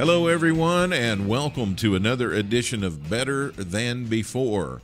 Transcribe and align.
Hello, 0.00 0.28
everyone, 0.28 0.94
and 0.94 1.28
welcome 1.28 1.76
to 1.76 1.94
another 1.94 2.32
edition 2.32 2.82
of 2.82 3.10
Better 3.10 3.50
Than 3.50 4.06
Before. 4.06 4.80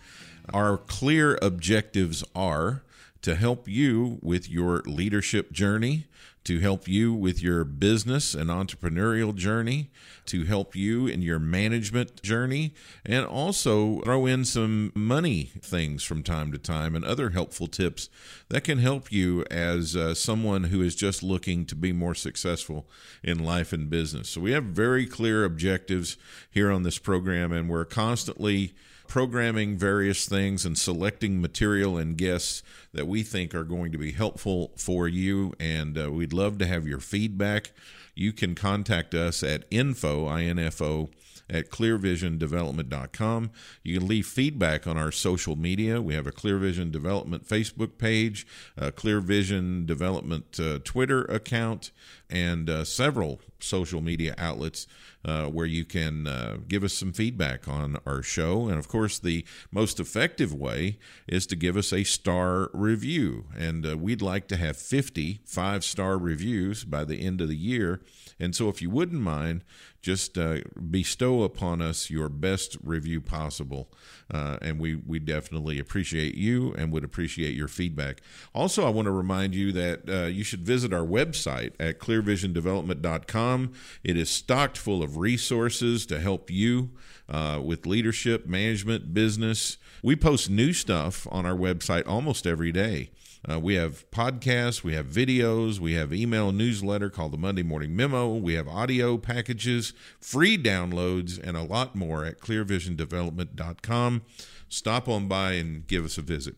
Our 0.53 0.77
clear 0.77 1.39
objectives 1.41 2.23
are 2.35 2.83
to 3.23 3.35
help 3.35 3.67
you 3.67 4.19
with 4.21 4.51
your 4.51 4.83
leadership 4.83 5.53
journey, 5.53 6.05
to 6.47 6.61
help 6.61 6.87
you 6.87 7.13
with 7.13 7.43
your 7.43 7.65
business 7.65 8.33
and 8.33 8.51
entrepreneurial 8.51 9.35
journey, 9.35 9.91
to 10.27 10.45
help 10.45 10.77
you 10.77 11.09
in 11.09 11.21
your 11.21 11.41
management 11.41 12.23
journey, 12.23 12.73
and 13.05 13.27
also 13.27 14.01
throw 14.03 14.27
in 14.27 14.45
some 14.45 14.93
money 14.95 15.51
things 15.61 16.05
from 16.05 16.23
time 16.23 16.53
to 16.53 16.59
time 16.59 16.95
and 16.95 17.05
other 17.05 17.31
helpful 17.31 17.67
tips 17.67 18.09
that 18.49 18.63
can 18.63 18.79
help 18.79 19.11
you 19.11 19.45
as 19.51 19.97
uh, 19.97 20.15
someone 20.15 20.65
who 20.65 20.83
is 20.83 20.95
just 20.95 21.21
looking 21.21 21.67
to 21.67 21.75
be 21.75 21.93
more 21.93 22.15
successful 22.15 22.89
in 23.25 23.45
life 23.45 23.73
and 23.73 23.91
business. 23.91 24.29
So, 24.29 24.41
we 24.41 24.53
have 24.53 24.65
very 24.65 25.05
clear 25.05 25.45
objectives 25.45 26.17
here 26.49 26.71
on 26.71 26.85
this 26.85 26.99
program, 26.99 27.51
and 27.51 27.69
we're 27.69 27.85
constantly 27.85 28.73
programming 29.09 29.77
various 29.77 30.27
things 30.27 30.65
and 30.65 30.77
selecting 30.77 31.41
material 31.41 31.97
and 31.97 32.17
guests 32.17 32.63
that 32.93 33.07
we 33.07 33.23
think 33.23 33.55
are 33.55 33.65
going 33.65 33.93
to 33.93 33.99
be 33.99 34.13
helpful 34.13 34.73
for 34.77 35.09
you. 35.09 35.55
And 35.59 35.99
uh, 35.99 36.11
we'd 36.11 36.33
love 36.33 36.59
to 36.59 36.67
have 36.67 36.87
your 36.87 37.01
feedback. 37.01 37.73
You 38.15 38.33
can 38.33 38.55
contact 38.55 39.15
us 39.15 39.43
at 39.43 39.65
info, 39.71 40.35
info, 40.39 41.11
at 41.49 41.71
clearvisiondevelopment.com. 41.71 43.51
You 43.83 43.99
can 43.99 44.09
leave 44.09 44.27
feedback 44.27 44.87
on 44.87 44.97
our 44.97 45.13
social 45.13 45.57
media. 45.57 46.03
We 46.03 46.15
have 46.15 46.27
a 46.27 46.33
Clear 46.33 46.59
Vision 46.59 46.91
Development 46.91 47.47
Facebook 47.47 47.99
page, 47.99 48.47
a 48.77 48.91
Clear 48.91 49.21
Vision 49.21 49.87
Development 49.87 50.59
uh, 50.59 50.81
Twitter 50.83 51.23
account, 51.25 51.93
and 52.31 52.69
uh, 52.69 52.85
several 52.85 53.41
social 53.59 54.01
media 54.01 54.35
outlets 54.39 54.87
uh, 55.27 55.47
where 55.47 55.67
you 55.67 55.85
can 55.85 56.27
uh, 56.27 56.57
give 56.69 56.85
us 56.85 56.93
some 56.93 57.13
feedback 57.13 57.67
on 57.67 57.99
our 58.07 58.23
show. 58.23 58.69
And 58.69 58.79
of 58.79 58.87
course, 58.87 59.19
the 59.19 59.45
most 59.73 59.99
effective 59.99 60.55
way 60.55 60.99
is 61.27 61.47
to 61.49 61.57
give 61.57 61.77
us 61.77 61.93
a 61.93 62.05
star 62.05 62.71
review. 62.73 63.47
And 63.57 63.85
uh, 63.85 63.99
we'd 63.99 64.23
like 64.23 64.47
to 64.49 64.57
have 64.57 64.77
50 64.77 65.41
five 65.45 65.83
star 65.85 66.17
reviews 66.17 66.85
by 66.85 67.05
the 67.05 67.25
end 67.25 67.41
of 67.41 67.49
the 67.49 67.57
year. 67.57 68.03
And 68.39 68.55
so, 68.55 68.69
if 68.69 68.81
you 68.81 68.91
wouldn't 68.91 69.21
mind, 69.21 69.65
just 70.03 70.39
uh, 70.39 70.59
bestow 70.89 71.43
upon 71.43 71.83
us 71.83 72.11
your 72.11 72.29
best 72.29 72.77
review 72.85 73.21
possible. 73.21 73.91
Uh, 74.33 74.59
and 74.63 74.79
we, 74.79 74.95
we 74.95 75.19
definitely 75.19 75.81
appreciate 75.81 76.37
you 76.37 76.73
and 76.75 76.93
would 76.93 77.03
appreciate 77.03 77.57
your 77.57 77.67
feedback. 77.67 78.21
Also, 78.55 78.87
I 78.87 78.91
want 78.91 79.07
to 79.07 79.13
remind 79.13 79.55
you 79.55 79.73
that 79.73 80.31
you 80.33 80.45
should 80.45 80.61
visit 80.61 80.93
our 80.93 81.05
website 81.05 81.73
at 81.81 81.99
clearvisiondevelopment.com. 82.23 83.73
It 84.05 84.17
is 84.17 84.31
stocked 84.31 84.79
full 84.79 85.03
of 85.03 85.17
resources 85.17 86.07
to 86.07 86.21
help 86.21 86.51
you 86.51 86.91
uh, 87.29 87.61
with 87.65 87.87
leadership, 87.87 88.47
management, 88.47 89.15
business. 89.15 89.79
We 90.03 90.17
post 90.17 90.51
new 90.51 90.73
stuff 90.73 91.27
on 91.31 91.47
our 91.47 91.57
website 91.57 92.07
almost 92.07 92.47
every 92.47 92.73
day. 92.73 93.11
Uh, 93.49 93.61
we 93.61 93.75
have 93.75 94.11
podcasts, 94.11 94.83
we 94.83 94.95
have 94.95 95.07
videos, 95.07 95.79
we 95.79 95.95
have 95.95 96.13
email 96.13 96.51
newsletter 96.51 97.09
called 97.09 97.33
the 97.33 97.39
Monday 97.39 97.63
Morning 97.63 97.95
Memo, 97.95 98.35
we 98.35 98.55
have 98.55 98.67
audio 98.67 99.17
packages, 99.19 99.93
free 100.21 100.59
downloads, 100.59 101.41
and 101.41 101.57
a 101.57 101.63
lot 101.63 101.95
more 101.95 102.25
at 102.25 102.41
clearvisiondevelopment.com. 102.41 104.23
Stop 104.69 105.09
on 105.09 105.29
by 105.29 105.53
and 105.53 105.87
give 105.87 106.05
us 106.05 106.19
a 106.19 106.23
visit. 106.23 106.57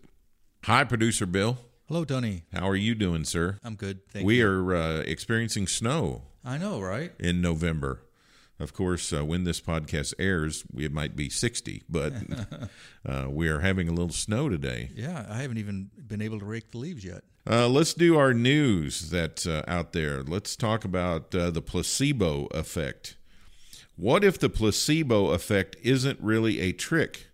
Hi, 0.64 0.84
producer 0.84 1.26
Bill. 1.26 1.58
Hello, 1.88 2.04
Tony. 2.04 2.42
How 2.52 2.68
are 2.68 2.76
you 2.76 2.94
doing, 2.94 3.24
sir? 3.24 3.58
I'm 3.64 3.74
good. 3.74 4.06
Thank 4.10 4.22
you. 4.22 4.26
we 4.26 4.38
you. 4.40 4.46
are 4.46 4.76
uh, 4.76 4.98
experiencing 5.06 5.66
snow 5.66 6.20
I 6.44 6.58
know, 6.58 6.82
right? 6.82 7.12
in 7.18 7.40
November. 7.40 8.02
Of 8.60 8.74
course, 8.74 9.10
uh, 9.10 9.24
when 9.24 9.44
this 9.44 9.62
podcast 9.62 10.12
airs, 10.18 10.64
it 10.76 10.92
might 10.92 11.16
be 11.16 11.30
60, 11.30 11.84
but 11.88 12.12
uh, 13.08 13.28
we 13.30 13.48
are 13.48 13.60
having 13.60 13.88
a 13.88 13.92
little 13.92 14.12
snow 14.12 14.50
today. 14.50 14.90
Yeah, 14.94 15.24
I 15.30 15.40
haven't 15.40 15.56
even 15.56 15.88
been 16.06 16.20
able 16.20 16.38
to 16.40 16.44
rake 16.44 16.72
the 16.72 16.76
leaves 16.78 17.06
yet. 17.06 17.24
Uh, 17.48 17.68
let's 17.68 17.94
do 17.94 18.18
our 18.18 18.34
news 18.34 19.08
that's 19.08 19.46
uh, 19.46 19.62
out 19.66 19.94
there. 19.94 20.22
Let's 20.22 20.56
talk 20.56 20.84
about 20.84 21.34
uh, 21.34 21.50
the 21.50 21.62
placebo 21.62 22.48
effect. 22.50 23.16
What 23.96 24.24
if 24.24 24.38
the 24.38 24.50
placebo 24.50 25.30
effect 25.30 25.76
isn't 25.82 26.20
really 26.20 26.60
a 26.60 26.72
trick? 26.72 27.28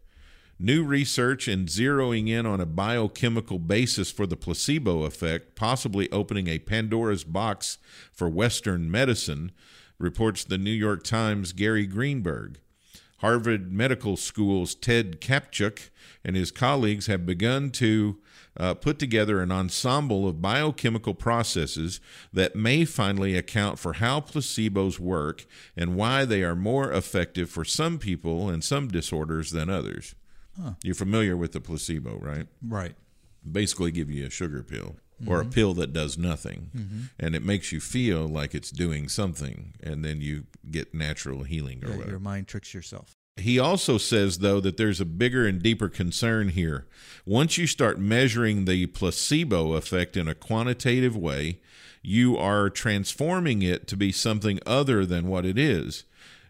New 0.58 0.84
research 0.84 1.48
and 1.48 1.68
zeroing 1.68 2.28
in 2.28 2.46
on 2.46 2.60
a 2.60 2.66
biochemical 2.66 3.58
basis 3.58 4.12
for 4.12 4.24
the 4.24 4.36
placebo 4.36 5.02
effect, 5.02 5.56
possibly 5.56 6.10
opening 6.12 6.46
a 6.46 6.60
Pandora's 6.60 7.24
box 7.24 7.78
for 8.12 8.28
Western 8.28 8.88
medicine, 8.88 9.50
reports 9.98 10.44
the 10.44 10.58
New 10.58 10.70
York 10.70 11.02
Times' 11.02 11.52
Gary 11.52 11.86
Greenberg. 11.86 12.60
Harvard 13.18 13.72
Medical 13.72 14.16
School's 14.16 14.74
Ted 14.74 15.20
Kaptchuk 15.20 15.90
and 16.24 16.36
his 16.36 16.50
colleagues 16.50 17.06
have 17.06 17.26
begun 17.26 17.70
to 17.70 18.18
uh, 18.56 18.74
put 18.74 18.98
together 18.98 19.40
an 19.40 19.50
ensemble 19.50 20.28
of 20.28 20.42
biochemical 20.42 21.14
processes 21.14 22.00
that 22.32 22.54
may 22.54 22.84
finally 22.84 23.36
account 23.36 23.78
for 23.78 23.94
how 23.94 24.20
placebos 24.20 24.98
work 24.98 25.46
and 25.76 25.96
why 25.96 26.24
they 26.24 26.42
are 26.42 26.54
more 26.54 26.92
effective 26.92 27.50
for 27.50 27.64
some 27.64 27.98
people 27.98 28.48
and 28.48 28.62
some 28.62 28.88
disorders 28.88 29.50
than 29.50 29.68
others. 29.68 30.14
Huh. 30.60 30.72
You're 30.82 30.94
familiar 30.94 31.36
with 31.36 31.52
the 31.52 31.60
placebo, 31.60 32.16
right? 32.18 32.46
Right. 32.66 32.94
Basically, 33.50 33.90
give 33.90 34.10
you 34.10 34.26
a 34.26 34.30
sugar 34.30 34.62
pill 34.62 34.96
or 35.26 35.40
a 35.40 35.42
mm-hmm. 35.42 35.50
pill 35.50 35.74
that 35.74 35.92
does 35.92 36.18
nothing, 36.18 36.70
mm-hmm. 36.76 37.00
and 37.18 37.34
it 37.34 37.42
makes 37.42 37.72
you 37.72 37.80
feel 37.80 38.26
like 38.26 38.54
it's 38.54 38.70
doing 38.70 39.08
something, 39.08 39.74
and 39.82 40.04
then 40.04 40.20
you 40.20 40.44
get 40.70 40.94
natural 40.94 41.44
healing 41.44 41.84
or 41.84 41.88
Yeah, 41.88 41.94
whatever. 41.96 42.10
your 42.10 42.20
mind 42.20 42.48
tricks 42.48 42.74
yourself. 42.74 43.16
He 43.36 43.58
also 43.58 43.98
says, 43.98 44.38
though, 44.38 44.60
that 44.60 44.76
there's 44.76 45.00
a 45.00 45.04
bigger 45.04 45.46
and 45.46 45.60
deeper 45.62 45.88
concern 45.88 46.50
here. 46.50 46.86
Once 47.26 47.58
you 47.58 47.66
start 47.66 47.98
measuring 47.98 48.64
the 48.64 48.86
placebo 48.86 49.72
effect 49.72 50.16
in 50.16 50.28
a 50.28 50.34
quantitative 50.34 51.16
way, 51.16 51.60
you 52.00 52.36
are 52.36 52.70
transforming 52.70 53.62
it 53.62 53.88
to 53.88 53.96
be 53.96 54.12
something 54.12 54.60
other 54.66 55.04
than 55.04 55.26
what 55.26 55.44
it 55.44 55.58
is. 55.58 56.04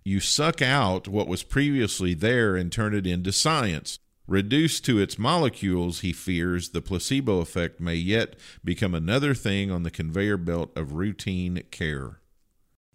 You 0.04 0.20
suck 0.20 0.60
out 0.60 1.08
what 1.08 1.28
was 1.28 1.42
previously 1.42 2.12
there 2.12 2.56
and 2.56 2.70
turn 2.70 2.94
it 2.94 3.06
into 3.06 3.32
science. 3.32 3.98
Reduced 4.26 4.84
to 4.84 4.98
its 4.98 5.18
molecules, 5.18 6.00
he 6.00 6.12
fears 6.12 6.70
the 6.70 6.82
placebo 6.82 7.40
effect 7.40 7.80
may 7.80 7.94
yet 7.94 8.36
become 8.62 8.94
another 8.94 9.34
thing 9.34 9.70
on 9.70 9.82
the 9.82 9.90
conveyor 9.90 10.36
belt 10.36 10.76
of 10.76 10.92
routine 10.92 11.62
care. 11.70 12.20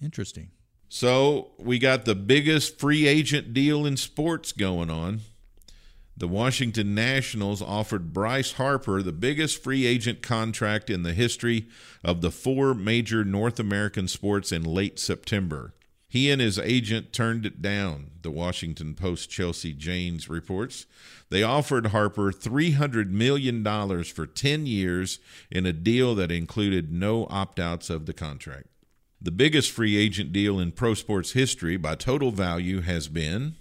Interesting. 0.01 0.51
So 0.87 1.51
we 1.57 1.79
got 1.79 2.05
the 2.05 2.15
biggest 2.15 2.79
free 2.79 3.07
agent 3.07 3.53
deal 3.53 3.85
in 3.85 3.97
sports 3.97 4.51
going 4.51 4.91
on. 4.91 5.21
The 6.15 6.27
Washington 6.27 6.93
Nationals 6.93 7.61
offered 7.61 8.13
Bryce 8.13 8.53
Harper 8.53 9.01
the 9.01 9.11
biggest 9.11 9.63
free 9.63 9.85
agent 9.85 10.21
contract 10.21 10.89
in 10.89 11.03
the 11.03 11.13
history 11.13 11.67
of 12.03 12.21
the 12.21 12.31
four 12.31 12.73
major 12.73 13.23
North 13.23 13.59
American 13.59 14.07
sports 14.07 14.51
in 14.51 14.63
late 14.63 14.99
September. 14.99 15.73
He 16.09 16.31
and 16.31 16.41
his 16.41 16.57
agent 16.57 17.13
turned 17.13 17.45
it 17.45 17.61
down, 17.61 18.09
the 18.23 18.31
Washington 18.31 18.95
Post 18.95 19.29
Chelsea 19.29 19.73
Janes 19.73 20.27
reports. 20.27 20.87
They 21.29 21.43
offered 21.43 21.87
Harper 21.87 22.31
$300 22.31 23.11
million 23.11 23.63
for 24.03 24.25
10 24.25 24.65
years 24.65 25.19
in 25.51 25.67
a 25.67 25.73
deal 25.73 26.15
that 26.15 26.31
included 26.31 26.91
no 26.91 27.27
opt 27.29 27.59
outs 27.59 27.91
of 27.91 28.07
the 28.07 28.13
contract. 28.13 28.65
The 29.21 29.31
biggest 29.31 29.69
free 29.69 29.97
agent 29.97 30.33
deal 30.33 30.59
in 30.59 30.71
pro 30.71 30.95
sports 30.95 31.33
history 31.33 31.77
by 31.77 31.93
total 31.95 32.31
value 32.31 32.81
has 32.81 33.07
been 33.07 33.55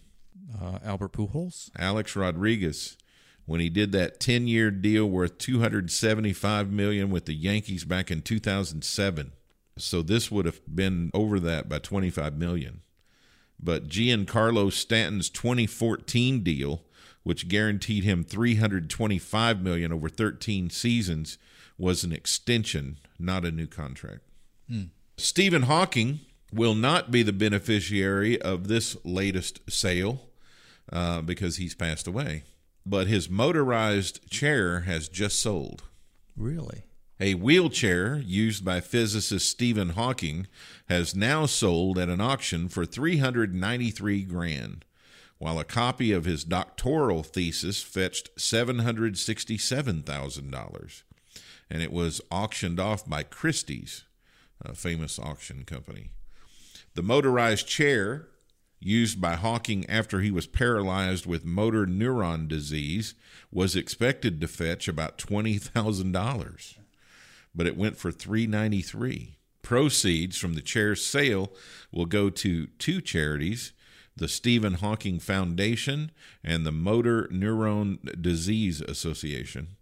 Uh, 0.59 0.79
Albert 0.83 1.13
Pujols. 1.13 1.71
Alex 1.79 2.17
Rodriguez 2.17 2.97
when 3.45 3.61
he 3.61 3.71
did 3.71 3.93
that 3.93 4.21
10-year 4.21 4.71
deal 4.71 5.07
worth 5.09 5.39
275 5.39 6.71
million 6.71 7.11
with 7.11 7.25
the 7.25 7.35
Yankees 7.35 7.85
back 7.85 8.11
in 8.11 8.21
2007. 8.21 9.33
So 9.79 10.03
this 10.03 10.31
would 10.31 10.47
have 10.47 10.61
been 10.73 11.11
over 11.15 11.41
that 11.41 11.69
by 11.69 11.79
25 11.79 12.37
million. 12.37 12.83
But 13.61 13.89
Giancarlo 13.89 14.73
Stanton's 14.73 15.31
2014 15.31 16.43
deal, 16.43 16.83
which 17.23 17.49
guaranteed 17.49 18.05
him 18.05 18.25
325 18.25 19.63
million 19.63 19.93
over 19.93 20.09
13 20.09 20.71
seasons, 20.71 21.39
was 21.77 22.05
an 22.05 22.13
extension, 22.13 22.99
not 23.19 23.45
a 23.45 23.51
new 23.51 23.67
contract. 23.67 24.21
Stephen 25.17 25.63
Hawking 25.63 26.21
will 26.53 26.75
not 26.75 27.11
be 27.11 27.23
the 27.23 27.33
beneficiary 27.33 28.41
of 28.41 28.69
this 28.69 28.97
latest 29.05 29.61
sale 29.71 30.29
uh, 30.93 31.21
because 31.23 31.57
he's 31.57 31.75
passed 31.75 32.07
away. 32.07 32.45
But 32.87 33.07
his 33.07 33.29
motorized 33.29 34.31
chair 34.31 34.81
has 34.81 35.09
just 35.09 35.41
sold. 35.41 35.83
Really? 36.37 36.85
A 37.21 37.35
wheelchair 37.35 38.19
used 38.19 38.65
by 38.65 38.81
physicist 38.81 39.51
Stephen 39.51 39.89
Hawking 39.91 40.47
has 40.89 41.15
now 41.17 41.47
sold 41.47 41.99
at 41.99 42.09
an 42.09 42.21
auction 42.21 42.69
for 42.69 42.87
393 42.87 44.23
grand, 44.23 44.85
while 45.39 45.59
a 45.59 45.65
copy 45.65 46.13
of 46.13 46.27
his 46.27 46.45
doctoral 46.45 47.25
thesis 47.25 47.83
fetched 47.83 48.31
$767,000. 48.37 51.03
And 51.69 51.83
it 51.83 51.93
was 51.93 52.21
auctioned 52.31 52.79
off 52.79 53.05
by 53.05 53.25
Christie's, 53.25 54.05
a 54.65 54.77
famous 54.77 55.19
auction 55.19 55.65
company. 55.65 56.11
The 56.95 57.03
motorized 57.03 57.67
chair 57.67 58.29
used 58.79 59.21
by 59.21 59.35
Hawking 59.35 59.91
after 59.91 60.21
he 60.21 60.31
was 60.31 60.47
paralyzed 60.47 61.27
with 61.27 61.45
motor 61.45 61.85
neuron 61.85 62.47
disease 62.47 63.17
was 63.51 63.75
expected 63.75 64.41
to 64.41 64.47
fetch 64.47 64.87
about 64.87 65.19
$20,000 65.19 66.78
but 67.59 67.67
it 67.67 67.77
went 67.77 67.99
for 67.99 68.13
393 68.13 69.37
proceeds 69.63 70.39
from 70.39 70.55
the 70.55 70.63
chair's 70.63 71.05
sale 71.05 71.53
will 71.93 72.07
go 72.07 72.31
to 72.31 72.69
two 72.79 73.03
charities 73.03 73.73
the 74.17 74.29
Stephen 74.29 74.75
Hawking 74.75 75.21
Foundation 75.21 76.11
and 76.43 76.65
the 76.65 76.73
Motor 76.73 77.29
Neuron 77.31 78.21
Disease 78.21 78.81
Association. 78.81 79.77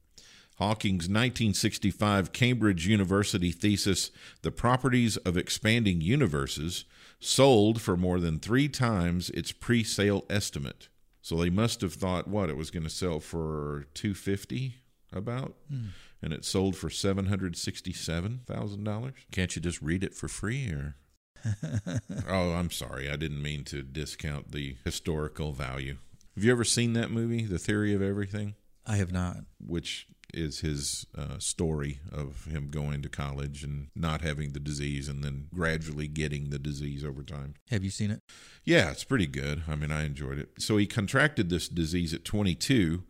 Hawking's 0.59 1.05
1965 1.05 2.33
Cambridge 2.33 2.87
University 2.87 3.51
thesis, 3.51 4.11
The 4.43 4.51
Properties 4.51 5.17
of 5.19 5.39
Expanding 5.39 6.03
Universes, 6.03 6.85
sold 7.19 7.81
for 7.81 7.97
more 7.97 8.21
than 8.21 8.39
three 8.39 8.69
times 8.69 9.31
its 9.31 9.53
pre 9.53 9.83
sale 9.85 10.27
estimate. 10.29 10.89
So 11.23 11.37
they 11.37 11.51
must 11.51 11.81
have 11.81 11.95
thought, 11.95 12.29
what, 12.29 12.51
it 12.51 12.57
was 12.57 12.71
going 12.71 12.85
to 12.85 12.91
sell 12.91 13.21
for 13.21 13.87
250 13.95 14.75
about? 15.13 15.55
Hmm. 15.71 15.87
And 16.23 16.33
it 16.33 16.45
sold 16.45 16.77
for 16.77 16.91
seven 16.91 17.27
hundred 17.27 17.57
sixty-seven 17.57 18.41
thousand 18.47 18.85
dollars. 18.85 19.15
Can't 19.31 19.55
you 19.55 19.63
just 19.63 19.81
read 19.83 20.03
it 20.05 20.15
for 20.15 20.29
free, 20.29 20.71
or? 20.71 20.97
oh, 22.29 22.53
I'm 22.53 22.71
sorry, 22.71 23.11
I 23.11 23.17
didn't 23.17 23.43
mean 23.43 23.65
to 23.65 23.83
discount 23.83 24.53
the 24.53 24.77
historical 24.85 25.53
value. 25.53 25.99
Have 26.35 26.45
you 26.45 26.53
ever 26.53 26.65
seen 26.65 26.93
that 26.95 27.11
movie, 27.11 27.45
The 27.45 27.59
Theory 27.59 27.95
of 27.95 28.03
Everything, 28.03 28.55
I 28.87 28.97
have 28.97 29.13
not. 29.13 29.39
which 29.65 30.07
is 30.35 30.61
his 30.61 31.07
uh, 31.17 31.39
story 31.39 32.01
of 32.13 32.47
him 32.47 32.69
going 32.69 33.01
to 33.03 33.09
college 33.09 33.63
and 33.63 33.89
not 33.95 34.21
having 34.23 34.53
the 34.53 34.61
disease, 34.61 35.09
and 35.09 35.23
then 35.23 35.47
gradually 35.55 36.09
getting 36.09 36.51
the 36.51 36.59
disease 36.59 37.05
over 37.05 37.23
time? 37.23 37.55
Have 37.71 37.85
you 37.85 37.91
seen 37.91 38.11
it? 38.11 38.23
Yeah, 38.65 38.91
it's 38.91 39.05
pretty 39.05 39.29
good. 39.29 39.63
I 39.69 39.77
mean, 39.77 39.93
I 39.93 40.05
enjoyed 40.05 40.39
it. 40.39 40.51
So 40.59 40.77
he 40.77 40.87
contracted 40.87 41.49
this 41.49 41.69
disease 41.69 42.13
at 42.13 42.25
22 42.25 43.05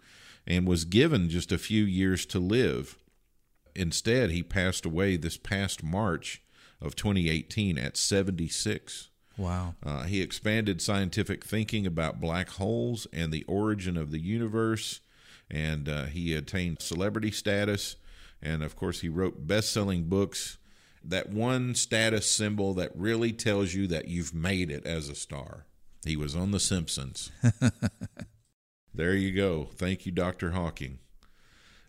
and 0.46 0.66
was 0.66 0.84
given 0.84 1.28
just 1.28 1.52
a 1.52 1.58
few 1.58 1.84
years 1.84 2.24
to 2.26 2.38
live. 2.38 2.98
Instead, 3.74 4.30
he 4.30 4.42
passed 4.42 4.86
away 4.86 5.16
this 5.16 5.36
past 5.36 5.82
March 5.82 6.42
of 6.80 6.94
2018 6.94 7.78
at 7.78 7.96
76. 7.96 9.10
Wow. 9.36 9.74
Uh, 9.84 10.04
he 10.04 10.22
expanded 10.22 10.80
scientific 10.80 11.44
thinking 11.44 11.86
about 11.86 12.20
black 12.20 12.50
holes 12.50 13.06
and 13.12 13.32
the 13.32 13.44
origin 13.44 13.96
of 13.96 14.10
the 14.10 14.20
universe, 14.20 15.00
and 15.50 15.88
uh, 15.88 16.04
he 16.04 16.34
attained 16.34 16.80
celebrity 16.80 17.30
status. 17.30 17.96
And 18.40 18.62
of 18.62 18.76
course, 18.76 19.00
he 19.00 19.08
wrote 19.08 19.46
best 19.46 19.72
selling 19.72 20.04
books. 20.04 20.58
That 21.04 21.30
one 21.30 21.74
status 21.74 22.28
symbol 22.28 22.74
that 22.74 22.90
really 22.96 23.32
tells 23.32 23.74
you 23.74 23.86
that 23.88 24.08
you've 24.08 24.34
made 24.34 24.70
it 24.70 24.86
as 24.86 25.08
a 25.08 25.14
star. 25.14 25.66
He 26.04 26.16
was 26.16 26.34
on 26.34 26.50
The 26.50 26.60
Simpsons. 26.60 27.30
there 28.96 29.14
you 29.14 29.32
go. 29.32 29.68
Thank 29.76 30.06
you, 30.06 30.12
Dr. 30.12 30.52
Hawking. 30.52 30.98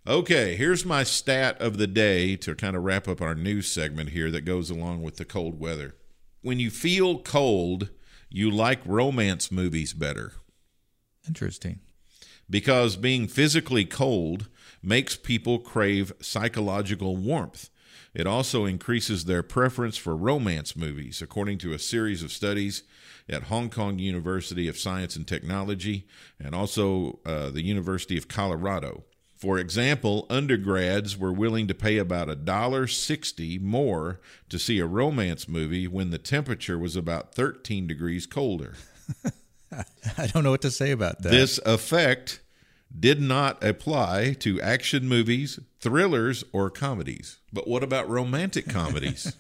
Okay, 0.06 0.56
here's 0.56 0.86
my 0.86 1.04
stat 1.04 1.59
of 1.62 1.77
the 1.77 1.88
day 1.88 2.36
to 2.38 2.56
kind 2.56 2.75
of 2.75 2.83
wrap 2.83 3.07
up 3.07 3.21
our 3.21 3.36
news 3.36 3.68
segment 3.69 4.09
here 4.12 4.31
that 4.31 4.42
goes 4.45 4.69
along 4.69 5.04
with 5.04 5.18
the 5.18 5.25
cold 5.25 5.59
weather. 5.59 5.95
When 6.42 6.59
you 6.59 6.69
feel 6.69 7.19
cold, 7.19 7.89
you 8.30 8.50
like 8.50 8.80
romance 8.86 9.51
movies 9.51 9.94
better 9.94 10.33
Interesting. 11.27 11.80
because 12.50 12.95
being 12.95 13.27
physically 13.27 13.83
cold 13.83 14.48
makes 14.81 15.18
people 15.18 15.60
crave 15.60 16.13
psychological 16.21 17.18
warmth. 17.18 17.69
It 18.18 18.25
also 18.25 18.66
increases 18.66 19.25
their 19.25 19.44
preference 19.44 19.96
for 19.96 20.18
romance 20.18 20.75
movies, 20.75 21.22
according 21.22 21.60
to 21.60 21.74
a 21.74 21.78
series 21.78 22.24
of 22.24 22.31
studies 22.31 22.81
at 23.30 23.44
Hong 23.44 23.69
Kong 23.69 24.00
University 24.00 24.68
of 24.68 24.75
Science 24.75 25.16
and 25.16 25.28
Technology 25.28 26.08
and 26.40 26.56
also 26.56 27.19
uh, 27.28 27.52
the 27.52 27.62
University 27.62 28.18
of 28.18 28.28
Colorado. 28.28 29.04
For 29.36 29.60
example, 29.60 30.25
undergrads 30.31 31.16
were 31.16 31.31
willing 31.31 31.68
to 31.68 31.75
pay 31.75 32.00
about 32.00 32.28
a 32.28 32.36
dollar 32.36 32.88
sixty 32.88 33.60
more 33.60 34.20
to 34.50 34.58
see 34.58 34.80
a 34.80 34.88
romance 34.88 35.48
movie 35.48 35.88
when 35.88 36.10
the 36.10 36.18
temperature 36.18 36.80
was 36.80 36.96
about 36.96 37.36
13 37.36 37.86
degrees 37.86 38.25
colder. 38.25 38.74
I 40.18 40.25
don't 40.25 40.44
know 40.44 40.50
what 40.50 40.63
to 40.63 40.72
say 40.72 40.90
about 40.90 41.22
that. 41.22 41.30
This 41.30 41.60
effect 41.68 42.40
did 42.98 43.22
not 43.22 43.63
apply 43.63 44.34
to 44.39 44.62
action 44.62 45.07
movies, 45.07 45.60
thrillers, 45.80 46.44
or 46.51 46.69
comedies. 46.69 47.39
But 47.51 47.68
what 47.68 47.84
about 47.84 48.10
romantic 48.10 48.68
comedies? 48.69 49.34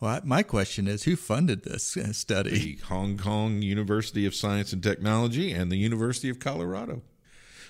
well, 0.00 0.20
my 0.24 0.42
question 0.42 0.86
is, 0.86 1.04
who 1.04 1.16
funded 1.16 1.64
this 1.64 1.96
uh, 1.96 2.12
study? 2.12 2.50
the 2.50 2.84
Hong 2.86 3.18
Kong 3.18 3.62
University 3.62 4.26
of 4.26 4.34
Science 4.34 4.72
and 4.72 4.82
Technology 4.82 5.52
and 5.52 5.70
the 5.70 5.76
University 5.76 6.28
of 6.28 6.38
Colorado. 6.38 7.02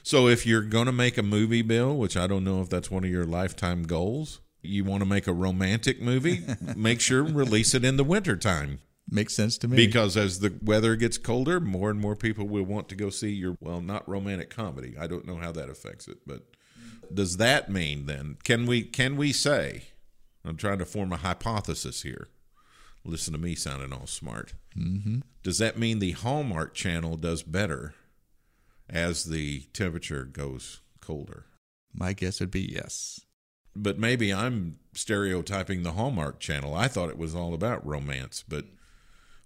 So 0.03 0.29
if 0.29 0.47
you're 0.47 0.63
going 0.63 0.87
to 0.87 0.93
make 0.93 1.19
a 1.19 1.23
movie, 1.23 1.63
Bill, 1.63 1.97
which 1.97 2.17
I 2.17 2.29
don't 2.29 2.45
know 2.45 2.61
if 2.61 2.69
that's 2.69 2.91
one 2.91 3.03
of 3.03 3.11
your 3.11 3.25
lifetime 3.25 3.83
goals, 3.83 4.41
you 4.63 4.85
want 4.85 5.03
to 5.03 5.09
make 5.09 5.27
a 5.27 5.33
romantic 5.33 6.01
movie, 6.01 6.45
make 6.77 7.01
sure 7.01 7.23
release 7.23 7.75
it 7.75 7.85
in 7.85 7.97
the 7.97 8.05
wintertime. 8.05 8.79
Makes 9.09 9.35
sense 9.35 9.57
to 9.59 9.69
me. 9.69 9.77
Because 9.77 10.17
as 10.17 10.41
the 10.41 10.59
weather 10.63 10.97
gets 10.97 11.17
colder, 11.19 11.61
more 11.61 11.91
and 11.91 12.01
more 12.01 12.17
people 12.17 12.49
will 12.49 12.65
want 12.65 12.89
to 12.89 12.97
go 12.97 13.11
see 13.11 13.31
your 13.31 13.57
well, 13.61 13.81
not 13.81 14.09
romantic 14.09 14.51
comedy. 14.51 14.97
I 14.99 15.07
don't 15.07 15.27
know 15.27 15.37
how 15.37 15.53
that 15.53 15.69
affects 15.69 16.09
it, 16.09 16.19
but 16.27 16.43
does 17.13 17.37
that 17.37 17.71
mean 17.71 18.07
then 18.07 18.37
can 18.43 18.67
we 18.67 18.83
can 18.83 19.17
we 19.17 19.33
say? 19.33 19.85
I'm 20.45 20.57
trying 20.57 20.79
to 20.79 20.85
form 20.85 21.13
a 21.13 21.17
hypothesis 21.17 22.03
here. 22.03 22.29
Listen 23.05 23.33
to 23.33 23.39
me 23.39 23.55
sounding 23.55 23.93
all 23.93 24.07
smart. 24.07 24.55
Mm-hmm. 24.77 25.21
Does 25.43 25.59
that 25.59 25.79
mean 25.79 26.01
the 26.01 26.13
Hallmark 26.13 26.75
Channel 26.75 27.17
does 27.17 27.43
better 27.45 27.95
as 28.91 29.25
the 29.25 29.61
temperature 29.73 30.25
goes 30.25 30.81
colder? 31.01 31.47
my 31.97 32.13
guess 32.13 32.41
would 32.41 32.51
be 32.51 32.73
yes. 32.73 33.21
But 33.75 33.99
maybe 33.99 34.33
I'm 34.33 34.79
stereotyping 34.95 35.83
the 35.83 35.93
Hallmark 35.93 36.41
Channel. 36.41 36.75
I 36.75 36.89
thought 36.89 37.11
it 37.11 37.19
was 37.19 37.35
all 37.35 37.55
about 37.55 37.87
romance, 37.87 38.45
but 38.47 38.67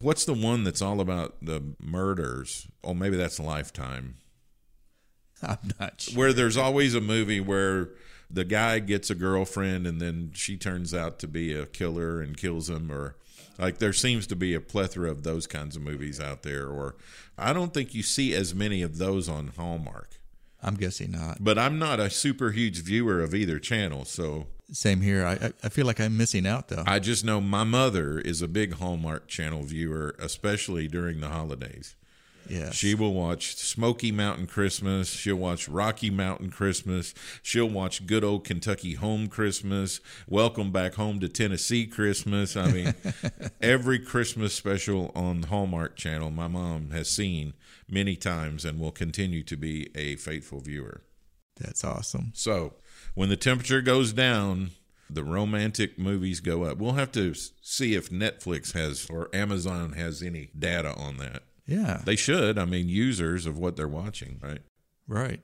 what's 0.00 0.24
the 0.24 0.34
one 0.34 0.64
that's 0.64 0.82
all 0.82 1.00
about 1.00 1.36
the 1.42 1.74
murders? 1.80 2.66
Oh, 2.82 2.94
maybe 2.94 3.16
that's 3.16 3.38
Lifetime. 3.38 4.16
I'm 5.42 5.58
not 5.78 6.00
sure. 6.00 6.18
Where 6.18 6.32
there's 6.32 6.56
always 6.56 6.94
a 6.94 7.00
movie 7.00 7.40
where 7.40 7.90
the 8.30 8.44
guy 8.44 8.78
gets 8.78 9.10
a 9.10 9.14
girlfriend 9.14 9.86
and 9.86 10.00
then 10.00 10.30
she 10.34 10.56
turns 10.56 10.94
out 10.94 11.18
to 11.20 11.28
be 11.28 11.52
a 11.52 11.66
killer 11.66 12.20
and 12.20 12.36
kills 12.36 12.70
him 12.70 12.90
or 12.90 13.16
like 13.58 13.78
there 13.78 13.92
seems 13.92 14.26
to 14.28 14.36
be 14.36 14.54
a 14.54 14.60
plethora 14.60 15.10
of 15.10 15.22
those 15.22 15.46
kinds 15.46 15.76
of 15.76 15.82
movies 15.82 16.20
out 16.20 16.42
there 16.42 16.68
or 16.68 16.96
I 17.36 17.52
don't 17.52 17.74
think 17.74 17.94
you 17.94 18.02
see 18.02 18.34
as 18.34 18.54
many 18.54 18.82
of 18.82 18.98
those 18.98 19.28
on 19.28 19.48
Hallmark. 19.56 20.20
I'm 20.62 20.74
guessing 20.74 21.12
not. 21.12 21.38
But 21.40 21.58
I'm 21.58 21.78
not 21.78 22.00
a 22.00 22.10
super 22.10 22.50
huge 22.50 22.82
viewer 22.82 23.22
of 23.22 23.34
either 23.34 23.58
channel, 23.58 24.04
so 24.04 24.46
Same 24.72 25.00
here. 25.00 25.26
I, 25.26 25.52
I- 25.64 25.68
feel 25.68 25.86
like 25.86 26.00
I'm 26.00 26.16
missing 26.16 26.46
out 26.46 26.68
though. 26.68 26.84
I 26.86 26.98
just 26.98 27.24
know 27.24 27.40
my 27.40 27.64
mother 27.64 28.18
is 28.18 28.42
a 28.42 28.48
big 28.48 28.74
Hallmark 28.74 29.28
Channel 29.28 29.62
viewer, 29.62 30.14
especially 30.18 30.88
during 30.88 31.20
the 31.20 31.28
holidays. 31.28 31.96
Yeah. 32.48 32.70
She 32.72 32.94
will 32.96 33.14
watch 33.14 33.54
Smoky 33.56 34.10
Mountain 34.10 34.48
Christmas. 34.48 35.10
She'll 35.10 35.36
watch 35.36 35.68
Rocky 35.68 36.10
Mountain 36.10 36.50
Christmas. 36.50 37.14
She'll 37.42 37.68
watch 37.68 38.06
Good 38.06 38.24
Old 38.24 38.44
Kentucky 38.44 38.94
Home 38.94 39.28
Christmas. 39.28 40.00
Welcome 40.28 40.72
Back 40.72 40.94
Home 40.94 41.20
to 41.20 41.28
Tennessee 41.28 41.86
Christmas. 41.86 42.56
I 42.56 42.72
mean, 42.72 42.94
every 43.60 44.00
Christmas 44.00 44.52
special 44.52 45.12
on 45.14 45.44
Hallmark 45.44 45.94
Channel, 45.96 46.30
my 46.32 46.48
mom 46.48 46.90
has 46.90 47.08
seen 47.08 47.52
many 47.88 48.16
times 48.16 48.64
and 48.64 48.80
will 48.80 48.90
continue 48.90 49.44
to 49.44 49.56
be 49.56 49.90
a 49.94 50.16
faithful 50.16 50.58
viewer. 50.60 51.02
That's 51.56 51.84
awesome. 51.84 52.32
So 52.34 52.74
when 53.14 53.28
the 53.28 53.36
temperature 53.36 53.80
goes 53.80 54.12
down, 54.12 54.70
the 55.08 55.24
romantic 55.24 55.98
movies 55.98 56.40
go 56.40 56.64
up. 56.64 56.78
We'll 56.78 56.92
have 56.92 57.12
to 57.12 57.34
see 57.34 57.94
if 57.94 58.10
Netflix 58.10 58.72
has 58.72 59.08
or 59.10 59.28
Amazon 59.34 59.92
has 59.92 60.22
any 60.22 60.50
data 60.56 60.94
on 60.94 61.16
that. 61.18 61.42
Yeah. 61.66 62.02
They 62.04 62.16
should. 62.16 62.58
I 62.58 62.64
mean, 62.64 62.88
users 62.88 63.46
of 63.46 63.58
what 63.58 63.76
they're 63.76 63.88
watching, 63.88 64.38
right? 64.42 64.60
right. 65.06 65.40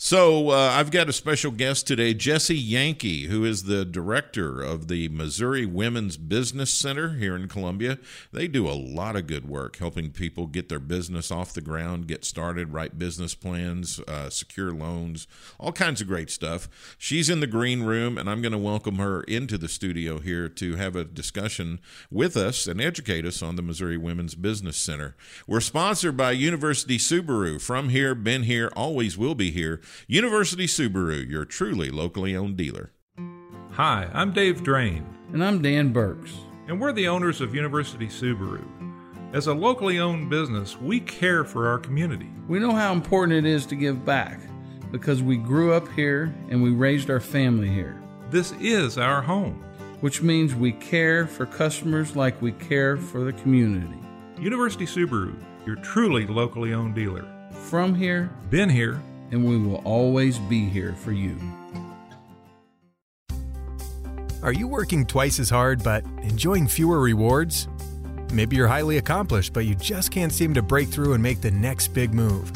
So 0.00 0.50
uh, 0.50 0.74
I've 0.76 0.92
got 0.92 1.08
a 1.08 1.12
special 1.12 1.50
guest 1.50 1.88
today, 1.88 2.14
Jesse 2.14 2.56
Yankee, 2.56 3.26
who 3.26 3.44
is 3.44 3.64
the 3.64 3.84
director 3.84 4.62
of 4.62 4.86
the 4.86 5.08
Missouri 5.08 5.66
Women's 5.66 6.16
Business 6.16 6.72
Center 6.72 7.14
here 7.14 7.34
in 7.34 7.48
Columbia. 7.48 7.98
They 8.32 8.46
do 8.46 8.68
a 8.68 8.78
lot 8.78 9.16
of 9.16 9.26
good 9.26 9.48
work 9.48 9.78
helping 9.78 10.12
people 10.12 10.46
get 10.46 10.68
their 10.68 10.78
business 10.78 11.32
off 11.32 11.52
the 11.52 11.60
ground, 11.60 12.06
get 12.06 12.24
started, 12.24 12.72
write 12.72 12.96
business 12.96 13.34
plans, 13.34 13.98
uh, 14.06 14.30
secure 14.30 14.70
loans, 14.70 15.26
all 15.58 15.72
kinds 15.72 16.00
of 16.00 16.06
great 16.06 16.30
stuff. 16.30 16.68
She's 16.96 17.28
in 17.28 17.40
the 17.40 17.48
green 17.48 17.82
room, 17.82 18.18
and 18.18 18.30
I'm 18.30 18.40
going 18.40 18.52
to 18.52 18.58
welcome 18.58 18.98
her 18.98 19.22
into 19.22 19.58
the 19.58 19.68
studio 19.68 20.20
here 20.20 20.48
to 20.48 20.76
have 20.76 20.94
a 20.94 21.02
discussion 21.02 21.80
with 22.08 22.36
us 22.36 22.68
and 22.68 22.80
educate 22.80 23.26
us 23.26 23.42
on 23.42 23.56
the 23.56 23.62
Missouri 23.62 23.96
Women's 23.96 24.36
Business 24.36 24.76
Center. 24.76 25.16
We're 25.48 25.58
sponsored 25.58 26.16
by 26.16 26.30
University 26.30 26.98
Subaru. 26.98 27.60
From 27.60 27.88
here, 27.88 28.14
been 28.14 28.44
here, 28.44 28.70
always 28.76 29.18
will 29.18 29.34
be 29.34 29.50
here. 29.50 29.80
University 30.06 30.66
Subaru, 30.66 31.28
your 31.28 31.44
truly 31.44 31.90
locally 31.90 32.36
owned 32.36 32.56
dealer. 32.56 32.92
Hi, 33.72 34.10
I'm 34.12 34.32
Dave 34.32 34.62
Drain. 34.62 35.06
And 35.32 35.44
I'm 35.44 35.62
Dan 35.62 35.92
Burks. 35.92 36.32
And 36.66 36.80
we're 36.80 36.92
the 36.92 37.08
owners 37.08 37.40
of 37.40 37.54
University 37.54 38.06
Subaru. 38.06 38.64
As 39.32 39.46
a 39.46 39.54
locally 39.54 39.98
owned 39.98 40.30
business, 40.30 40.80
we 40.80 41.00
care 41.00 41.44
for 41.44 41.68
our 41.68 41.78
community. 41.78 42.30
We 42.48 42.58
know 42.58 42.72
how 42.72 42.92
important 42.92 43.46
it 43.46 43.50
is 43.50 43.66
to 43.66 43.76
give 43.76 44.04
back 44.04 44.40
because 44.90 45.22
we 45.22 45.36
grew 45.36 45.72
up 45.72 45.86
here 45.92 46.34
and 46.48 46.62
we 46.62 46.70
raised 46.70 47.10
our 47.10 47.20
family 47.20 47.68
here. 47.68 48.02
This 48.30 48.52
is 48.52 48.96
our 48.98 49.20
home. 49.20 49.62
Which 50.00 50.22
means 50.22 50.54
we 50.54 50.72
care 50.72 51.26
for 51.26 51.44
customers 51.44 52.14
like 52.14 52.40
we 52.40 52.52
care 52.52 52.96
for 52.96 53.24
the 53.24 53.32
community. 53.32 53.98
University 54.40 54.86
Subaru, 54.86 55.34
your 55.66 55.76
truly 55.76 56.24
locally 56.26 56.72
owned 56.72 56.94
dealer. 56.94 57.26
From 57.50 57.94
here, 57.94 58.30
been 58.48 58.70
here, 58.70 59.02
and 59.30 59.44
we 59.44 59.58
will 59.58 59.82
always 59.84 60.38
be 60.38 60.68
here 60.68 60.94
for 60.94 61.12
you. 61.12 61.38
Are 64.42 64.52
you 64.52 64.68
working 64.68 65.04
twice 65.04 65.40
as 65.40 65.50
hard 65.50 65.82
but 65.82 66.04
enjoying 66.22 66.68
fewer 66.68 67.00
rewards? 67.00 67.68
Maybe 68.32 68.56
you're 68.56 68.68
highly 68.68 68.98
accomplished, 68.98 69.52
but 69.52 69.64
you 69.64 69.74
just 69.74 70.10
can't 70.10 70.32
seem 70.32 70.54
to 70.54 70.62
break 70.62 70.88
through 70.88 71.14
and 71.14 71.22
make 71.22 71.40
the 71.40 71.50
next 71.50 71.88
big 71.88 72.14
move. 72.14 72.52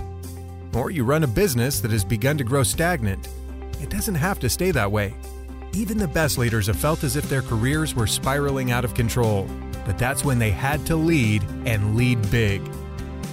Or 0.75 0.91
you 0.91 1.05
run 1.05 1.25
a 1.25 1.26
business 1.26 1.81
that 1.81 1.91
has 1.91 2.05
begun 2.05 2.38
to 2.38 2.45
grow 2.45 2.62
stagnant. 2.62 3.29
It 3.81 3.91
doesn't 3.91 4.14
have 4.14 4.38
to 4.41 4.49
stay 4.49 4.71
that 4.71 4.93
way. 4.93 5.14
Even 5.73 5.99
the 5.99 6.09
best 6.09 6.38
leaders 6.38 6.67
have 6.67 6.76
felt 6.76 7.02
as 7.02 7.17
if 7.17 7.29
their 7.29 7.43
careers 7.43 7.95
were 7.95 8.07
spiraling 8.07 8.71
out 8.71 8.85
of 8.85 8.95
control, 8.95 9.49
but 9.85 9.99
that's 9.99 10.25
when 10.25 10.38
they 10.38 10.50
had 10.50 10.85
to 10.87 10.97
lead 10.97 11.43
and 11.64 11.97
lead 11.97 12.31
big. 12.31 12.62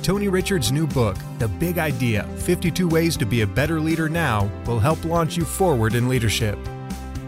Tony 0.02 0.30
Richards' 0.30 0.72
new 0.72 0.88
book, 0.88 1.18
The 1.40 1.48
Big 1.48 1.78
Idea 1.78 2.24
52 2.38 2.88
Ways 2.88 3.18
to 3.18 3.26
Be 3.26 3.42
a 3.42 3.48
Better 3.48 3.82
Leader 3.82 4.08
Now, 4.08 4.50
will 4.66 4.80
help 4.80 5.04
launch 5.04 5.36
you 5.36 5.44
forward 5.44 5.94
in 5.94 6.08
leadership. 6.08 6.58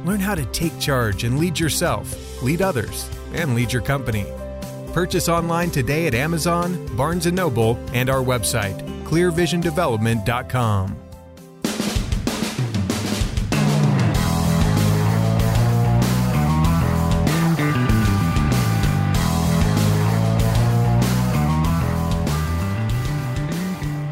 Learn 0.05 0.19
how 0.19 0.35
to 0.35 0.45
take 0.47 0.79
charge 0.79 1.23
and 1.25 1.37
lead 1.37 1.59
yourself, 1.59 2.41
lead 2.41 2.61
others, 2.61 3.09
and 3.33 3.55
lead 3.55 3.71
your 3.73 3.81
company. 3.81 4.25
Purchase 4.93 5.29
online 5.29 5.69
today 5.69 6.07
at 6.07 6.15
Amazon, 6.15 6.95
Barnes 6.95 7.25
& 7.25 7.31
Noble, 7.31 7.77
and 7.93 8.09
our 8.09 8.23
website, 8.23 8.81
clearvisiondevelopment.com. 9.03 10.97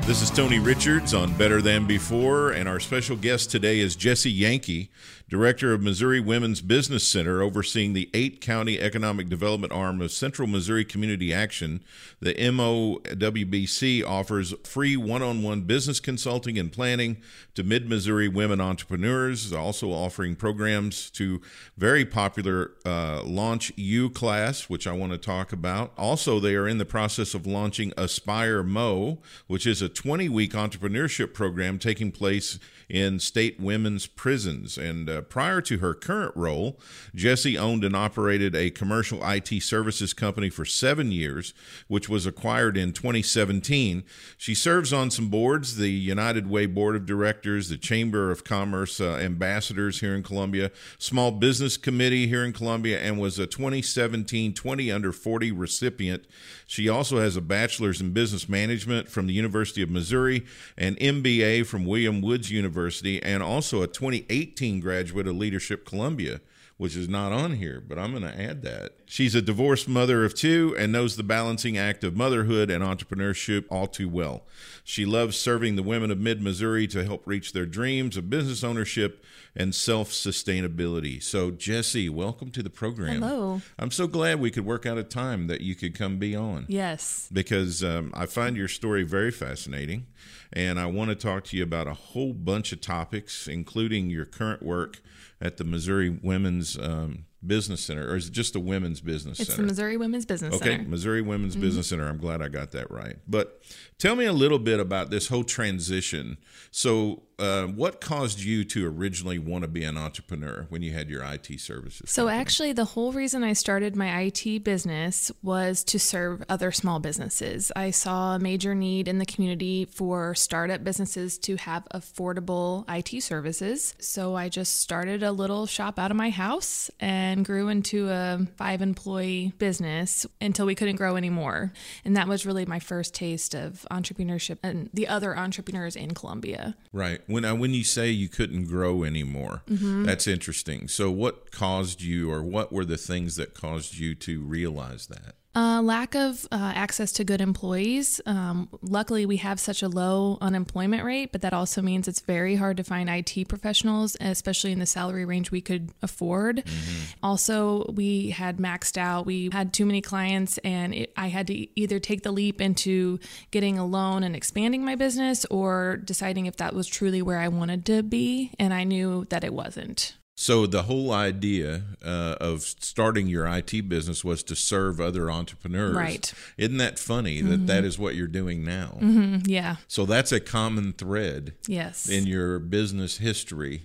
This 0.10 0.24
is 0.24 0.32
Tony 0.32 0.58
Richards 0.58 1.14
on 1.14 1.38
Better 1.38 1.62
Than 1.62 1.86
Before, 1.86 2.50
and 2.50 2.68
our 2.68 2.80
special 2.80 3.16
guest 3.16 3.52
today 3.52 3.80
is 3.80 3.96
Jesse 3.96 4.32
Yankee, 4.32 4.90
Director 5.30 5.72
of 5.72 5.84
Missouri 5.84 6.20
Women's 6.20 6.62
Business 6.62 7.08
Center, 7.08 7.44
overseeing 7.44 7.94
the 7.94 8.10
eight 8.16 8.42
county 8.42 8.80
economic 8.80 9.30
development 9.30 9.72
arm 9.72 10.02
of 10.02 10.12
Central 10.12 10.48
Missouri 10.48 10.84
Community 10.84 11.32
Action. 11.32 11.84
The 12.20 12.34
MOWBC 12.34 14.04
offers 14.04 14.56
free 14.64 14.98
one 14.98 15.22
on 15.22 15.44
one 15.44 15.62
business 15.62 16.00
consulting 16.00 16.58
and 16.58 16.72
planning 16.72 17.18
to 17.54 17.62
mid 17.62 17.88
Missouri 17.88 18.28
women 18.28 18.60
entrepreneurs, 18.60 19.54
also 19.54 19.92
offering 19.92 20.36
programs 20.36 21.12
to 21.12 21.40
very 21.78 22.06
popular 22.06 22.72
uh, 22.84 23.22
Launch 23.24 23.72
U 23.76 24.10
class, 24.10 24.68
which 24.68 24.88
I 24.88 24.94
want 24.94 25.12
to 25.12 25.20
talk 25.20 25.54
about. 25.54 25.94
Also, 25.96 26.40
they 26.40 26.56
are 26.56 26.68
in 26.68 26.80
the 26.80 26.86
process 26.86 27.36
of 27.36 27.46
launching 27.46 27.94
Aspire 27.96 28.64
Mo, 28.64 29.20
which 29.46 29.68
is 29.68 29.84
a 29.84 29.90
20 30.00 30.30
week 30.30 30.54
entrepreneurship 30.54 31.34
program 31.34 31.78
taking 31.78 32.10
place 32.10 32.58
in 32.88 33.20
state 33.20 33.60
women's 33.60 34.08
prisons. 34.08 34.78
And 34.78 35.10
uh, 35.10 35.22
prior 35.22 35.60
to 35.62 35.80
her 35.80 35.94
current 35.94 36.36
role, 36.38 36.80
Jesse 37.14 37.58
owned 37.58 37.84
and 37.84 37.96
operated 37.96 38.56
a 38.56 38.72
commercial 38.72 39.20
IT 39.24 39.62
services 39.62 40.14
company 40.14 40.50
for 40.50 40.64
seven 40.64 41.12
years, 41.12 41.54
which 41.90 42.08
was 42.08 42.26
acquired 42.26 42.78
in 42.78 42.94
2017. 42.94 44.06
She 44.38 44.56
serves 44.56 44.94
on 44.94 45.12
some 45.12 45.28
boards 45.28 45.76
the 45.76 45.92
United 45.92 46.50
Way 46.50 46.66
Board 46.66 46.96
of 46.96 47.06
Directors, 47.06 47.68
the 47.68 47.78
Chamber 47.78 48.32
of 48.32 48.46
Commerce 48.46 49.02
uh, 49.02 49.18
Ambassadors 49.18 50.00
here 50.00 50.16
in 50.16 50.24
Columbia, 50.24 50.72
Small 50.98 51.32
Business 51.32 51.76
Committee 51.76 52.28
here 52.28 52.46
in 52.46 52.54
Columbia, 52.54 53.00
and 53.00 53.20
was 53.20 53.38
a 53.38 53.46
2017 53.46 54.54
20 54.54 54.92
under 54.92 55.12
40 55.12 55.52
recipient. 55.52 56.26
She 56.66 56.88
also 56.88 57.20
has 57.20 57.36
a 57.36 57.42
bachelor's 57.42 58.00
in 58.00 58.14
business 58.14 58.48
management 58.48 59.10
from 59.10 59.28
the 59.28 59.34
University 59.34 59.82
of 59.82 59.89
Missouri, 59.90 60.46
an 60.78 60.96
MBA 60.96 61.66
from 61.66 61.86
William 61.86 62.22
Woods 62.22 62.52
University, 62.52 63.22
and 63.22 63.44
also 63.44 63.82
a 63.82 63.88
2018 63.88 64.80
graduate 64.80 65.28
of 65.28 65.36
Leadership 65.36 65.86
Columbia 65.86 66.42
which 66.80 66.96
is 66.96 67.10
not 67.10 67.34
on 67.34 67.56
here, 67.56 67.84
but 67.86 68.00
I'm 68.00 68.12
going 68.12 68.24
to 68.24 68.42
add 68.42 68.62
that. 68.62 68.94
She's 69.06 69.36
a 69.36 69.42
divorced 69.42 69.90
mother 69.90 70.24
of 70.24 70.34
two 70.34 70.74
and 70.80 70.94
knows 70.94 71.18
the 71.18 71.24
balancing 71.24 71.78
act 71.78 72.06
of 72.06 72.16
motherhood 72.16 72.72
and 72.72 72.82
entrepreneurship 72.82 73.66
all 73.70 73.86
too 73.86 74.08
well. 74.08 74.44
She 74.86 75.06
loves 75.06 75.38
serving 75.38 75.76
the 75.76 75.84
women 75.84 76.10
of 76.10 76.20
mid 76.20 76.42
Missouri 76.42 76.88
to 76.88 77.04
help 77.04 77.28
reach 77.28 77.52
their 77.52 77.66
dreams 77.66 78.16
of 78.16 78.30
business 78.30 78.64
ownership 78.64 79.26
and 79.60 79.76
self 79.76 80.10
sustainability. 80.10 81.22
So, 81.22 81.52
Jesse, 81.52 82.08
welcome 82.08 82.50
to 82.52 82.64
the 82.64 82.70
program. 82.70 83.22
Hello. 83.22 83.62
I'm 83.78 83.92
so 83.92 84.08
glad 84.08 84.40
we 84.40 84.50
could 84.50 84.66
work 84.66 84.86
out 84.86 84.98
a 84.98 85.04
time 85.04 85.48
that 85.48 85.60
you 85.62 85.76
could 85.76 85.94
come 85.94 86.18
be 86.18 86.36
on. 86.36 86.66
Yes. 86.70 87.28
Because 87.32 87.84
um, 87.84 88.12
I 88.16 88.26
find 88.26 88.56
your 88.56 88.70
story 88.70 89.04
very 89.04 89.32
fascinating, 89.32 90.08
and 90.54 90.80
I 90.80 90.86
want 90.86 91.10
to 91.10 91.16
talk 91.16 91.44
to 91.46 91.58
you 91.58 91.64
about 91.64 91.88
a 91.88 91.94
whole 91.94 92.34
bunch 92.34 92.72
of 92.72 92.80
topics, 92.80 93.48
including 93.48 94.10
your 94.10 94.26
current 94.26 94.64
work 94.64 95.02
at 95.42 95.58
the 95.58 95.66
Missouri 95.66 96.10
Women's 96.10 96.78
um, 96.78 97.26
Business 97.46 97.84
Center, 97.84 98.10
or 98.10 98.16
is 98.16 98.28
it 98.28 98.32
just 98.32 98.54
the 98.54 98.60
Women's 98.62 99.02
Business 99.02 99.40
it's 99.40 99.50
Center? 99.50 99.64
It's 99.64 99.78
the 99.78 99.82
Missouri 99.82 99.98
Women's 99.98 100.26
Business 100.26 100.56
okay, 100.56 100.66
Center. 100.66 100.82
Okay, 100.82 100.90
Missouri 100.90 101.22
Women's 101.22 101.54
mm-hmm. 101.54 101.64
Business 101.64 101.90
Center. 101.90 102.08
I'm 102.08 102.18
glad 102.18 102.42
I 102.42 102.48
got 102.48 102.72
that 102.72 102.90
right. 102.92 103.18
But 103.28 103.62
tell 103.98 104.16
me 104.16 104.26
a 104.26 104.34
little 104.34 104.60
bit 104.60 104.80
about 104.80 105.10
this 105.10 105.28
whole 105.28 105.44
transition. 105.44 106.38
So, 106.72 107.24
uh, 107.40 107.68
what 107.68 108.02
caused 108.02 108.42
you 108.42 108.64
to 108.66 108.86
originally 108.86 109.40
want 109.40 109.64
to 109.64 109.68
be 109.68 109.84
an 109.84 109.98
entrepreneur 109.98 110.66
when 110.70 110.82
you 110.82 110.92
had 110.92 111.10
your 111.10 111.24
IT 111.24 111.60
services? 111.60 112.10
So, 112.10 112.24
company? 112.24 112.42
actually, 112.42 112.74
the 112.74 112.86
whole 112.86 113.14
reason 113.14 113.44
I 113.44 113.54
started 113.54 113.96
my 113.96 114.22
IT 114.24 114.64
business 114.64 115.32
was 115.42 115.84
to 115.86 116.00
serve 116.00 116.44
other 116.50 116.72
small 116.72 117.00
businesses. 117.00 117.72
I 117.76 117.92
saw 117.92 118.36
a 118.36 118.40
major 118.40 118.76
need 118.76 119.08
in 119.08 119.20
the 119.20 119.26
community 119.26 119.86
for 119.86 120.36
startup 120.36 120.84
businesses 120.84 121.38
to 121.40 121.56
have 121.58 121.88
affordable 121.94 122.86
IT 122.90 123.22
services. 123.24 123.96
So, 124.00 124.36
I 124.36 124.50
just 124.50 124.82
started 124.82 125.24
a 125.24 125.32
little 125.32 125.66
shop 125.66 125.98
out 125.98 126.12
of 126.12 126.18
my 126.18 126.32
house 126.32 126.92
and 127.00 127.46
grew 127.46 127.70
into 127.70 128.10
a 128.10 128.46
five 128.58 128.82
employee 128.82 129.54
business 129.58 130.26
until 130.42 130.66
we 130.66 130.76
couldn't 130.76 130.98
grow 130.98 131.16
anymore. 131.16 131.72
And 132.04 132.18
that 132.18 132.28
was 132.28 132.46
really 132.46 132.66
my 132.66 132.80
first 132.80 133.14
taste 133.14 133.54
of 133.54 133.88
entrepreneurship 133.90 134.58
and 134.64 134.90
the 134.94 135.08
other 135.08 135.38
entrepreneurs 135.38 135.96
in 135.96 136.14
Columbia. 136.14 136.76
Right 136.92 137.22
when 137.30 137.46
I, 137.46 137.54
when 137.54 137.74
you 137.74 137.84
say 137.84 138.10
you 138.10 138.28
couldn't 138.28 138.66
grow 138.66 139.04
anymore, 139.04 139.62
mm-hmm. 139.70 140.04
that's 140.04 140.28
interesting. 140.28 140.88
So, 140.88 141.12
what 141.12 141.52
caused 141.52 142.02
you, 142.02 142.32
or 142.32 142.42
what 142.42 142.74
were 142.74 142.86
the 142.86 142.98
things 142.98 143.36
that 143.36 143.54
caused 143.54 143.98
you 143.98 144.16
to 144.16 144.42
realize 144.42 145.08
that? 145.08 145.36
Uh, 145.56 145.82
lack 145.82 146.14
of 146.14 146.48
uh, 146.52 146.74
access 146.76 147.12
to 147.12 147.24
good 147.24 147.42
employees. 147.42 148.22
Um, 148.28 148.70
luckily, 148.84 149.26
we 149.26 149.38
have 149.38 149.60
such 149.60 149.82
a 149.82 149.88
low 149.88 150.38
unemployment 150.42 151.04
rate, 151.04 151.32
but 151.32 151.42
that 151.42 151.54
also 151.54 151.82
means 151.82 152.08
it's 152.08 152.20
very 152.20 152.56
hard 152.56 152.78
to 152.78 152.84
find 152.84 153.10
IT 153.10 153.48
professionals, 153.48 154.16
especially 154.22 154.72
in 154.72 154.78
the 154.78 154.86
salary 154.86 155.26
range 155.26 155.50
we 155.50 155.60
could 155.60 155.90
afford. 156.04 156.58
Mm-hmm. 156.58 157.04
Also, 157.24 157.92
we 157.92 158.30
had 158.30 158.58
maxed 158.58 158.96
out. 158.96 159.26
We 159.26 159.50
had 159.52 159.74
too 159.74 159.88
many 159.88 160.02
clients, 160.02 160.60
and 160.60 160.94
it, 160.94 161.14
I 161.18 161.30
had 161.30 161.48
to 161.48 161.80
either 161.80 162.00
take 162.00 162.22
the 162.22 162.32
leap 162.32 162.62
into 162.62 163.20
getting 163.50 163.80
a 163.80 163.86
loan 163.88 164.22
and 164.22 164.36
expanding 164.36 164.86
my 164.86 164.94
business 164.94 165.46
or 165.46 165.98
deciding 165.98 166.46
if 166.46 166.58
that 166.58 166.76
was 166.76 166.86
truly 166.86 167.24
where 167.24 167.40
I 167.40 167.48
wanted 167.48 167.88
to 167.88 168.04
be. 168.04 168.52
And 168.60 168.72
I 168.72 168.84
knew 168.84 169.26
that 169.32 169.44
it 169.44 169.54
wasn't. 169.54 170.14
So 170.42 170.66
the 170.66 170.84
whole 170.84 171.12
idea 171.12 171.82
uh, 172.02 172.36
of 172.40 172.62
starting 172.62 173.28
your 173.28 173.46
IT 173.46 173.90
business 173.90 174.24
was 174.24 174.42
to 174.44 174.56
serve 174.56 175.02
other 175.02 175.30
entrepreneurs. 175.30 175.94
Right. 175.98 176.34
Isn't 176.58 176.78
that 176.78 176.98
funny 176.98 177.42
that 177.42 177.68
that 177.68 177.84
is 177.84 178.00
what 178.00 178.16
you're 178.16 178.26
doing 178.28 178.64
now? 178.64 178.98
Mm, 179.02 179.46
yeah. 179.50 179.76
So 179.90 180.06
that's 180.06 180.32
a 180.32 180.40
common 180.40 180.94
thread 180.94 181.56
Yes. 181.68 182.08
in 182.08 182.26
your 182.26 182.58
business 182.60 183.18
history 183.18 183.82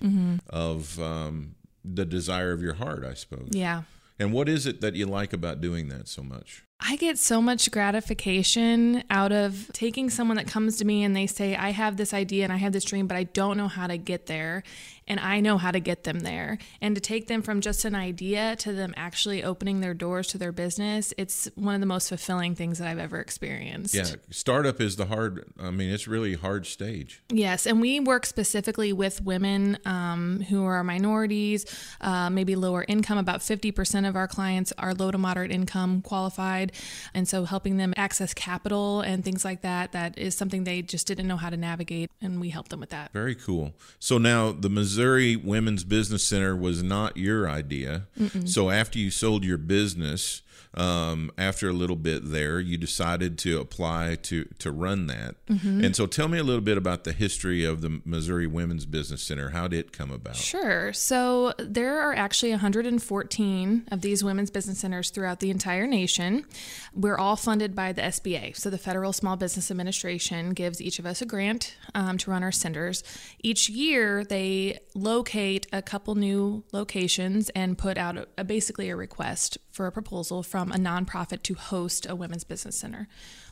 of 0.49 0.97
um, 1.01 1.55
the 1.83 2.05
desire 2.05 2.53
of 2.53 2.61
your 2.61 2.75
heart, 2.75 3.03
I 3.03 3.15
suppose. 3.15 3.49
yeah. 3.51 3.81
And 4.17 4.31
what 4.31 4.47
is 4.47 4.65
it 4.65 4.79
that 4.79 4.95
you 4.95 5.07
like 5.07 5.33
about 5.33 5.59
doing 5.59 5.89
that 5.89 6.07
so 6.07 6.23
much? 6.23 6.63
I 6.79 6.95
get 6.95 7.17
so 7.17 7.41
much 7.41 7.69
gratification 7.71 9.03
out 9.09 9.33
of 9.33 9.69
taking 9.73 10.09
someone 10.09 10.37
that 10.37 10.47
comes 10.47 10.77
to 10.77 10.85
me 10.85 11.03
and 11.03 11.13
they 11.13 11.27
say, 11.27 11.53
I 11.55 11.71
have 11.71 11.97
this 11.97 12.13
idea 12.13 12.45
and 12.45 12.53
I 12.53 12.57
have 12.57 12.71
this 12.71 12.85
dream, 12.85 13.07
but 13.07 13.17
I 13.17 13.23
don't 13.23 13.57
know 13.57 13.67
how 13.67 13.87
to 13.87 13.97
get 13.97 14.27
there. 14.27 14.63
And 15.07 15.19
I 15.19 15.39
know 15.39 15.57
how 15.57 15.71
to 15.71 15.79
get 15.79 16.03
them 16.03 16.21
there. 16.21 16.57
And 16.81 16.95
to 16.95 17.01
take 17.01 17.27
them 17.27 17.41
from 17.41 17.61
just 17.61 17.85
an 17.85 17.93
idea 17.93 18.55
to 18.57 18.73
them 18.73 18.93
actually 18.97 19.43
opening 19.43 19.81
their 19.81 19.93
doors 19.93 20.27
to 20.27 20.37
their 20.37 20.51
business, 20.51 21.13
it's 21.17 21.47
one 21.55 21.75
of 21.75 21.81
the 21.81 21.87
most 21.87 22.09
fulfilling 22.09 22.55
things 22.55 22.79
that 22.79 22.87
I've 22.87 22.99
ever 22.99 23.19
experienced. 23.19 23.93
Yeah, 23.93 24.05
startup 24.31 24.81
is 24.81 24.95
the 24.95 25.05
hard. 25.05 25.45
I 25.59 25.69
mean, 25.69 25.91
it's 25.91 26.07
really 26.07 26.33
hard 26.33 26.65
stage. 26.65 27.21
Yes, 27.29 27.67
and 27.67 27.81
we 27.81 27.99
work 27.99 28.25
specifically 28.25 28.93
with 28.93 29.21
women 29.21 29.77
um, 29.85 30.41
who 30.49 30.65
are 30.65 30.83
minorities, 30.83 31.65
uh, 32.01 32.29
maybe 32.31 32.55
lower 32.55 32.83
income. 32.87 33.19
About 33.19 33.41
50% 33.41 34.07
of 34.07 34.15
our 34.15 34.27
clients 34.27 34.73
are 34.77 34.93
low 34.93 35.11
to 35.11 35.17
moderate 35.17 35.51
income 35.51 36.01
qualified. 36.01 36.71
And 37.13 37.27
so 37.27 37.45
helping 37.45 37.77
them 37.77 37.93
access 37.95 38.33
capital 38.33 39.01
and 39.01 39.23
things 39.23 39.45
like 39.45 39.61
that, 39.61 39.91
that 39.91 40.17
is 40.17 40.35
something 40.35 40.63
they 40.63 40.81
just 40.81 41.05
didn't 41.05 41.27
know 41.27 41.37
how 41.37 41.51
to 41.51 41.57
navigate. 41.57 42.09
And 42.21 42.41
we 42.41 42.49
help 42.49 42.69
them 42.69 42.79
with 42.79 42.89
that. 42.89 43.13
Very 43.13 43.35
cool. 43.35 43.73
So 43.99 44.17
now 44.17 44.51
the 44.51 44.69
Missouri 44.69 44.94
Women's 45.35 45.83
Business 45.83 46.23
Center 46.23 46.55
was 46.55 46.81
not 46.83 47.17
your 47.17 47.49
idea. 47.49 48.07
So 48.45 48.69
after 48.69 48.99
you 48.99 49.11
sold 49.11 49.43
your 49.43 49.57
business, 49.57 50.41
um, 50.75 51.31
after 51.37 51.69
a 51.69 51.73
little 51.73 51.95
bit 51.95 52.31
there, 52.31 52.59
you 52.59 52.77
decided 52.77 53.37
to 53.39 53.59
apply 53.59 54.15
to 54.23 54.45
to 54.59 54.71
run 54.71 55.07
that. 55.07 55.35
And 55.83 55.95
so 55.95 56.05
tell 56.05 56.27
me 56.27 56.37
a 56.37 56.43
little 56.43 56.61
bit 56.61 56.77
about 56.77 57.03
the 57.03 57.13
history 57.13 57.63
of 57.63 57.81
the 57.81 58.01
Missouri 58.03 58.47
Women's 58.47 58.85
Business 58.85 59.21
Center. 59.21 59.49
How 59.49 59.67
did 59.67 59.79
it 59.79 59.91
come 59.91 60.11
about? 60.11 60.35
Sure. 60.35 60.91
So 60.93 61.53
there 61.57 61.99
are 62.01 62.13
actually 62.13 62.51
114 62.51 63.87
of 63.91 64.01
these 64.01 64.23
women's 64.23 64.51
business 64.51 64.79
centers 64.79 65.09
throughout 65.09 65.39
the 65.39 65.49
entire 65.49 65.87
nation. 65.87 66.45
We're 66.93 67.17
all 67.17 67.35
funded 67.35 67.75
by 67.75 67.93
the 67.93 68.01
SBA. 68.01 68.57
So 68.57 68.69
the 68.69 68.77
Federal 68.77 69.13
Small 69.13 69.35
Business 69.37 69.71
Administration 69.71 70.51
gives 70.51 70.81
each 70.81 70.99
of 70.99 71.05
us 71.05 71.21
a 71.21 71.25
grant 71.25 71.75
um, 71.93 72.17
to 72.19 72.31
run 72.31 72.43
our 72.43 72.51
centers. 72.51 73.03
Each 73.41 73.69
year, 73.69 74.23
they 74.23 74.79
locate 74.93 75.67
a 75.71 75.81
couple 75.81 76.15
new 76.15 76.63
locations 76.71 77.49
and 77.49 77.77
put 77.77 77.97
out 77.97 78.17
a, 78.17 78.27
a, 78.37 78.43
basically 78.43 78.89
a 78.89 78.95
request 78.95 79.57
for 79.75 79.87
a 79.87 79.91
proposal 79.91 80.41
from 80.41 80.71
a 80.71 80.77
nonprofit 80.77 81.43
to 81.43 81.53
host 81.53 82.07
a 82.09 82.15
women's 82.15 82.45
business 82.45 82.77
center. 82.77 83.09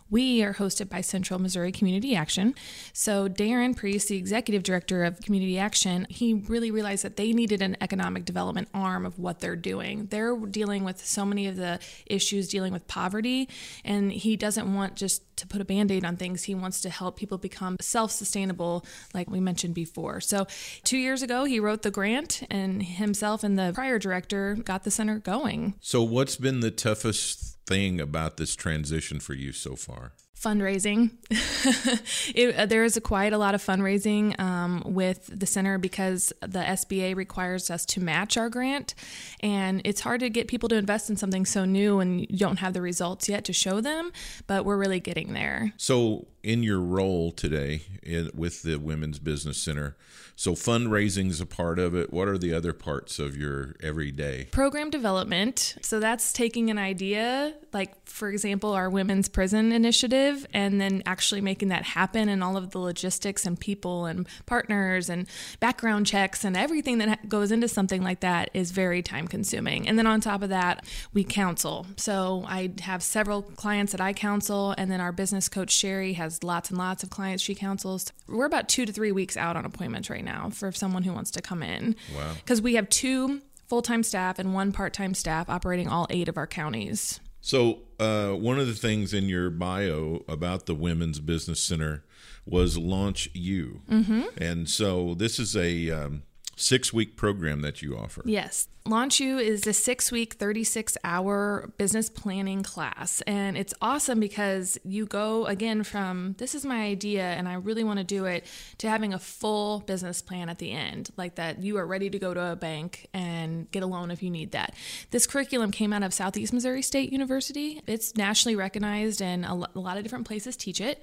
We 0.09 0.43
are 0.43 0.53
hosted 0.53 0.89
by 0.89 1.01
Central 1.01 1.39
Missouri 1.39 1.71
Community 1.71 2.15
Action. 2.15 2.53
So, 2.91 3.27
Darren 3.27 3.75
Priest, 3.75 4.09
the 4.09 4.17
executive 4.17 4.61
director 4.61 5.03
of 5.03 5.19
Community 5.21 5.57
Action, 5.57 6.05
he 6.07 6.33
really 6.35 6.71
realized 6.71 7.03
that 7.03 7.15
they 7.15 7.33
needed 7.33 7.61
an 7.61 7.77
economic 7.81 8.25
development 8.25 8.67
arm 8.73 9.05
of 9.05 9.17
what 9.17 9.39
they're 9.39 9.55
doing. 9.55 10.07
They're 10.11 10.35
dealing 10.35 10.83
with 10.83 11.03
so 11.03 11.25
many 11.25 11.47
of 11.47 11.55
the 11.55 11.79
issues 12.05 12.47
dealing 12.47 12.73
with 12.73 12.87
poverty, 12.87 13.49
and 13.83 14.11
he 14.11 14.35
doesn't 14.35 14.71
want 14.71 14.95
just 14.95 15.23
to 15.37 15.47
put 15.47 15.61
a 15.61 15.65
band 15.65 15.91
aid 15.91 16.05
on 16.05 16.15
things. 16.15 16.43
He 16.43 16.53
wants 16.53 16.81
to 16.81 16.91
help 16.91 17.17
people 17.17 17.39
become 17.39 17.77
self 17.81 18.11
sustainable, 18.11 18.85
like 19.15 19.29
we 19.29 19.39
mentioned 19.39 19.73
before. 19.73 20.21
So, 20.21 20.45
two 20.83 20.97
years 20.97 21.23
ago, 21.23 21.45
he 21.45 21.59
wrote 21.59 21.81
the 21.81 21.91
grant, 21.91 22.43
and 22.51 22.83
himself 22.83 23.43
and 23.43 23.57
the 23.57 23.71
prior 23.73 23.97
director 23.97 24.57
got 24.63 24.83
the 24.83 24.91
center 24.91 25.17
going. 25.17 25.73
So 25.81 26.03
what's 26.13 26.35
been 26.35 26.59
the 26.59 26.71
toughest 26.71 27.57
thing 27.65 27.99
about 27.99 28.37
this 28.37 28.55
transition 28.55 29.19
for 29.19 29.33
you 29.33 29.51
so 29.51 29.75
far? 29.75 30.13
fundraising. 30.43 31.11
it, 32.35 32.55
uh, 32.55 32.65
there 32.65 32.83
is 32.83 32.97
a 32.97 33.01
quite 33.01 33.31
a 33.31 33.37
lot 33.37 33.55
of 33.55 33.63
fundraising 33.63 34.37
um, 34.41 34.83
with 34.85 35.29
the 35.33 35.45
center 35.45 35.77
because 35.77 36.33
the 36.41 36.59
SBA 36.59 37.15
requires 37.15 37.71
us 37.71 37.85
to 37.85 38.01
match 38.01 38.35
our 38.35 38.49
grant, 38.49 38.93
and 39.39 39.81
it's 39.85 40.01
hard 40.01 40.19
to 40.19 40.29
get 40.29 40.49
people 40.49 40.67
to 40.67 40.75
invest 40.75 41.09
in 41.09 41.15
something 41.15 41.45
so 41.45 41.63
new 41.63 41.99
and 41.99 42.19
you 42.29 42.37
don't 42.37 42.57
have 42.57 42.73
the 42.73 42.81
results 42.81 43.29
yet 43.29 43.45
to 43.45 43.53
show 43.53 43.79
them. 43.79 44.11
But 44.45 44.65
we're 44.65 44.75
really 44.75 44.99
getting 44.99 45.31
there. 45.31 45.71
So, 45.77 46.27
in 46.43 46.61
your 46.61 46.81
role 46.81 47.31
today 47.31 47.83
in, 48.03 48.29
with 48.35 48.63
the 48.63 48.75
Women's 48.79 49.19
Business 49.19 49.57
Center, 49.57 49.95
so 50.35 50.53
fundraising 50.53 51.29
is 51.29 51.39
a 51.39 51.45
part 51.45 51.79
of 51.79 51.95
it. 51.95 52.11
What 52.11 52.27
are 52.27 52.37
the 52.37 52.53
other 52.53 52.73
parts 52.73 53.19
of 53.19 53.37
your 53.37 53.75
everyday? 53.81 54.45
Program 54.51 54.89
development. 54.89 55.77
So 55.81 55.99
that's 55.99 56.33
taking 56.33 56.69
an 56.69 56.77
idea, 56.77 57.53
like 57.73 57.93
for 58.05 58.29
example, 58.29 58.73
our 58.73 58.89
women's 58.89 59.27
prison 59.27 59.71
initiative, 59.71 60.45
and 60.53 60.79
then 60.79 61.01
actually 61.05 61.41
making 61.41 61.69
that 61.69 61.83
happen 61.83 62.29
and 62.29 62.43
all 62.43 62.55
of 62.55 62.69
the 62.71 62.79
logistics 62.79 63.45
and 63.45 63.59
people 63.59 64.05
and 64.05 64.27
partners 64.45 65.09
and 65.09 65.27
background 65.59 66.05
checks 66.05 66.43
and 66.43 66.55
everything 66.55 66.99
that 66.99 67.27
goes 67.27 67.51
into 67.51 67.67
something 67.67 68.03
like 68.03 68.19
that 68.19 68.49
is 68.53 68.71
very 68.71 69.01
time 69.01 69.27
consuming. 69.27 69.87
And 69.87 69.97
then 69.97 70.05
on 70.05 70.21
top 70.21 70.43
of 70.43 70.49
that, 70.49 70.85
we 71.13 71.23
counsel. 71.23 71.87
So 71.97 72.45
I 72.47 72.71
have 72.81 73.01
several 73.01 73.41
clients 73.41 73.91
that 73.93 74.01
I 74.01 74.13
counsel, 74.13 74.75
and 74.77 74.91
then 74.91 75.01
our 75.01 75.11
business 75.11 75.49
coach 75.49 75.71
Sherry 75.71 76.13
has 76.13 76.43
lots 76.43 76.69
and 76.69 76.77
lots 76.77 77.03
of 77.03 77.09
clients 77.09 77.43
she 77.43 77.55
counsels. 77.55 78.11
We're 78.27 78.45
about 78.45 78.69
two 78.69 78.85
to 78.85 78.93
three 78.93 79.11
weeks 79.11 79.35
out 79.35 79.57
on 79.57 79.65
appointments 79.65 80.09
right 80.09 80.23
now 80.23 80.49
for 80.49 80.71
someone 80.71 81.03
who 81.03 81.13
wants 81.13 81.31
to 81.31 81.41
come 81.41 81.63
in. 81.63 81.95
Wow. 82.15 82.33
Because 82.35 82.61
we 82.61 82.75
have 82.75 82.89
two 82.89 83.41
full 83.67 83.81
time 83.81 84.03
staff 84.03 84.37
and 84.37 84.53
one 84.53 84.71
part 84.71 84.93
time 84.93 85.13
staff 85.13 85.49
operating 85.49 85.87
all 85.87 86.05
eight 86.09 86.27
of 86.27 86.37
our 86.37 86.47
counties. 86.47 87.19
So, 87.45 87.81
uh, 87.99 88.29
one 88.29 88.57
of 88.57 88.67
the 88.67 88.73
things 88.73 89.13
in 89.13 89.27
your 89.27 89.49
bio 89.49 90.23
about 90.29 90.65
the 90.65 90.73
Women's 90.73 91.19
Business 91.19 91.61
Center 91.61 92.05
was 92.45 92.77
Launch 92.77 93.29
U. 93.33 93.81
Mm-hmm. 93.89 94.21
And 94.37 94.69
so, 94.69 95.13
this 95.13 95.39
is 95.39 95.53
a 95.53 95.91
um, 95.91 96.23
six 96.55 96.93
week 96.93 97.15
program 97.15 97.61
that 97.61 97.81
you 97.81 97.97
offer. 97.97 98.21
Yes. 98.25 98.67
Launch 98.85 99.21
U 99.21 99.37
is 99.37 99.65
a 99.65 99.71
six 99.71 100.11
week, 100.11 100.33
36 100.33 100.97
hour 101.05 101.71
business 101.77 102.09
planning 102.09 102.63
class. 102.63 103.21
And 103.21 103.57
it's 103.57 103.73
awesome 103.81 104.19
because 104.19 104.77
you 104.83 105.05
go 105.05 105.45
again 105.45 105.83
from 105.83 106.35
this 106.37 106.53
is 106.53 106.65
my 106.65 106.83
idea 106.83 107.23
and 107.23 107.47
I 107.47 107.53
really 107.53 107.85
want 107.85 107.99
to 107.99 108.03
do 108.03 108.25
it 108.25 108.45
to 108.79 108.89
having 108.89 109.13
a 109.13 109.19
full 109.19 109.79
business 109.79 110.21
plan 110.21 110.49
at 110.49 110.57
the 110.57 110.71
end, 110.71 111.11
like 111.15 111.35
that 111.35 111.63
you 111.63 111.77
are 111.77 111.87
ready 111.87 112.09
to 112.09 112.19
go 112.19 112.33
to 112.33 112.51
a 112.51 112.55
bank 112.57 113.07
and 113.13 113.71
get 113.71 113.83
a 113.83 113.87
loan 113.87 114.11
if 114.11 114.21
you 114.21 114.29
need 114.29 114.51
that. 114.51 114.75
This 115.11 115.27
curriculum 115.27 115.71
came 115.71 115.93
out 115.93 116.03
of 116.03 116.13
Southeast 116.13 116.51
Missouri 116.51 116.81
State 116.81 117.09
University. 117.13 117.81
It's 117.87 118.17
nationally 118.17 118.57
recognized 118.57 119.21
and 119.21 119.45
a 119.45 119.53
lot 119.53 119.95
of 119.95 120.03
different 120.03 120.27
places 120.27 120.57
teach 120.57 120.81
it 120.81 121.01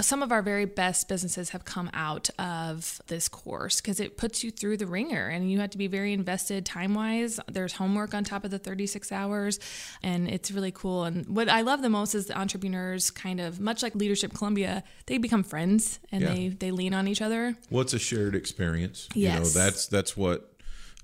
some 0.00 0.22
of 0.22 0.30
our 0.30 0.42
very 0.42 0.66
best 0.66 1.08
businesses 1.08 1.50
have 1.50 1.64
come 1.64 1.88
out 1.94 2.28
of 2.38 3.00
this 3.06 3.28
course 3.28 3.80
because 3.80 3.98
it 3.98 4.18
puts 4.18 4.44
you 4.44 4.50
through 4.50 4.76
the 4.76 4.86
ringer 4.86 5.28
and 5.28 5.50
you 5.50 5.58
have 5.60 5.70
to 5.70 5.78
be 5.78 5.86
very 5.86 6.12
invested 6.12 6.66
time 6.66 6.92
wise. 6.92 7.40
There's 7.50 7.72
homework 7.72 8.12
on 8.12 8.22
top 8.22 8.44
of 8.44 8.50
the 8.50 8.58
36 8.58 9.10
hours, 9.10 9.58
and 10.02 10.28
it's 10.28 10.50
really 10.50 10.70
cool. 10.70 11.04
And 11.04 11.26
what 11.34 11.48
I 11.48 11.62
love 11.62 11.80
the 11.80 11.88
most 11.88 12.14
is 12.14 12.26
the 12.26 12.38
entrepreneurs 12.38 13.10
kind 13.10 13.40
of 13.40 13.58
much 13.58 13.82
like 13.82 13.94
Leadership 13.94 14.34
Columbia, 14.34 14.84
they 15.06 15.16
become 15.16 15.42
friends 15.42 15.98
and 16.12 16.22
Yeah. 16.22 16.34
they 16.34 16.48
they 16.48 16.70
lean 16.70 16.92
on 16.92 17.08
each 17.08 17.22
other. 17.22 17.56
What's 17.70 17.94
a 17.94 17.98
shared 17.98 18.34
experience? 18.34 19.08
You 19.14 19.28
know, 19.28 19.34
Yes. 19.38 19.54
that's 19.54 19.86
that's 19.86 20.14
what 20.16 20.52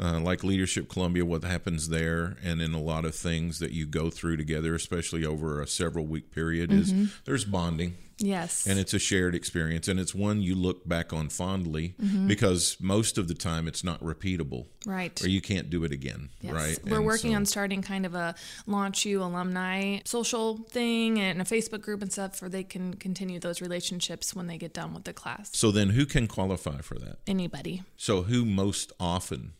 uh, 0.01 0.19
like 0.21 0.43
Leadership 0.43 0.89
Columbia, 0.89 1.25
what 1.25 1.45
happens 1.45 1.89
there, 1.91 2.37
and 2.43 2.61
in 2.61 2.73
a 2.75 2.81
lot 2.81 3.05
of 3.05 3.15
things 3.15 3.59
that 3.61 3.73
you 3.73 3.87
go 3.87 4.11
through 4.11 4.37
together, 4.37 4.75
especially 4.75 5.25
over 5.25 5.61
a 5.61 5.67
several 5.67 6.07
week 6.07 6.31
period, 6.31 6.73
is 6.73 6.93
there's 7.25 7.45
bonding. 7.45 7.95
Yes. 8.23 8.67
and 8.67 8.79
it's 8.79 8.95
a 8.95 8.99
shared 8.99 9.35
experience 9.35 9.89
and 9.89 9.99
it's 10.01 10.15
one 10.15 10.41
you 10.41 10.55
look 10.55 10.89
back 10.89 11.13
on 11.13 11.29
fondly 11.29 11.95
Mm-hmm. 12.03 12.29
because 12.29 12.77
most 12.81 13.19
of 13.19 13.29
the 13.29 13.35
time 13.35 13.67
it's 13.69 13.83
not 13.85 14.01
repeatable 14.01 14.67
right. 14.87 15.23
or 15.23 15.29
you 15.29 15.41
can't 15.41 15.69
do 15.71 15.85
it 15.85 15.93
again 15.93 16.31
Yes. 16.41 16.53
right 16.55 16.79
We're 16.85 16.97
And 16.99 17.07
working 17.07 17.33
so- 17.33 17.37
on 17.37 17.47
starting 17.47 17.83
kind 17.83 18.07
of 18.07 18.15
a 18.15 18.35
Launch 18.67 19.05
U 19.07 19.23
alumni 19.23 19.99
social 20.05 20.59
thing 20.59 21.19
and 21.21 21.41
a 21.41 21.45
Facebook 21.45 21.83
group 21.83 22.03
and 22.03 22.13
stuff 22.13 22.41
where 22.41 22.49
they 22.49 22.65
can 22.65 22.95
continue 22.95 23.39
those 23.41 23.61
relationships 23.61 24.35
when 24.35 24.47
they 24.47 24.59
get 24.59 24.73
done 24.73 24.95
with 24.95 25.05
the 25.05 25.13
class. 25.13 25.51
so 25.53 25.71
then 25.71 25.91
who 25.91 26.07
can 26.07 26.27
qualify 26.29 26.79
for 26.81 26.99
that 26.99 27.19
Anybody. 27.27 27.83
so 27.97 28.23
who 28.23 28.45
most 28.45 28.93
often 29.01 29.53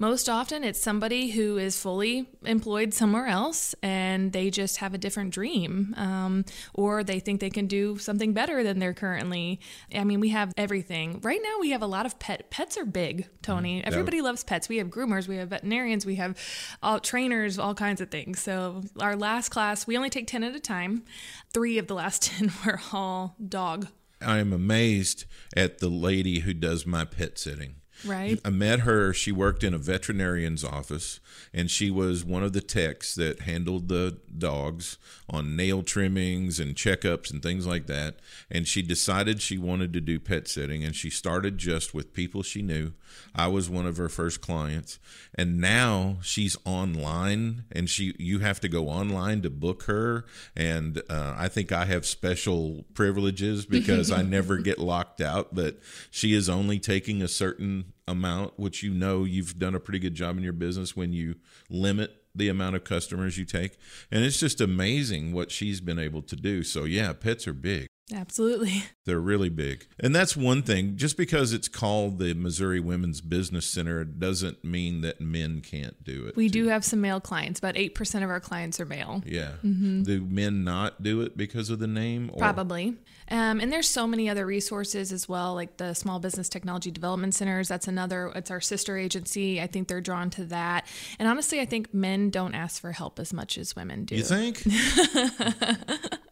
Most 0.00 0.30
often, 0.30 0.64
it's 0.64 0.80
somebody 0.80 1.28
who 1.28 1.58
is 1.58 1.78
fully 1.78 2.26
employed 2.42 2.94
somewhere 2.94 3.26
else 3.26 3.74
and 3.82 4.32
they 4.32 4.48
just 4.48 4.78
have 4.78 4.94
a 4.94 4.98
different 4.98 5.30
dream, 5.34 5.94
um, 5.98 6.46
or 6.72 7.04
they 7.04 7.20
think 7.20 7.42
they 7.42 7.50
can 7.50 7.66
do 7.66 7.98
something 7.98 8.32
better 8.32 8.62
than 8.62 8.78
they're 8.78 8.94
currently. 8.94 9.60
I 9.94 10.04
mean, 10.04 10.20
we 10.20 10.30
have 10.30 10.54
everything. 10.56 11.20
Right 11.22 11.40
now, 11.42 11.58
we 11.60 11.72
have 11.72 11.82
a 11.82 11.86
lot 11.86 12.06
of 12.06 12.18
pet. 12.18 12.50
Pets 12.50 12.78
are 12.78 12.86
big, 12.86 13.28
Tony. 13.42 13.84
Everybody 13.84 14.22
loves 14.22 14.42
pets. 14.42 14.70
We 14.70 14.78
have 14.78 14.88
groomers, 14.88 15.28
we 15.28 15.36
have 15.36 15.50
veterinarians, 15.50 16.06
we 16.06 16.14
have 16.14 16.34
all 16.82 16.98
trainers, 16.98 17.58
all 17.58 17.74
kinds 17.74 18.00
of 18.00 18.10
things. 18.10 18.40
So, 18.40 18.80
our 18.98 19.16
last 19.16 19.50
class, 19.50 19.86
we 19.86 19.98
only 19.98 20.08
take 20.08 20.26
10 20.26 20.42
at 20.44 20.56
a 20.56 20.60
time. 20.60 21.04
Three 21.52 21.76
of 21.76 21.88
the 21.88 21.94
last 21.94 22.22
10 22.38 22.50
were 22.64 22.80
all 22.90 23.36
dog. 23.46 23.88
i 24.22 24.38
am 24.38 24.54
amazed 24.54 25.26
at 25.54 25.80
the 25.80 25.90
lady 25.90 26.40
who 26.40 26.54
does 26.54 26.86
my 26.86 27.04
pet 27.04 27.38
sitting 27.38 27.79
Right. 28.04 28.40
I 28.44 28.50
met 28.50 28.80
her. 28.80 29.12
She 29.12 29.32
worked 29.32 29.64
in 29.64 29.74
a 29.74 29.78
veterinarian's 29.78 30.64
office, 30.64 31.20
and 31.52 31.70
she 31.70 31.90
was 31.90 32.24
one 32.24 32.42
of 32.42 32.52
the 32.52 32.60
techs 32.60 33.14
that 33.14 33.40
handled 33.40 33.88
the 33.88 34.18
dogs 34.36 34.98
on 35.28 35.56
nail 35.56 35.82
trimmings 35.82 36.58
and 36.58 36.74
checkups 36.74 37.30
and 37.30 37.42
things 37.42 37.66
like 37.66 37.86
that. 37.86 38.16
And 38.50 38.66
she 38.66 38.82
decided 38.82 39.40
she 39.40 39.58
wanted 39.58 39.92
to 39.92 40.00
do 40.00 40.18
pet 40.18 40.48
sitting, 40.48 40.84
and 40.84 40.94
she 40.94 41.10
started 41.10 41.58
just 41.58 41.94
with 41.94 42.14
people 42.14 42.42
she 42.42 42.62
knew. 42.62 42.92
I 43.34 43.48
was 43.48 43.70
one 43.70 43.86
of 43.86 43.96
her 43.96 44.08
first 44.08 44.40
clients, 44.40 44.98
and 45.34 45.58
now 45.58 46.18
she's 46.22 46.56
online, 46.64 47.64
and 47.72 47.88
she 47.88 48.14
you 48.18 48.40
have 48.40 48.60
to 48.60 48.68
go 48.68 48.88
online 48.88 49.42
to 49.42 49.50
book 49.50 49.84
her. 49.84 50.24
And 50.56 51.02
uh, 51.08 51.34
I 51.36 51.48
think 51.48 51.72
I 51.72 51.84
have 51.84 52.06
special 52.06 52.84
privileges 52.94 53.66
because 53.66 54.10
I 54.10 54.22
never 54.36 54.58
get 54.58 54.78
locked 54.78 55.20
out. 55.20 55.54
But 55.54 55.80
she 56.10 56.34
is 56.34 56.48
only 56.48 56.78
taking 56.78 57.22
a 57.22 57.28
certain 57.28 57.92
amount, 58.06 58.58
which 58.58 58.82
you 58.82 58.92
know 58.92 59.24
you've 59.24 59.58
done 59.58 59.74
a 59.74 59.80
pretty 59.80 59.98
good 59.98 60.14
job 60.14 60.36
in 60.36 60.42
your 60.42 60.52
business 60.52 60.96
when 60.96 61.12
you 61.12 61.36
limit 61.68 62.16
the 62.34 62.48
amount 62.48 62.76
of 62.76 62.84
customers 62.84 63.38
you 63.38 63.44
take. 63.44 63.76
And 64.10 64.24
it's 64.24 64.38
just 64.38 64.60
amazing 64.60 65.32
what 65.32 65.50
she's 65.50 65.80
been 65.80 65.98
able 65.98 66.22
to 66.22 66.36
do. 66.36 66.62
So, 66.62 66.84
yeah, 66.84 67.12
pets 67.12 67.46
are 67.48 67.52
big. 67.52 67.89
Absolutely. 68.14 68.84
They're 69.04 69.20
really 69.20 69.48
big. 69.48 69.86
And 69.98 70.14
that's 70.14 70.36
one 70.36 70.62
thing. 70.62 70.96
Just 70.96 71.16
because 71.16 71.52
it's 71.52 71.68
called 71.68 72.18
the 72.18 72.34
Missouri 72.34 72.80
Women's 72.80 73.20
Business 73.20 73.66
Center 73.66 74.04
doesn't 74.04 74.64
mean 74.64 75.00
that 75.00 75.20
men 75.20 75.60
can't 75.60 76.02
do 76.04 76.26
it. 76.26 76.36
We 76.36 76.48
do 76.48 76.68
have 76.68 76.84
some 76.84 77.00
male 77.00 77.20
clients. 77.20 77.58
About 77.58 77.74
8% 77.74 78.22
of 78.22 78.30
our 78.30 78.40
clients 78.40 78.80
are 78.80 78.84
male. 78.84 79.22
Yeah. 79.26 79.52
Do 79.62 80.26
men 80.28 80.64
not 80.64 81.02
do 81.02 81.22
it 81.22 81.36
because 81.36 81.70
of 81.70 81.78
the 81.78 81.86
name? 81.86 82.30
Or? 82.32 82.38
Probably. 82.38 82.96
Um, 83.28 83.60
and 83.60 83.72
there's 83.72 83.88
so 83.88 84.06
many 84.06 84.28
other 84.28 84.44
resources 84.44 85.12
as 85.12 85.28
well, 85.28 85.54
like 85.54 85.76
the 85.76 85.94
Small 85.94 86.18
Business 86.18 86.48
Technology 86.48 86.90
Development 86.90 87.34
Centers. 87.34 87.68
That's 87.68 87.86
another, 87.86 88.32
it's 88.34 88.50
our 88.50 88.60
sister 88.60 88.98
agency. 88.98 89.60
I 89.60 89.66
think 89.66 89.88
they're 89.88 90.00
drawn 90.00 90.30
to 90.30 90.44
that. 90.46 90.86
And 91.18 91.28
honestly, 91.28 91.60
I 91.60 91.64
think 91.64 91.94
men 91.94 92.30
don't 92.30 92.54
ask 92.54 92.80
for 92.80 92.92
help 92.92 93.18
as 93.20 93.32
much 93.32 93.56
as 93.56 93.76
women 93.76 94.04
do. 94.04 94.16
You 94.16 94.24
think? 94.24 94.62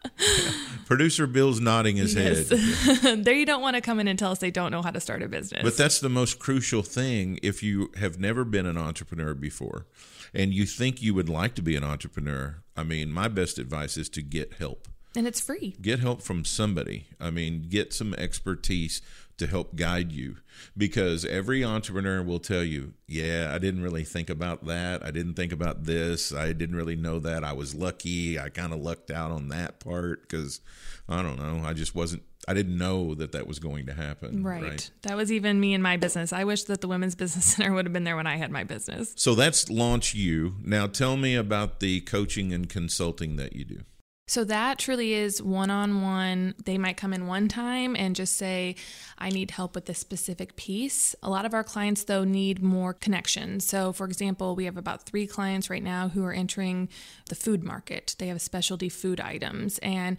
Producer 0.98 1.28
Bill's 1.28 1.60
nodding 1.60 1.94
his 1.94 2.14
head. 2.14 2.46
there 3.24 3.32
you 3.32 3.46
don't 3.46 3.62
want 3.62 3.76
to 3.76 3.80
come 3.80 4.00
in 4.00 4.08
and 4.08 4.18
tell 4.18 4.32
us 4.32 4.40
they 4.40 4.50
don't 4.50 4.72
know 4.72 4.82
how 4.82 4.90
to 4.90 4.98
start 4.98 5.22
a 5.22 5.28
business. 5.28 5.62
But 5.62 5.76
that's 5.76 6.00
the 6.00 6.08
most 6.08 6.40
crucial 6.40 6.82
thing 6.82 7.38
if 7.40 7.62
you 7.62 7.92
have 7.98 8.18
never 8.18 8.44
been 8.44 8.66
an 8.66 8.76
entrepreneur 8.76 9.32
before 9.32 9.86
and 10.34 10.52
you 10.52 10.66
think 10.66 11.00
you 11.00 11.14
would 11.14 11.28
like 11.28 11.54
to 11.54 11.62
be 11.62 11.76
an 11.76 11.84
entrepreneur. 11.84 12.64
I 12.76 12.82
mean, 12.82 13.12
my 13.12 13.28
best 13.28 13.60
advice 13.60 13.96
is 13.96 14.08
to 14.08 14.22
get 14.22 14.54
help. 14.54 14.88
and 15.14 15.28
it's 15.28 15.40
free. 15.40 15.76
Get 15.80 16.00
help 16.00 16.20
from 16.20 16.44
somebody. 16.44 17.06
I 17.20 17.30
mean, 17.30 17.66
get 17.68 17.92
some 17.92 18.12
expertise 18.14 19.00
to 19.38 19.46
help 19.46 19.76
guide 19.76 20.12
you 20.12 20.36
because 20.76 21.24
every 21.24 21.64
entrepreneur 21.64 22.22
will 22.22 22.40
tell 22.40 22.62
you, 22.62 22.92
yeah, 23.06 23.50
I 23.54 23.58
didn't 23.58 23.82
really 23.82 24.04
think 24.04 24.28
about 24.28 24.66
that. 24.66 25.04
I 25.04 25.10
didn't 25.10 25.34
think 25.34 25.52
about 25.52 25.84
this. 25.84 26.32
I 26.32 26.52
didn't 26.52 26.76
really 26.76 26.96
know 26.96 27.18
that. 27.20 27.44
I 27.44 27.52
was 27.52 27.74
lucky. 27.74 28.38
I 28.38 28.48
kind 28.48 28.72
of 28.72 28.80
lucked 28.80 29.10
out 29.10 29.30
on 29.30 29.48
that 29.48 29.80
part 29.80 30.22
because 30.22 30.60
I 31.08 31.22
don't 31.22 31.38
know. 31.38 31.66
I 31.66 31.72
just 31.72 31.94
wasn't, 31.94 32.22
I 32.46 32.54
didn't 32.54 32.76
know 32.76 33.14
that 33.14 33.32
that 33.32 33.46
was 33.46 33.58
going 33.58 33.86
to 33.86 33.94
happen. 33.94 34.42
Right. 34.42 34.90
That 35.02 35.16
was 35.16 35.30
even 35.30 35.60
me 35.60 35.74
in 35.74 35.82
my 35.82 35.96
business. 35.96 36.32
I 36.32 36.44
wish 36.44 36.64
that 36.64 36.80
the 36.80 36.88
Women's 36.88 37.14
Business 37.14 37.44
Center 37.56 37.72
would 37.72 37.86
have 37.86 37.92
been 37.92 38.04
there 38.04 38.16
when 38.16 38.26
I 38.26 38.36
had 38.36 38.50
my 38.50 38.64
business. 38.64 39.14
So 39.16 39.34
that's 39.34 39.70
Launch 39.70 40.14
U. 40.14 40.56
Now 40.64 40.86
tell 40.86 41.16
me 41.16 41.34
about 41.34 41.80
the 41.80 42.00
coaching 42.00 42.52
and 42.52 42.68
consulting 42.68 43.36
that 43.36 43.54
you 43.54 43.64
do. 43.64 43.80
So 44.28 44.44
that 44.44 44.78
truly 44.78 45.14
is 45.14 45.42
one 45.42 45.70
on 45.70 46.02
one. 46.02 46.54
They 46.66 46.76
might 46.76 46.98
come 46.98 47.14
in 47.14 47.26
one 47.26 47.48
time 47.48 47.96
and 47.96 48.14
just 48.14 48.36
say, 48.36 48.76
I 49.16 49.30
need 49.30 49.50
help 49.50 49.74
with 49.74 49.86
this 49.86 49.98
specific 49.98 50.54
piece. 50.54 51.14
A 51.22 51.30
lot 51.30 51.46
of 51.46 51.54
our 51.54 51.64
clients, 51.64 52.04
though, 52.04 52.24
need 52.24 52.62
more 52.62 52.92
connection. 52.92 53.58
So, 53.58 53.90
for 53.90 54.04
example, 54.04 54.54
we 54.54 54.66
have 54.66 54.76
about 54.76 55.04
three 55.06 55.26
clients 55.26 55.70
right 55.70 55.82
now 55.82 56.08
who 56.08 56.24
are 56.24 56.34
entering 56.34 56.90
the 57.30 57.34
food 57.34 57.64
market. 57.64 58.16
They 58.18 58.28
have 58.28 58.42
specialty 58.42 58.90
food 58.90 59.18
items 59.18 59.78
and 59.78 60.18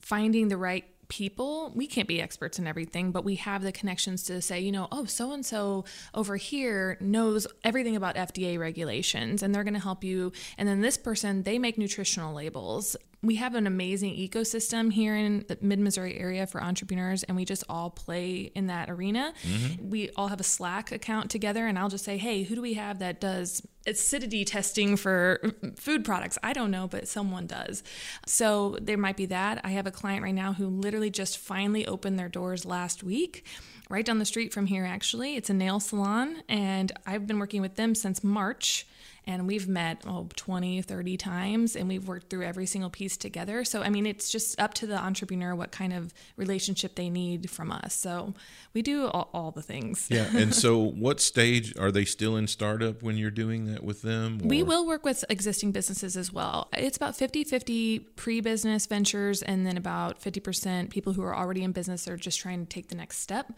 finding 0.00 0.48
the 0.48 0.58
right 0.58 0.84
people 1.08 1.72
we 1.74 1.86
can't 1.86 2.08
be 2.08 2.20
experts 2.20 2.58
in 2.58 2.66
everything 2.66 3.12
but 3.12 3.24
we 3.24 3.36
have 3.36 3.62
the 3.62 3.70
connections 3.70 4.24
to 4.24 4.42
say 4.42 4.58
you 4.58 4.72
know 4.72 4.88
oh 4.90 5.04
so 5.04 5.32
and 5.32 5.46
so 5.46 5.84
over 6.14 6.36
here 6.36 6.96
knows 7.00 7.46
everything 7.62 7.94
about 7.94 8.16
FDA 8.16 8.58
regulations 8.58 9.42
and 9.42 9.54
they're 9.54 9.64
going 9.64 9.74
to 9.74 9.80
help 9.80 10.02
you 10.02 10.32
and 10.58 10.68
then 10.68 10.80
this 10.80 10.96
person 10.96 11.44
they 11.44 11.58
make 11.58 11.78
nutritional 11.78 12.34
labels 12.34 12.96
we 13.22 13.36
have 13.36 13.54
an 13.54 13.66
amazing 13.66 14.14
ecosystem 14.14 14.92
here 14.92 15.16
in 15.16 15.44
the 15.48 15.58
mid 15.60 15.78
Missouri 15.78 16.18
area 16.18 16.46
for 16.46 16.62
entrepreneurs, 16.62 17.22
and 17.22 17.36
we 17.36 17.44
just 17.44 17.64
all 17.68 17.90
play 17.90 18.52
in 18.54 18.66
that 18.66 18.90
arena. 18.90 19.32
Mm-hmm. 19.42 19.90
We 19.90 20.10
all 20.16 20.28
have 20.28 20.40
a 20.40 20.44
Slack 20.44 20.92
account 20.92 21.30
together, 21.30 21.66
and 21.66 21.78
I'll 21.78 21.88
just 21.88 22.04
say, 22.04 22.18
Hey, 22.18 22.42
who 22.42 22.54
do 22.54 22.62
we 22.62 22.74
have 22.74 22.98
that 22.98 23.20
does 23.20 23.66
acidity 23.86 24.44
testing 24.44 24.96
for 24.96 25.40
food 25.76 26.04
products? 26.04 26.38
I 26.42 26.52
don't 26.52 26.70
know, 26.70 26.86
but 26.88 27.08
someone 27.08 27.46
does. 27.46 27.82
So 28.26 28.76
there 28.80 28.98
might 28.98 29.16
be 29.16 29.26
that. 29.26 29.60
I 29.64 29.70
have 29.70 29.86
a 29.86 29.92
client 29.92 30.22
right 30.22 30.34
now 30.34 30.52
who 30.52 30.68
literally 30.68 31.10
just 31.10 31.38
finally 31.38 31.86
opened 31.86 32.18
their 32.18 32.28
doors 32.28 32.64
last 32.64 33.02
week. 33.02 33.46
Right 33.88 34.04
down 34.04 34.18
the 34.18 34.24
street 34.24 34.52
from 34.52 34.66
here, 34.66 34.84
actually. 34.84 35.36
It's 35.36 35.48
a 35.48 35.54
nail 35.54 35.78
salon, 35.78 36.42
and 36.48 36.90
I've 37.06 37.26
been 37.26 37.38
working 37.38 37.62
with 37.62 37.76
them 37.76 37.94
since 37.94 38.24
March 38.24 38.84
and 39.26 39.46
we've 39.46 39.68
met 39.68 40.02
oh 40.06 40.28
20 40.36 40.82
30 40.82 41.16
times 41.16 41.76
and 41.76 41.88
we've 41.88 42.06
worked 42.06 42.30
through 42.30 42.44
every 42.44 42.66
single 42.66 42.90
piece 42.90 43.16
together 43.16 43.64
so 43.64 43.82
i 43.82 43.88
mean 43.88 44.06
it's 44.06 44.30
just 44.30 44.58
up 44.60 44.74
to 44.74 44.86
the 44.86 44.96
entrepreneur 44.96 45.54
what 45.54 45.70
kind 45.72 45.92
of 45.92 46.12
relationship 46.36 46.94
they 46.94 47.08
need 47.10 47.50
from 47.50 47.70
us 47.72 47.94
so 47.94 48.34
we 48.74 48.82
do 48.82 49.06
all, 49.06 49.28
all 49.32 49.50
the 49.50 49.62
things 49.62 50.06
Yeah. 50.10 50.28
and 50.36 50.54
so 50.54 50.78
what 50.78 51.20
stage 51.20 51.76
are 51.78 51.90
they 51.90 52.04
still 52.04 52.36
in 52.36 52.46
startup 52.46 53.02
when 53.02 53.16
you're 53.16 53.30
doing 53.30 53.66
that 53.72 53.82
with 53.82 54.02
them? 54.02 54.38
we 54.38 54.62
will 54.62 54.86
work 54.86 55.04
with 55.04 55.24
existing 55.28 55.72
businesses 55.72 56.16
as 56.16 56.32
well. 56.32 56.68
It's 56.72 56.96
about 56.96 57.16
50 57.16 57.44
50 57.44 57.98
pre 58.16 58.40
business 58.40 58.86
ventures, 58.86 59.42
and 59.42 59.66
then 59.66 59.76
about 59.76 60.20
50% 60.20 60.90
people 60.90 61.12
who 61.12 61.22
are 61.22 61.34
already 61.34 61.62
in 61.62 61.72
business 61.72 62.06
are 62.08 62.16
just 62.16 62.38
trying 62.40 62.60
to 62.64 62.66
take 62.66 62.88
the 62.88 62.94
next 62.94 63.18
step. 63.18 63.52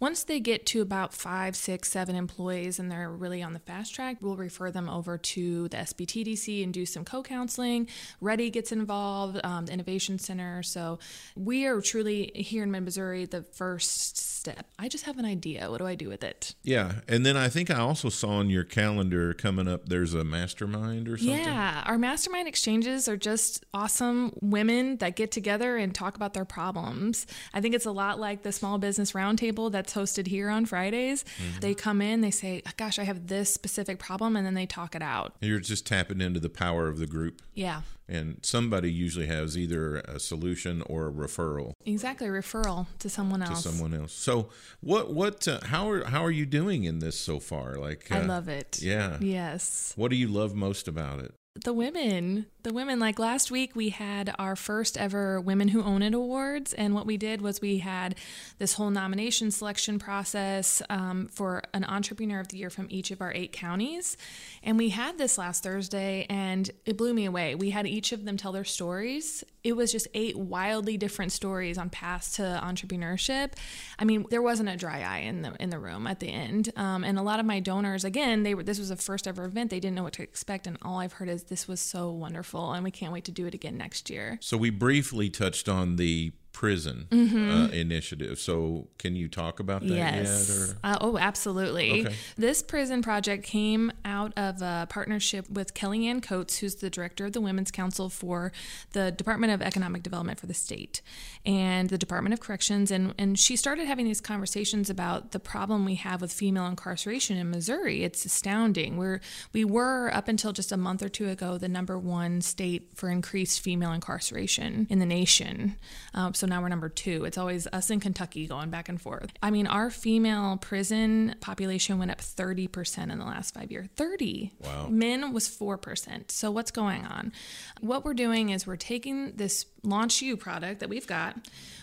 Once 0.00 0.24
they 0.24 0.40
get 0.40 0.66
to 0.66 0.80
about 0.82 1.12
five, 1.14 1.54
six, 1.56 1.90
seven 1.90 2.16
employees 2.16 2.78
and 2.78 2.90
they're 2.90 3.10
really 3.10 3.42
on 3.42 3.52
the 3.52 3.58
fast 3.60 3.94
track, 3.94 4.16
we'll 4.20 4.36
refer 4.36 4.70
them 4.70 4.88
over 4.92 5.18
to 5.18 5.68
the 5.68 5.78
SBTDC 5.78 6.62
and 6.62 6.72
do 6.72 6.86
some 6.86 7.04
co 7.04 7.22
counseling. 7.22 7.88
REDI 8.20 8.50
gets 8.50 8.72
involved, 8.72 9.40
um, 9.44 9.66
the 9.66 9.72
Innovation 9.72 10.18
Center. 10.18 10.62
So 10.62 10.98
we 11.36 11.66
are 11.66 11.80
truly 11.80 12.30
here 12.34 12.62
in 12.62 12.70
mid 12.70 12.84
Missouri 12.84 13.24
the 13.24 13.42
first 13.42 14.31
step. 14.42 14.66
I 14.76 14.88
just 14.88 15.04
have 15.04 15.18
an 15.18 15.24
idea. 15.24 15.70
What 15.70 15.78
do 15.78 15.86
I 15.86 15.94
do 15.94 16.08
with 16.08 16.24
it? 16.24 16.56
Yeah. 16.64 16.94
And 17.06 17.24
then 17.24 17.36
I 17.36 17.48
think 17.48 17.70
I 17.70 17.78
also 17.78 18.08
saw 18.08 18.30
on 18.38 18.50
your 18.50 18.64
calendar 18.64 19.34
coming 19.34 19.68
up 19.68 19.88
there's 19.88 20.14
a 20.14 20.24
mastermind 20.24 21.08
or 21.08 21.16
something. 21.16 21.36
Yeah, 21.36 21.84
our 21.86 21.96
mastermind 21.96 22.48
exchanges 22.48 23.06
are 23.08 23.16
just 23.16 23.64
awesome 23.72 24.32
women 24.42 24.96
that 24.96 25.14
get 25.14 25.30
together 25.30 25.76
and 25.76 25.94
talk 25.94 26.16
about 26.16 26.34
their 26.34 26.44
problems. 26.44 27.24
I 27.54 27.60
think 27.60 27.76
it's 27.76 27.86
a 27.86 27.92
lot 27.92 28.18
like 28.18 28.42
the 28.42 28.50
small 28.50 28.78
business 28.78 29.12
roundtable 29.12 29.70
that's 29.70 29.94
hosted 29.94 30.26
here 30.26 30.50
on 30.50 30.66
Fridays. 30.66 31.22
Mm-hmm. 31.22 31.60
They 31.60 31.74
come 31.74 32.02
in, 32.02 32.20
they 32.20 32.32
say, 32.32 32.62
"Gosh, 32.76 32.98
I 32.98 33.04
have 33.04 33.28
this 33.28 33.54
specific 33.54 34.00
problem," 34.00 34.34
and 34.34 34.44
then 34.44 34.54
they 34.54 34.66
talk 34.66 34.96
it 34.96 35.02
out. 35.02 35.36
You're 35.40 35.60
just 35.60 35.86
tapping 35.86 36.20
into 36.20 36.40
the 36.40 36.50
power 36.50 36.88
of 36.88 36.98
the 36.98 37.06
group. 37.06 37.42
Yeah, 37.54 37.82
And 38.08 38.38
somebody 38.42 38.92
usually 38.92 39.26
has 39.26 39.56
either 39.56 39.96
a 39.96 40.18
solution 40.18 40.82
or 40.82 41.08
a 41.08 41.12
referral 41.12 41.72
exactly. 41.86 42.26
Referral 42.26 42.86
to 42.98 43.08
someone 43.08 43.42
else. 43.42 43.62
to 43.62 43.70
someone 43.70 43.94
else. 43.94 44.12
So 44.12 44.48
what 44.80 45.12
what 45.12 45.46
uh, 45.48 45.60
how 45.64 45.88
are 45.90 46.04
how 46.04 46.24
are 46.24 46.30
you 46.30 46.44
doing 46.44 46.84
in 46.84 46.98
this 46.98 47.18
so 47.18 47.38
far? 47.38 47.76
Like 47.76 48.10
I 48.10 48.20
uh, 48.20 48.26
love 48.26 48.48
it. 48.48 48.80
Yeah. 48.82 49.18
Yes. 49.20 49.92
What 49.96 50.10
do 50.10 50.16
you 50.16 50.28
love 50.28 50.54
most 50.54 50.88
about 50.88 51.20
it? 51.20 51.34
the 51.64 51.72
women 51.72 52.46
the 52.62 52.72
women 52.72 53.00
like 53.00 53.18
last 53.18 53.50
week 53.50 53.74
we 53.74 53.88
had 53.88 54.34
our 54.38 54.54
first 54.54 54.96
ever 54.96 55.40
women 55.40 55.68
who 55.68 55.82
own 55.82 56.02
it 56.02 56.14
awards 56.14 56.72
and 56.72 56.94
what 56.94 57.06
we 57.06 57.16
did 57.16 57.42
was 57.42 57.60
we 57.60 57.78
had 57.78 58.14
this 58.58 58.74
whole 58.74 58.90
nomination 58.90 59.50
selection 59.50 59.98
process 59.98 60.80
um, 60.88 61.26
for 61.26 61.62
an 61.74 61.84
entrepreneur 61.84 62.38
of 62.38 62.48
the 62.48 62.58
year 62.58 62.70
from 62.70 62.86
each 62.88 63.10
of 63.10 63.20
our 63.20 63.32
eight 63.32 63.52
counties. 63.52 64.16
And 64.62 64.78
we 64.78 64.90
had 64.90 65.18
this 65.18 65.38
last 65.38 65.64
thursday 65.64 66.26
and 66.30 66.70
it 66.86 66.96
blew 66.96 67.14
me 67.14 67.24
away. 67.24 67.54
We 67.54 67.70
had 67.70 67.86
each 67.86 68.12
of 68.12 68.24
them 68.24 68.36
tell 68.36 68.52
their 68.52 68.64
stories. 68.64 69.42
It 69.64 69.76
was 69.76 69.90
just 69.90 70.06
eight 70.14 70.36
wildly 70.36 70.96
different 70.96 71.32
stories 71.32 71.78
on 71.78 71.90
paths 71.90 72.36
to 72.36 72.42
entrepreneurship. 72.42 73.52
I 73.98 74.04
mean 74.04 74.26
there 74.30 74.42
wasn't 74.42 74.68
a 74.68 74.76
dry 74.76 75.02
eye 75.02 75.20
in 75.20 75.42
the 75.42 75.54
in 75.60 75.70
the 75.70 75.78
room 75.78 76.06
at 76.06 76.20
the 76.20 76.28
end. 76.28 76.72
Um, 76.76 77.02
and 77.02 77.18
a 77.18 77.22
lot 77.22 77.40
of 77.40 77.46
my 77.46 77.58
donors 77.58 78.04
again 78.04 78.44
they 78.44 78.54
were 78.54 78.62
this 78.62 78.78
was 78.78 78.92
a 78.92 78.96
first 78.96 79.26
ever 79.26 79.44
event. 79.44 79.70
They 79.70 79.80
didn't 79.80 79.96
know 79.96 80.04
what 80.04 80.12
to 80.14 80.22
expect 80.22 80.66
and 80.66 80.78
all 80.82 80.98
i've 80.98 81.14
heard 81.14 81.28
is 81.28 81.44
this 81.44 81.66
was 81.66 81.80
so 81.80 82.10
wonderful 82.10 82.51
and 82.54 82.84
we 82.84 82.90
can't 82.90 83.12
wait 83.12 83.24
to 83.24 83.32
do 83.32 83.46
it 83.46 83.54
again 83.54 83.76
next 83.76 84.10
year. 84.10 84.38
So 84.40 84.56
we 84.56 84.70
briefly 84.70 85.30
touched 85.30 85.68
on 85.68 85.96
the 85.96 86.32
prison 86.52 87.06
uh, 87.10 87.68
initiative. 87.72 88.38
So, 88.38 88.88
can 88.98 89.16
you 89.16 89.28
talk 89.28 89.58
about 89.60 89.80
that 89.82 89.94
Yes. 89.94 90.48
yet? 90.48 90.58
Or? 90.58 90.76
Uh, 90.84 90.98
oh, 91.00 91.18
absolutely. 91.18 92.06
Okay. 92.06 92.14
This 92.36 92.62
prison 92.62 93.02
project 93.02 93.44
came 93.44 93.90
out 94.04 94.32
of 94.36 94.60
a 94.62 94.86
partnership 94.88 95.48
with 95.50 95.74
Kellyanne 95.74 96.22
Coates, 96.22 96.58
who's 96.58 96.76
the 96.76 96.90
director 96.90 97.26
of 97.26 97.32
the 97.32 97.40
Women's 97.40 97.70
Council 97.70 98.08
for 98.08 98.52
the 98.92 99.10
Department 99.10 99.52
of 99.52 99.62
Economic 99.62 100.02
Development 100.02 100.38
for 100.38 100.46
the 100.46 100.54
state 100.54 101.00
and 101.44 101.88
the 101.88 101.98
Department 101.98 102.32
of 102.32 102.40
Corrections. 102.40 102.90
And, 102.90 103.14
and 103.18 103.38
she 103.38 103.56
started 103.56 103.86
having 103.86 104.04
these 104.04 104.20
conversations 104.20 104.90
about 104.90 105.32
the 105.32 105.40
problem 105.40 105.84
we 105.84 105.96
have 105.96 106.20
with 106.20 106.32
female 106.32 106.66
incarceration 106.66 107.36
in 107.36 107.50
Missouri. 107.50 108.04
It's 108.04 108.24
astounding. 108.24 108.96
We're, 108.96 109.20
we 109.52 109.64
were, 109.64 110.10
up 110.14 110.28
until 110.28 110.52
just 110.52 110.70
a 110.72 110.76
month 110.76 111.02
or 111.02 111.08
two 111.08 111.28
ago, 111.28 111.58
the 111.58 111.68
number 111.68 111.98
one 111.98 112.40
state 112.42 112.90
for 112.94 113.08
increased 113.10 113.60
female 113.60 113.92
incarceration 113.92 114.86
in 114.90 114.98
the 114.98 115.06
nation. 115.06 115.76
Um, 116.14 116.34
so 116.34 116.41
now 116.46 116.62
we're 116.62 116.68
number 116.68 116.88
two. 116.88 117.24
It's 117.24 117.38
always 117.38 117.66
us 117.72 117.90
in 117.90 118.00
Kentucky 118.00 118.46
going 118.46 118.70
back 118.70 118.88
and 118.88 119.00
forth. 119.00 119.32
I 119.42 119.50
mean, 119.50 119.66
our 119.66 119.90
female 119.90 120.56
prison 120.56 121.34
population 121.40 121.98
went 121.98 122.10
up 122.10 122.20
30% 122.20 123.10
in 123.10 123.18
the 123.18 123.24
last 123.24 123.54
five 123.54 123.70
years. 123.70 123.88
30. 123.96 124.52
Wow. 124.60 124.88
Men 124.88 125.32
was 125.32 125.48
4%. 125.48 126.30
So 126.30 126.50
what's 126.50 126.70
going 126.70 127.04
on? 127.04 127.32
What 127.80 128.04
we're 128.04 128.14
doing 128.14 128.50
is 128.50 128.66
we're 128.66 128.76
taking 128.76 129.32
this 129.36 129.66
Launch 129.82 130.22
U 130.22 130.36
product 130.36 130.80
that 130.80 130.88
we've 130.88 131.06
got. 131.06 131.36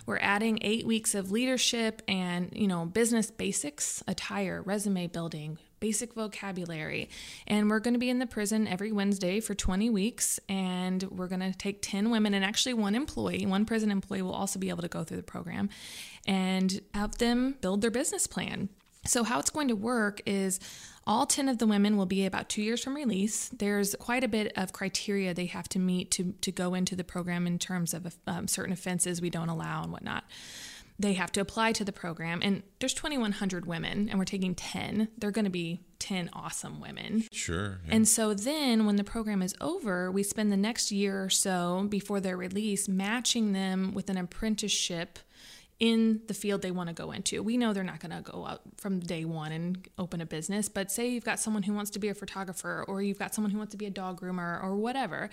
We're 0.06 0.20
adding 0.20 0.60
eight 0.62 0.86
weeks 0.86 1.14
of 1.14 1.32
leadership 1.32 2.02
and, 2.08 2.50
you 2.54 2.68
know, 2.68 2.86
business 2.86 3.30
basics, 3.30 4.04
attire, 4.08 4.62
resume 4.62 5.08
building, 5.08 5.60
basic 5.80 6.14
vocabulary. 6.14 7.10
And 7.48 7.70
we're 7.70 7.80
going 7.80 7.94
to 7.94 8.00
be 8.00 8.10
in 8.10 8.20
the 8.20 8.26
prison 8.26 8.68
every 8.68 8.92
Wednesday 8.92 9.40
for 9.40 9.56
20 9.56 9.90
weeks. 9.90 10.40
And 10.50 11.04
we're 11.04 11.28
going 11.28 11.42
to 11.42 11.54
take 11.54 11.82
10 11.82 12.10
women 12.10 12.34
and 12.34 12.44
actually 12.44 12.74
one 12.74 12.96
employee, 12.96 13.46
one 13.46 13.66
prison 13.66 13.92
employee 13.92 14.22
will 14.22 14.34
also 14.34 14.60
be 14.60 14.70
able 14.70 14.82
to 14.82 14.88
go 14.88 15.04
through 15.04 15.18
the 15.18 15.24
program 15.24 15.70
and 16.28 16.82
help 16.94 17.16
them 17.16 17.56
build 17.62 17.82
their 17.82 17.92
business 17.92 18.28
plan. 18.28 18.70
So, 19.06 19.24
how 19.24 19.40
it's 19.40 19.50
going 19.50 19.70
to 19.70 19.76
work 19.76 20.22
is 20.26 20.60
all 21.08 21.26
10 21.26 21.50
of 21.50 21.58
the 21.58 21.66
women 21.66 21.98
will 21.98 22.06
be 22.06 22.26
about 22.26 22.50
two 22.50 22.62
years 22.62 22.84
from 22.84 22.96
release. 22.96 23.50
There's 23.50 23.96
quite 23.96 24.24
a 24.24 24.28
bit 24.28 24.52
of 24.56 24.74
criteria 24.74 25.34
they 25.34 25.48
have 25.48 25.70
to 25.70 25.80
meet 25.80 26.12
to, 26.12 26.34
to 26.42 26.52
go 26.52 26.74
into 26.74 26.96
the 26.96 27.04
program 27.04 27.48
in 27.48 27.58
terms 27.58 27.94
of 27.94 28.16
um, 28.28 28.48
certain 28.48 28.74
offenses 28.74 29.22
we 29.22 29.30
don't 29.30 29.50
allow 29.50 29.84
and 29.84 29.92
whatnot. 29.92 30.26
They 31.00 31.14
have 31.14 31.32
to 31.32 31.40
apply 31.40 31.72
to 31.74 31.86
the 31.86 31.94
program, 31.94 32.42
and 32.44 32.62
there's 32.80 32.94
2,100 32.94 33.66
women, 33.66 34.10
and 34.10 34.20
we're 34.20 34.26
taking 34.26 34.54
10. 34.54 35.08
They're 35.18 35.32
going 35.32 35.46
to 35.46 35.52
be 35.52 35.80
10 36.00 36.30
awesome 36.34 36.82
women. 36.82 37.24
Sure. 37.32 37.80
yeah. 37.86 37.96
And 37.96 38.08
so 38.08 38.34
then 38.34 38.86
when 38.86 38.98
the 38.98 39.06
program 39.06 39.42
is 39.42 39.56
over, 39.62 40.12
we 40.12 40.24
spend 40.24 40.52
the 40.52 40.58
next 40.58 40.92
year 40.92 41.24
or 41.24 41.30
so 41.30 41.88
before 41.90 42.20
their 42.20 42.36
release 42.36 42.90
matching 42.90 43.54
them 43.54 43.94
with 43.94 44.10
an 44.10 44.18
apprenticeship 44.18 45.20
in 45.80 46.20
the 46.28 46.34
field 46.34 46.62
they 46.62 46.72
want 46.72 46.90
to 46.90 46.94
go 46.94 47.12
into. 47.12 47.42
We 47.42 47.56
know 47.56 47.72
they're 47.72 47.84
not 47.84 48.02
going 48.02 48.12
to 48.12 48.22
go 48.22 48.46
out 48.46 48.62
from 48.76 49.00
day 49.00 49.24
one 49.24 49.54
and 49.54 49.88
open 49.98 50.20
a 50.20 50.26
business, 50.26 50.68
but 50.68 50.92
say 50.92 51.08
you've 51.10 51.24
got 51.24 51.40
someone 51.40 51.64
who 51.64 51.74
wants 51.74 51.92
to 51.92 52.00
be 52.00 52.10
a 52.10 52.14
photographer 52.14 52.84
or 52.88 53.02
you've 53.02 53.20
got 53.20 53.34
someone 53.34 53.52
who 53.52 53.58
wants 53.58 53.72
to 53.72 53.78
be 53.78 53.86
a 53.86 53.90
dog 53.90 54.20
groomer 54.20 54.62
or 54.62 54.76
whatever. 54.76 55.30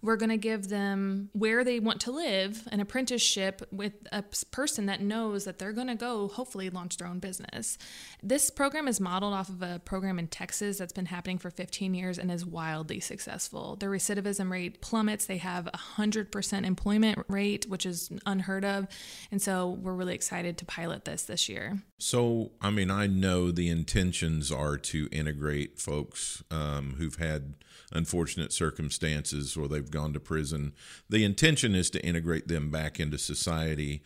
We're 0.00 0.16
going 0.16 0.30
to 0.30 0.36
give 0.36 0.68
them 0.68 1.30
where 1.32 1.64
they 1.64 1.80
want 1.80 2.00
to 2.02 2.12
live, 2.12 2.68
an 2.70 2.78
apprenticeship 2.78 3.66
with 3.72 3.94
a 4.12 4.22
person 4.50 4.86
that 4.86 5.00
knows 5.00 5.44
that 5.44 5.58
they're 5.58 5.72
going 5.72 5.88
to 5.88 5.96
go 5.96 6.28
hopefully 6.28 6.70
launch 6.70 6.98
their 6.98 7.08
own 7.08 7.18
business. 7.18 7.78
This 8.22 8.48
program 8.50 8.86
is 8.86 9.00
modeled 9.00 9.34
off 9.34 9.48
of 9.48 9.60
a 9.60 9.80
program 9.84 10.18
in 10.18 10.28
Texas 10.28 10.78
that's 10.78 10.92
been 10.92 11.06
happening 11.06 11.38
for 11.38 11.50
15 11.50 11.94
years 11.94 12.18
and 12.18 12.30
is 12.30 12.46
wildly 12.46 13.00
successful. 13.00 13.76
Their 13.76 13.90
recidivism 13.90 14.50
rate 14.50 14.80
plummets. 14.80 15.26
They 15.26 15.38
have 15.38 15.66
a 15.66 15.78
100% 15.96 16.64
employment 16.64 17.24
rate, 17.28 17.66
which 17.68 17.84
is 17.84 18.10
unheard 18.24 18.64
of. 18.64 18.86
And 19.32 19.42
so 19.42 19.68
we're 19.68 19.94
really 19.94 20.14
excited 20.14 20.58
to 20.58 20.64
pilot 20.64 21.04
this 21.04 21.24
this 21.24 21.48
year. 21.48 21.82
So, 21.98 22.52
I 22.60 22.70
mean, 22.70 22.90
I 22.90 23.08
know 23.08 23.50
the 23.50 23.68
intentions 23.68 24.52
are 24.52 24.76
to 24.76 25.08
integrate 25.10 25.80
folks 25.80 26.44
um, 26.50 26.94
who've 26.98 27.16
had 27.16 27.54
unfortunate 27.92 28.52
circumstances 28.52 29.56
or 29.56 29.66
they've 29.66 29.87
gone 29.88 30.12
to 30.12 30.20
prison. 30.20 30.72
The 31.08 31.24
intention 31.24 31.74
is 31.74 31.90
to 31.90 32.04
integrate 32.04 32.48
them 32.48 32.70
back 32.70 33.00
into 33.00 33.18
society. 33.18 34.02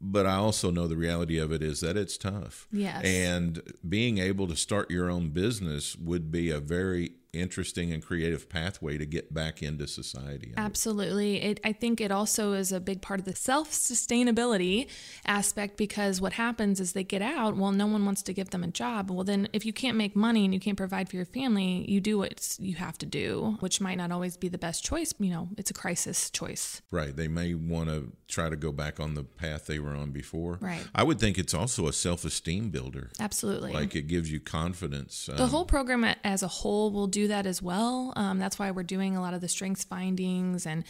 But 0.00 0.26
I 0.26 0.34
also 0.34 0.70
know 0.70 0.86
the 0.86 0.96
reality 0.96 1.38
of 1.38 1.50
it 1.52 1.62
is 1.62 1.80
that 1.80 1.96
it's 1.96 2.18
tough. 2.18 2.68
Yes. 2.70 3.04
And 3.04 3.62
being 3.88 4.18
able 4.18 4.46
to 4.48 4.56
start 4.56 4.90
your 4.90 5.08
own 5.08 5.30
business 5.30 5.96
would 5.96 6.30
be 6.30 6.50
a 6.50 6.60
very 6.60 7.12
interesting 7.34 7.92
and 7.92 8.04
creative 8.04 8.48
pathway 8.48 8.98
to 8.98 9.06
get 9.06 9.32
back 9.32 9.62
into 9.62 9.86
society. 9.86 10.52
Absolutely. 10.56 11.42
It, 11.42 11.60
I 11.64 11.72
think 11.72 12.00
it 12.00 12.10
also 12.10 12.52
is 12.52 12.72
a 12.72 12.80
big 12.80 13.02
part 13.02 13.20
of 13.20 13.26
the 13.26 13.34
self 13.34 13.70
sustainability 13.70 14.88
aspect 15.26 15.76
because 15.76 16.20
what 16.20 16.34
happens 16.34 16.80
is 16.80 16.92
they 16.92 17.04
get 17.04 17.22
out, 17.22 17.56
well, 17.56 17.72
no 17.72 17.86
one 17.86 18.04
wants 18.04 18.22
to 18.22 18.32
give 18.32 18.50
them 18.50 18.64
a 18.64 18.68
job. 18.68 19.10
Well, 19.10 19.24
then 19.24 19.48
if 19.52 19.66
you 19.66 19.72
can't 19.72 19.96
make 19.96 20.14
money 20.16 20.44
and 20.44 20.54
you 20.54 20.60
can't 20.60 20.76
provide 20.76 21.08
for 21.08 21.16
your 21.16 21.24
family, 21.24 21.84
you 21.88 22.00
do 22.00 22.18
what 22.18 22.56
you 22.58 22.74
have 22.76 22.98
to 22.98 23.06
do, 23.06 23.56
which 23.60 23.80
might 23.80 23.96
not 23.96 24.12
always 24.12 24.36
be 24.36 24.48
the 24.48 24.58
best 24.58 24.84
choice. 24.84 25.14
You 25.18 25.30
know, 25.30 25.48
it's 25.56 25.70
a 25.70 25.74
crisis 25.74 26.30
choice. 26.30 26.82
Right. 26.90 27.14
They 27.14 27.28
may 27.28 27.54
want 27.54 27.88
to 27.88 28.12
try 28.28 28.48
to 28.48 28.56
go 28.56 28.72
back 28.72 28.98
on 29.00 29.14
the 29.14 29.24
path 29.24 29.66
they 29.66 29.78
were 29.78 29.94
on 29.94 30.10
before. 30.10 30.58
Right. 30.60 30.86
I 30.94 31.02
would 31.02 31.20
think 31.20 31.38
it's 31.38 31.54
also 31.54 31.86
a 31.86 31.92
self 31.92 32.24
esteem 32.24 32.70
builder. 32.70 33.10
Absolutely. 33.20 33.72
Like 33.72 33.94
it 33.94 34.06
gives 34.06 34.30
you 34.30 34.40
confidence. 34.40 35.26
The 35.26 35.44
um, 35.44 35.48
whole 35.48 35.64
program 35.64 36.04
as 36.24 36.42
a 36.42 36.48
whole 36.48 36.90
will 36.90 37.06
do 37.06 37.23
that 37.28 37.46
as 37.46 37.62
well. 37.62 38.12
Um, 38.16 38.38
that's 38.38 38.58
why 38.58 38.70
we're 38.70 38.82
doing 38.82 39.16
a 39.16 39.20
lot 39.20 39.34
of 39.34 39.40
the 39.40 39.48
strengths 39.48 39.84
findings 39.84 40.66
and 40.66 40.84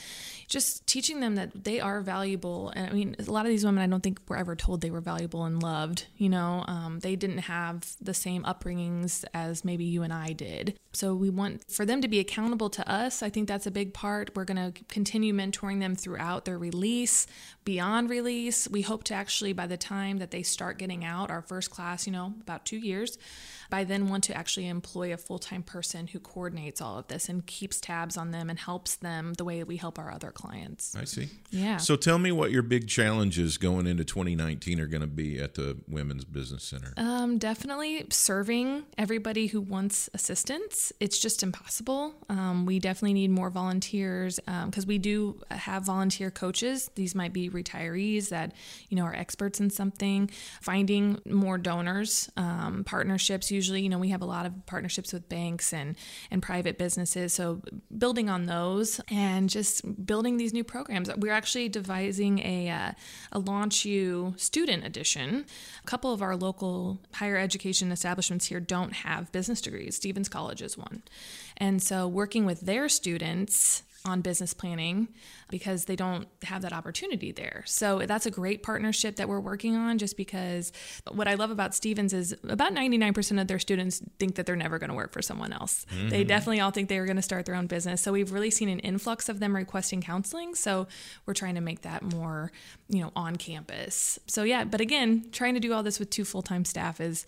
just 0.48 0.86
teaching 0.86 1.20
them 1.20 1.34
that 1.36 1.64
they 1.64 1.80
are 1.80 2.00
valuable. 2.00 2.70
And 2.74 2.90
I 2.90 2.92
mean, 2.92 3.16
a 3.18 3.30
lot 3.30 3.46
of 3.46 3.50
these 3.50 3.64
women, 3.64 3.82
I 3.82 3.86
don't 3.86 4.02
think 4.02 4.20
were 4.28 4.36
ever 4.36 4.56
told 4.56 4.80
they 4.80 4.90
were 4.90 5.00
valuable 5.00 5.44
and 5.44 5.62
loved. 5.62 6.06
You 6.16 6.28
know, 6.28 6.64
um, 6.66 7.00
they 7.00 7.16
didn't 7.16 7.38
have 7.38 7.96
the 8.00 8.14
same 8.14 8.42
upbringings 8.44 9.24
as 9.34 9.64
maybe 9.64 9.84
you 9.84 10.02
and 10.02 10.12
I 10.12 10.32
did. 10.32 10.78
So 10.92 11.14
we 11.14 11.30
want 11.30 11.64
for 11.70 11.84
them 11.84 12.00
to 12.02 12.08
be 12.08 12.20
accountable 12.20 12.70
to 12.70 12.88
us. 12.90 13.22
I 13.22 13.30
think 13.30 13.48
that's 13.48 13.66
a 13.66 13.70
big 13.70 13.94
part. 13.94 14.30
We're 14.34 14.44
going 14.44 14.72
to 14.72 14.84
continue 14.84 15.34
mentoring 15.34 15.80
them 15.80 15.96
throughout 15.96 16.44
their 16.44 16.58
release, 16.58 17.26
beyond 17.64 18.11
release. 18.11 18.68
We 18.68 18.83
hope 18.83 19.05
to 19.05 19.14
actually, 19.14 19.53
by 19.53 19.66
the 19.66 19.77
time 19.77 20.18
that 20.18 20.31
they 20.31 20.42
start 20.42 20.79
getting 20.79 21.05
out, 21.05 21.31
our 21.31 21.42
first 21.42 21.70
class, 21.70 22.07
you 22.07 22.12
know, 22.12 22.35
about 22.40 22.64
two 22.64 22.77
years, 22.77 23.18
by 23.70 23.85
then 23.85 24.09
want 24.09 24.24
to 24.24 24.37
actually 24.37 24.68
employ 24.68 25.12
a 25.12 25.16
full 25.16 25.38
time 25.38 25.62
person 25.62 26.07
who 26.07 26.20
coordinates 26.20 26.81
all 26.81 26.98
of 26.98 27.09
this 27.09 27.29
and 27.29 27.46
keeps 27.46 27.81
tabs 27.81 28.16
on 28.16 28.31
them 28.31 28.50
and 28.50 28.59
helps 28.59 28.96
them 28.96 29.35
the 29.35 29.44
way 29.44 29.64
we 29.64 29.77
help 29.77 29.98
our 29.98 30.12
other 30.12 30.31
clients. 30.31 30.94
I 30.94 31.05
see. 31.05 31.29
Yeah. 31.50 31.79
So 31.79 31.96
tell 31.96 32.18
me 32.18 32.33
what 32.33 32.50
your 32.50 32.62
big 32.62 32.88
challenges 32.88 33.59
going 33.59 33.87
into 33.87 34.05
2019 34.05 34.81
are 34.81 34.87
going 34.87 35.00
to 35.00 35.07
be 35.07 35.38
at 35.40 35.55
the 35.55 35.79
Women's 35.88 36.24
Business 36.24 36.64
Center. 36.64 36.92
Um, 36.96 37.38
definitely 37.38 38.07
serving 38.11 38.85
everybody 38.98 39.46
who 39.46 39.61
wants 39.61 40.11
assistance. 40.14 40.92
It's 41.00 41.18
just 41.18 41.42
impossible. 41.42 42.14
Um, 42.29 42.66
we 42.66 42.79
definitely 42.79 43.14
need 43.14 43.31
more 43.31 43.50
volunteers 43.50 44.38
because 44.66 44.87
we 44.87 44.98
do 44.98 45.40
have 45.50 45.85
volunteer 45.85 46.31
coaches. 46.31 46.90
These 46.94 47.14
might 47.14 47.33
be 47.33 47.48
retirees 47.54 48.28
that 48.28 48.52
you 48.88 48.96
know 48.96 49.04
are 49.04 49.14
experts 49.14 49.60
in 49.60 49.70
something. 49.70 50.30
Finding 50.60 51.20
more 51.24 51.58
donors, 51.58 52.30
um, 52.36 52.84
partnerships. 52.84 53.50
Usually, 53.50 53.82
you 53.82 53.88
know, 53.88 53.98
we 53.98 54.10
have 54.10 54.22
a 54.22 54.26
lot 54.26 54.46
of 54.46 54.66
partnerships 54.66 55.12
with 55.12 55.28
banks 55.28 55.72
and 55.72 55.96
and 56.30 56.42
private 56.42 56.78
businesses. 56.78 57.32
So 57.32 57.62
building 57.96 58.28
on 58.28 58.46
those 58.46 59.00
and 59.10 59.48
just 59.48 60.04
building 60.04 60.36
these 60.36 60.52
new 60.52 60.64
programs. 60.64 61.08
We're 61.16 61.32
actually 61.32 61.68
devising 61.68 62.40
a 62.40 62.70
uh, 62.70 62.92
a 63.32 63.38
Launch 63.38 63.84
U 63.84 64.34
student 64.36 64.84
edition. 64.84 65.46
A 65.82 65.86
couple 65.86 66.12
of 66.12 66.22
our 66.22 66.36
local 66.36 67.00
higher 67.14 67.36
education 67.36 67.92
establishments 67.92 68.46
here 68.46 68.60
don't 68.60 68.92
have 68.92 69.32
business 69.32 69.60
degrees. 69.60 69.96
Stephens 69.96 70.28
College 70.28 70.62
is 70.62 70.76
one, 70.76 71.02
and 71.56 71.82
so 71.82 72.06
working 72.08 72.44
with 72.44 72.60
their 72.62 72.88
students 72.88 73.82
on 74.04 74.20
business 74.20 74.52
planning 74.52 75.08
because 75.48 75.86
they 75.86 75.96
don't 75.96 76.28
have 76.42 76.62
that 76.62 76.72
opportunity 76.72 77.32
there. 77.32 77.62
So 77.66 78.00
that's 78.00 78.26
a 78.26 78.30
great 78.30 78.62
partnership 78.62 79.16
that 79.16 79.28
we're 79.28 79.40
working 79.40 79.76
on 79.76 79.96
just 79.98 80.16
because 80.16 80.72
what 81.10 81.26
I 81.26 81.34
love 81.34 81.50
about 81.50 81.74
Stephens 81.74 82.12
is 82.12 82.36
about 82.46 82.74
99% 82.74 83.40
of 83.40 83.48
their 83.48 83.58
students 83.58 84.02
think 84.18 84.34
that 84.34 84.44
they're 84.44 84.56
never 84.56 84.78
going 84.78 84.90
to 84.90 84.96
work 84.96 85.12
for 85.12 85.22
someone 85.22 85.52
else. 85.52 85.86
They 85.90 86.20
mm-hmm. 86.20 86.28
definitely 86.28 86.60
all 86.60 86.70
think 86.70 86.88
they 86.88 86.98
are 86.98 87.06
going 87.06 87.16
to 87.16 87.22
start 87.22 87.46
their 87.46 87.54
own 87.54 87.66
business. 87.66 88.02
So 88.02 88.12
we've 88.12 88.32
really 88.32 88.50
seen 88.50 88.68
an 88.68 88.80
influx 88.80 89.28
of 89.28 89.40
them 89.40 89.56
requesting 89.56 90.02
counseling. 90.02 90.54
So 90.54 90.86
we're 91.24 91.34
trying 91.34 91.54
to 91.54 91.62
make 91.62 91.82
that 91.82 92.02
more, 92.02 92.52
you 92.88 93.00
know, 93.00 93.10
on 93.16 93.36
campus. 93.36 94.18
So 94.26 94.42
yeah, 94.42 94.64
but 94.64 94.80
again, 94.82 95.28
trying 95.32 95.54
to 95.54 95.60
do 95.60 95.72
all 95.72 95.82
this 95.82 95.98
with 95.98 96.10
two 96.10 96.24
full-time 96.24 96.64
staff 96.66 97.00
is 97.00 97.26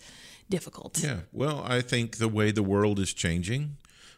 difficult. 0.49 1.01
Yeah. 1.03 1.21
Well, 1.31 1.63
I 1.65 1.81
think 1.81 2.17
the 2.17 2.29
way 2.29 2.51
the 2.51 2.63
world 2.63 2.99
is 2.99 3.13
changing, 3.13 3.77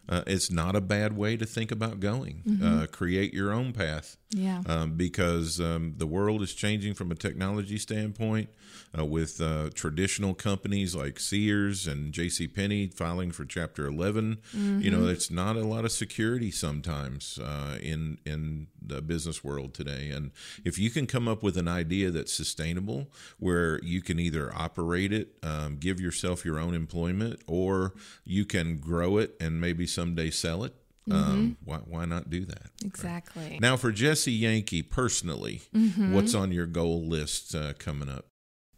uh, 0.09 0.23
it's 0.27 0.49
not 0.51 0.75
a 0.75 0.81
bad 0.81 1.15
way 1.15 1.37
to 1.37 1.45
think 1.45 1.71
about 1.71 1.99
going. 1.99 2.41
Uh, 2.63 2.87
create 2.91 3.33
your 3.33 3.51
own 3.53 3.71
path 3.73 4.17
Yeah. 4.31 4.63
um, 4.65 4.93
because 4.97 5.59
um, 5.61 5.93
the 5.97 6.07
world 6.07 6.41
is 6.41 6.53
changing 6.53 6.95
from 6.95 7.11
a 7.11 7.15
technology 7.15 7.77
standpoint 7.77 8.49
uh, 8.97 9.05
with 9.05 9.39
uh, 9.39 9.69
traditional 9.75 10.33
companies 10.33 10.95
like 10.95 11.19
Sears 11.19 11.85
and 11.87 12.11
J.C. 12.11 12.47
Penney 12.47 12.87
filing 12.87 13.31
for 13.31 13.45
Chapter 13.45 13.85
11. 13.85 14.39
You 14.53 14.89
know, 14.91 15.07
it's 15.07 15.29
not 15.29 15.55
a 15.55 15.61
lot 15.63 15.85
of 15.85 15.91
security 15.91 16.49
sometimes 16.51 17.37
uh, 17.39 17.77
in 17.81 18.17
in 18.25 18.67
the 18.81 19.01
business 19.03 19.43
world 19.43 19.73
today. 19.75 20.09
And 20.09 20.31
if 20.65 20.79
you 20.79 20.89
can 20.89 21.05
come 21.05 21.27
up 21.27 21.43
with 21.43 21.55
an 21.57 21.67
idea 21.67 22.09
that's 22.09 22.33
sustainable, 22.33 23.11
where 23.37 23.79
you 23.83 24.01
can 24.01 24.19
either 24.19 24.51
operate 24.55 25.13
it, 25.13 25.35
um, 25.43 25.77
give 25.77 25.99
yourself 25.99 26.43
your 26.45 26.57
own 26.59 26.73
employment, 26.73 27.41
or 27.45 27.93
you 28.25 28.45
can 28.45 28.77
grow 28.79 29.17
it 29.17 29.35
and 29.39 29.61
maybe 29.61 29.85
someday 29.99 30.29
sell 30.29 30.63
it. 30.63 30.73
Um, 31.11 31.57
why, 31.65 31.77
why 31.77 32.05
not 32.05 32.29
do 32.29 32.45
that? 32.45 32.67
exactly. 32.85 33.57
Now, 33.59 33.77
for 33.77 33.91
Jesse 33.91 34.31
Yankee 34.31 34.83
personally, 34.83 35.61
Mm-hmm. 35.75 36.13
what's 36.13 36.35
on 36.35 36.51
your 36.51 36.67
goal 36.67 37.03
list 37.07 37.55
uh, 37.55 37.73
coming 37.79 38.07
up? 38.09 38.25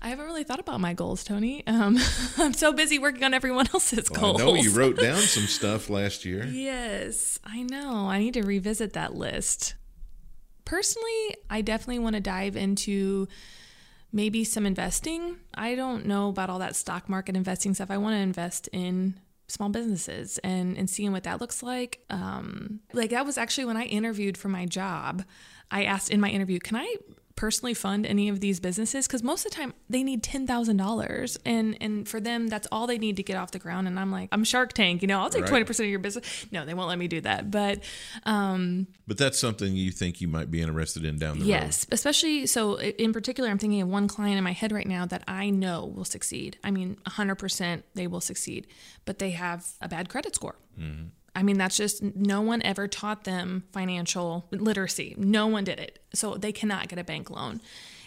I 0.02 0.08
haven't 0.10 0.26
really 0.26 0.44
thought 0.46 0.60
about 0.62 0.80
my 0.80 0.94
goals, 0.94 1.24
Tony. 1.26 1.62
Um, 1.68 1.98
I'm 2.38 2.54
so 2.54 2.72
busy 2.74 2.98
working 3.00 3.24
on 3.26 3.34
everyone 3.34 3.68
else's 3.74 4.10
Well, 4.10 4.22
goals. 4.38 4.42
I 4.42 4.46
know 4.46 4.56
you 4.56 4.72
wrote 4.80 4.98
down 4.98 5.20
some 5.22 5.44
stuff 5.46 5.90
last 5.90 6.24
year. 6.26 6.46
Yes, 6.46 7.38
I 7.44 7.64
know. 7.64 8.08
I 8.08 8.18
need 8.20 8.34
to 8.36 8.44
revisit 8.44 8.94
that 8.94 9.14
list. 9.14 9.76
Personally, 10.66 11.36
I 11.50 11.62
definitely 11.62 12.00
want 12.00 12.16
to 12.16 12.22
dive 12.22 12.56
into 12.56 13.28
maybe 14.14 14.44
some 14.46 14.66
investing. 14.66 15.36
I 15.54 15.76
don't 15.76 16.06
know 16.06 16.30
about 16.30 16.50
all 16.50 16.60
that 16.60 16.76
stock 16.78 17.10
market 17.10 17.36
investing 17.36 17.74
stuff. 17.74 17.92
I 17.92 17.98
want 17.98 18.14
to 18.14 18.20
invest 18.20 18.70
in 18.72 19.16
small 19.52 19.70
businesses 19.70 20.38
and 20.40 20.78
and 20.78 20.90
seeing 20.90 21.12
what 21.12 21.24
that 21.24 21.42
looks 21.42 21.62
like. 21.62 22.04
Um, 22.10 22.80
like 22.94 23.12
that 23.12 23.26
was 23.26 23.38
actually 23.38 23.66
when 23.66 23.78
I 23.78 23.84
interviewed 23.84 24.38
for 24.38 24.50
my 24.50 24.66
job. 24.66 25.24
I 25.70 25.84
asked 25.84 26.10
in 26.10 26.20
my 26.20 26.30
interview, 26.30 26.60
"Can 26.60 26.78
I 26.78 26.96
personally 27.36 27.74
fund 27.74 28.06
any 28.06 28.30
of 28.30 28.40
these 28.40 28.60
businesses 28.60 29.08
because 29.08 29.24
most 29.24 29.46
of 29.46 29.52
the 29.52 29.58
time 29.58 29.74
they 29.90 30.04
need 30.04 30.22
ten 30.24 30.46
thousand 30.46 30.78
dollars, 30.78 31.38
and 31.46 31.78
and 31.82 32.08
for 32.08 32.20
them 32.20 32.48
that's 32.48 32.68
all 32.72 32.88
they 32.88 32.98
need 32.98 33.18
to 33.18 33.24
get 33.24 33.38
off 33.38 33.52
the 33.52 33.60
ground. 33.60 33.88
And 33.88 34.00
I'm 34.00 34.12
like, 34.12 34.30
I'm 34.32 34.44
Shark 34.44 34.74
Tank, 34.74 35.02
you 35.02 35.08
know, 35.08 35.20
I'll 35.20 35.30
take 35.30 35.42
Right. 35.44 35.50
twenty 35.50 35.66
percent 35.66 35.86
of 35.86 35.92
your 35.92 36.00
business. 36.00 36.46
No, 36.52 36.66
they 36.66 36.74
won't 36.74 36.90
let 36.90 37.00
me 37.00 37.08
do 37.08 37.22
that. 37.22 37.50
But 37.52 37.84
um, 38.26 38.88
But 39.08 39.18
that's 39.18 39.40
something 39.40 39.76
you 39.76 39.92
think 39.92 40.22
you 40.22 40.28
might 40.28 40.52
be 40.52 40.62
interested 40.62 41.06
in 41.06 41.18
down 41.18 41.40
the 41.40 41.44
road. 41.46 41.50
yes, 41.50 41.88
especially 41.92 42.46
so 42.48 42.80
in 42.80 43.14
particular, 43.14 43.50
I'm 43.50 43.58
thinking 43.58 43.82
of 43.82 43.88
one 43.88 44.08
client 44.08 44.38
in 44.38 44.44
my 44.44 44.54
head 44.54 44.72
right 44.72 44.88
now 44.88 45.06
that 45.06 45.24
I 45.28 45.50
know 45.50 45.86
will 45.86 46.06
succeed. 46.06 46.58
I 46.64 46.72
mean, 46.72 46.98
hundred 47.08 47.36
percent 47.36 47.86
they 47.96 48.08
will 48.08 48.22
succeed, 48.22 48.68
but 49.06 49.20
they 49.20 49.32
have 49.32 49.66
a 49.82 49.88
bad 49.88 50.10
credit 50.10 50.36
score. 50.36 50.56
I 51.36 51.44
mean, 51.44 51.58
that's 51.58 51.78
just 51.78 52.04
no 52.04 52.42
one 52.42 52.62
ever 52.62 52.88
taught 52.88 53.24
them 53.24 53.64
financial 53.72 54.48
literacy. 54.52 55.16
No 55.18 55.48
one 55.48 55.64
did 55.64 55.80
it. 55.80 56.00
So 56.14 56.36
they 56.36 56.52
cannot 56.52 56.90
get 56.90 57.00
a 57.00 57.04
bank 57.04 57.30
loan. 57.30 57.62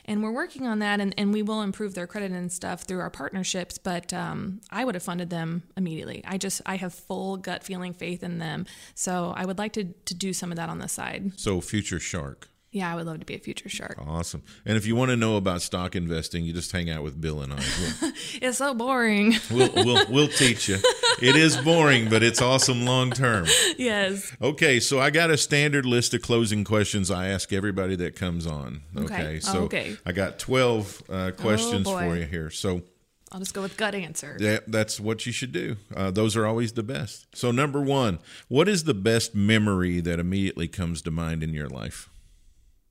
And 0.06 0.22
we're 0.22 0.32
working 0.32 0.66
on 0.66 0.80
that, 0.80 1.00
and, 1.00 1.14
and 1.16 1.32
we 1.32 1.42
will 1.42 1.62
improve 1.62 1.94
their 1.94 2.06
credit 2.06 2.30
and 2.30 2.52
stuff 2.52 2.82
through 2.82 3.00
our 3.00 3.08
partnerships. 3.08 3.78
But 3.78 4.12
um, 4.12 4.60
I 4.70 4.84
would 4.84 4.94
have 4.94 5.02
funded 5.02 5.30
them 5.30 5.62
immediately. 5.78 6.22
I 6.26 6.36
just, 6.36 6.60
I 6.66 6.76
have 6.76 6.92
full 6.92 7.38
gut 7.38 7.64
feeling 7.64 7.94
faith 7.94 8.22
in 8.22 8.38
them. 8.38 8.66
So 8.94 9.32
I 9.34 9.46
would 9.46 9.56
like 9.56 9.72
to, 9.74 9.84
to 9.84 10.14
do 10.14 10.34
some 10.34 10.52
of 10.52 10.56
that 10.56 10.68
on 10.68 10.78
the 10.78 10.88
side. 10.88 11.32
So, 11.40 11.62
future 11.62 11.98
shark. 11.98 12.50
Yeah, 12.74 12.92
I 12.92 12.96
would 12.96 13.06
love 13.06 13.20
to 13.20 13.24
be 13.24 13.34
a 13.34 13.38
future 13.38 13.68
shark. 13.68 13.96
Awesome. 14.04 14.42
And 14.66 14.76
if 14.76 14.84
you 14.84 14.96
want 14.96 15.10
to 15.12 15.16
know 15.16 15.36
about 15.36 15.62
stock 15.62 15.94
investing, 15.94 16.44
you 16.44 16.52
just 16.52 16.72
hang 16.72 16.90
out 16.90 17.04
with 17.04 17.20
Bill 17.20 17.40
and 17.40 17.52
I. 17.52 17.56
We'll, 18.02 18.12
It's 18.42 18.58
so 18.58 18.74
boring. 18.74 19.36
we'll, 19.48 19.70
we'll, 19.74 20.06
we'll 20.10 20.28
teach 20.28 20.68
you. 20.68 20.78
It 21.22 21.36
is 21.36 21.56
boring, 21.56 22.10
but 22.10 22.24
it's 22.24 22.42
awesome 22.42 22.84
long 22.84 23.12
term. 23.12 23.46
yes. 23.78 24.34
Okay, 24.42 24.80
so 24.80 24.98
I 24.98 25.10
got 25.10 25.30
a 25.30 25.36
standard 25.36 25.86
list 25.86 26.14
of 26.14 26.22
closing 26.22 26.64
questions 26.64 27.12
I 27.12 27.28
ask 27.28 27.52
everybody 27.52 27.94
that 27.96 28.16
comes 28.16 28.44
on. 28.44 28.82
Okay, 28.96 29.04
Okay. 29.14 29.40
so 29.40 29.60
Okay. 29.66 29.96
I 30.04 30.10
got 30.10 30.40
12 30.40 31.02
uh, 31.08 31.30
questions 31.36 31.84
boy. 31.84 32.00
for 32.08 32.16
you 32.16 32.24
here. 32.26 32.50
So, 32.50 32.82
I'll 33.30 33.38
just 33.38 33.54
go 33.54 33.62
with 33.62 33.76
gut 33.76 33.94
answer. 33.94 34.36
That, 34.40 34.64
that's 34.70 34.98
what 34.98 35.26
you 35.26 35.32
should 35.32 35.52
do. 35.52 35.76
Uh, 35.94 36.10
those 36.10 36.36
are 36.36 36.44
always 36.44 36.72
the 36.72 36.82
best. 36.82 37.26
So, 37.36 37.52
number 37.52 37.80
one, 37.80 38.18
what 38.48 38.68
is 38.68 38.82
the 38.82 38.94
best 38.94 39.32
memory 39.34 40.00
that 40.00 40.18
immediately 40.18 40.66
comes 40.66 41.02
to 41.02 41.12
mind 41.12 41.42
in 41.44 41.54
your 41.54 41.68
life? 41.68 42.08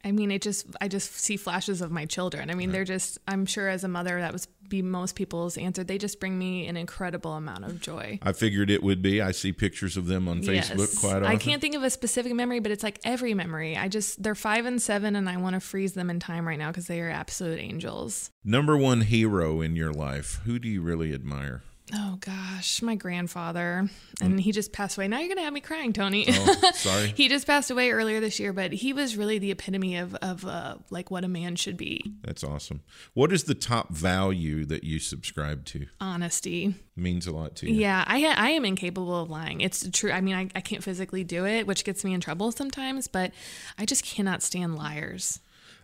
I 0.03 0.11
mean, 0.11 0.31
it 0.31 0.41
just 0.41 0.67
I 0.81 0.87
just 0.87 1.15
see 1.15 1.37
flashes 1.37 1.81
of 1.81 1.91
my 1.91 2.05
children. 2.05 2.49
I 2.49 2.55
mean, 2.55 2.71
they're 2.71 2.83
just 2.83 3.19
I'm 3.27 3.45
sure 3.45 3.69
as 3.69 3.83
a 3.83 3.87
mother 3.87 4.19
that 4.19 4.33
was 4.33 4.47
be 4.69 4.81
most 4.81 5.15
people's 5.15 5.57
answer. 5.57 5.83
They 5.83 5.97
just 5.97 6.19
bring 6.19 6.37
me 6.37 6.67
an 6.67 6.77
incredible 6.77 7.33
amount 7.33 7.65
of 7.65 7.79
joy. 7.79 8.19
I 8.21 8.33
figured 8.33 8.69
it 8.69 8.81
would 8.81 9.01
be. 9.01 9.21
I 9.21 9.31
see 9.31 9.53
pictures 9.53 9.97
of 9.97 10.07
them 10.07 10.27
on 10.27 10.41
Facebook 10.41 10.99
quite 10.99 11.17
often. 11.17 11.25
I 11.25 11.35
can't 11.35 11.61
think 11.61 11.75
of 11.75 11.83
a 11.83 11.89
specific 11.89 12.33
memory, 12.33 12.59
but 12.59 12.71
it's 12.71 12.83
like 12.83 12.99
every 13.05 13.33
memory. 13.33 13.77
I 13.77 13.87
just 13.87 14.21
they're 14.21 14.35
5 14.35 14.65
and 14.65 14.81
7 14.81 15.15
and 15.15 15.29
I 15.29 15.37
want 15.37 15.53
to 15.53 15.59
freeze 15.59 15.93
them 15.93 16.09
in 16.09 16.19
time 16.19 16.47
right 16.47 16.59
now 16.59 16.71
cuz 16.71 16.87
they 16.87 17.01
are 17.01 17.09
absolute 17.09 17.59
angels. 17.59 18.31
Number 18.43 18.77
one 18.77 19.01
hero 19.01 19.61
in 19.61 19.75
your 19.75 19.93
life. 19.93 20.41
Who 20.45 20.59
do 20.59 20.67
you 20.67 20.81
really 20.81 21.13
admire? 21.13 21.63
Oh 21.93 22.17
gosh, 22.21 22.81
my 22.81 22.95
grandfather. 22.95 23.89
And 24.21 24.39
he 24.39 24.51
just 24.53 24.71
passed 24.71 24.97
away. 24.97 25.07
Now 25.09 25.19
you're 25.19 25.27
going 25.27 25.37
to 25.37 25.43
have 25.43 25.53
me 25.53 25.59
crying, 25.59 25.91
Tony. 25.91 26.25
Oh, 26.29 26.71
sorry. 26.73 27.13
he 27.15 27.27
just 27.27 27.45
passed 27.45 27.69
away 27.71 27.91
earlier 27.91 28.21
this 28.21 28.39
year, 28.39 28.53
but 28.53 28.71
he 28.71 28.93
was 28.93 29.17
really 29.17 29.37
the 29.37 29.51
epitome 29.51 29.97
of 29.97 30.15
of 30.15 30.45
uh, 30.45 30.75
like 30.89 31.11
what 31.11 31.25
a 31.25 31.27
man 31.27 31.55
should 31.57 31.75
be. 31.75 32.13
That's 32.23 32.43
awesome. 32.43 32.81
What 33.13 33.33
is 33.33 33.43
the 33.43 33.53
top 33.53 33.89
value 33.89 34.63
that 34.65 34.83
you 34.85 34.99
subscribe 34.99 35.65
to? 35.65 35.85
Honesty. 35.99 36.75
Means 36.95 37.27
a 37.27 37.31
lot 37.31 37.55
to 37.57 37.69
you. 37.69 37.75
Yeah, 37.81 38.03
I 38.07 38.23
I 38.25 38.51
am 38.51 38.63
incapable 38.63 39.21
of 39.21 39.29
lying. 39.29 39.59
It's 39.61 39.87
true. 39.91 40.11
I 40.11 40.21
mean, 40.21 40.35
I, 40.35 40.49
I 40.55 40.61
can't 40.61 40.83
physically 40.83 41.23
do 41.25 41.45
it, 41.45 41.67
which 41.67 41.83
gets 41.83 42.05
me 42.05 42.13
in 42.13 42.21
trouble 42.21 42.51
sometimes, 42.53 43.07
but 43.07 43.33
I 43.77 43.85
just 43.85 44.05
cannot 44.05 44.41
stand 44.41 44.75
liars. 44.75 45.41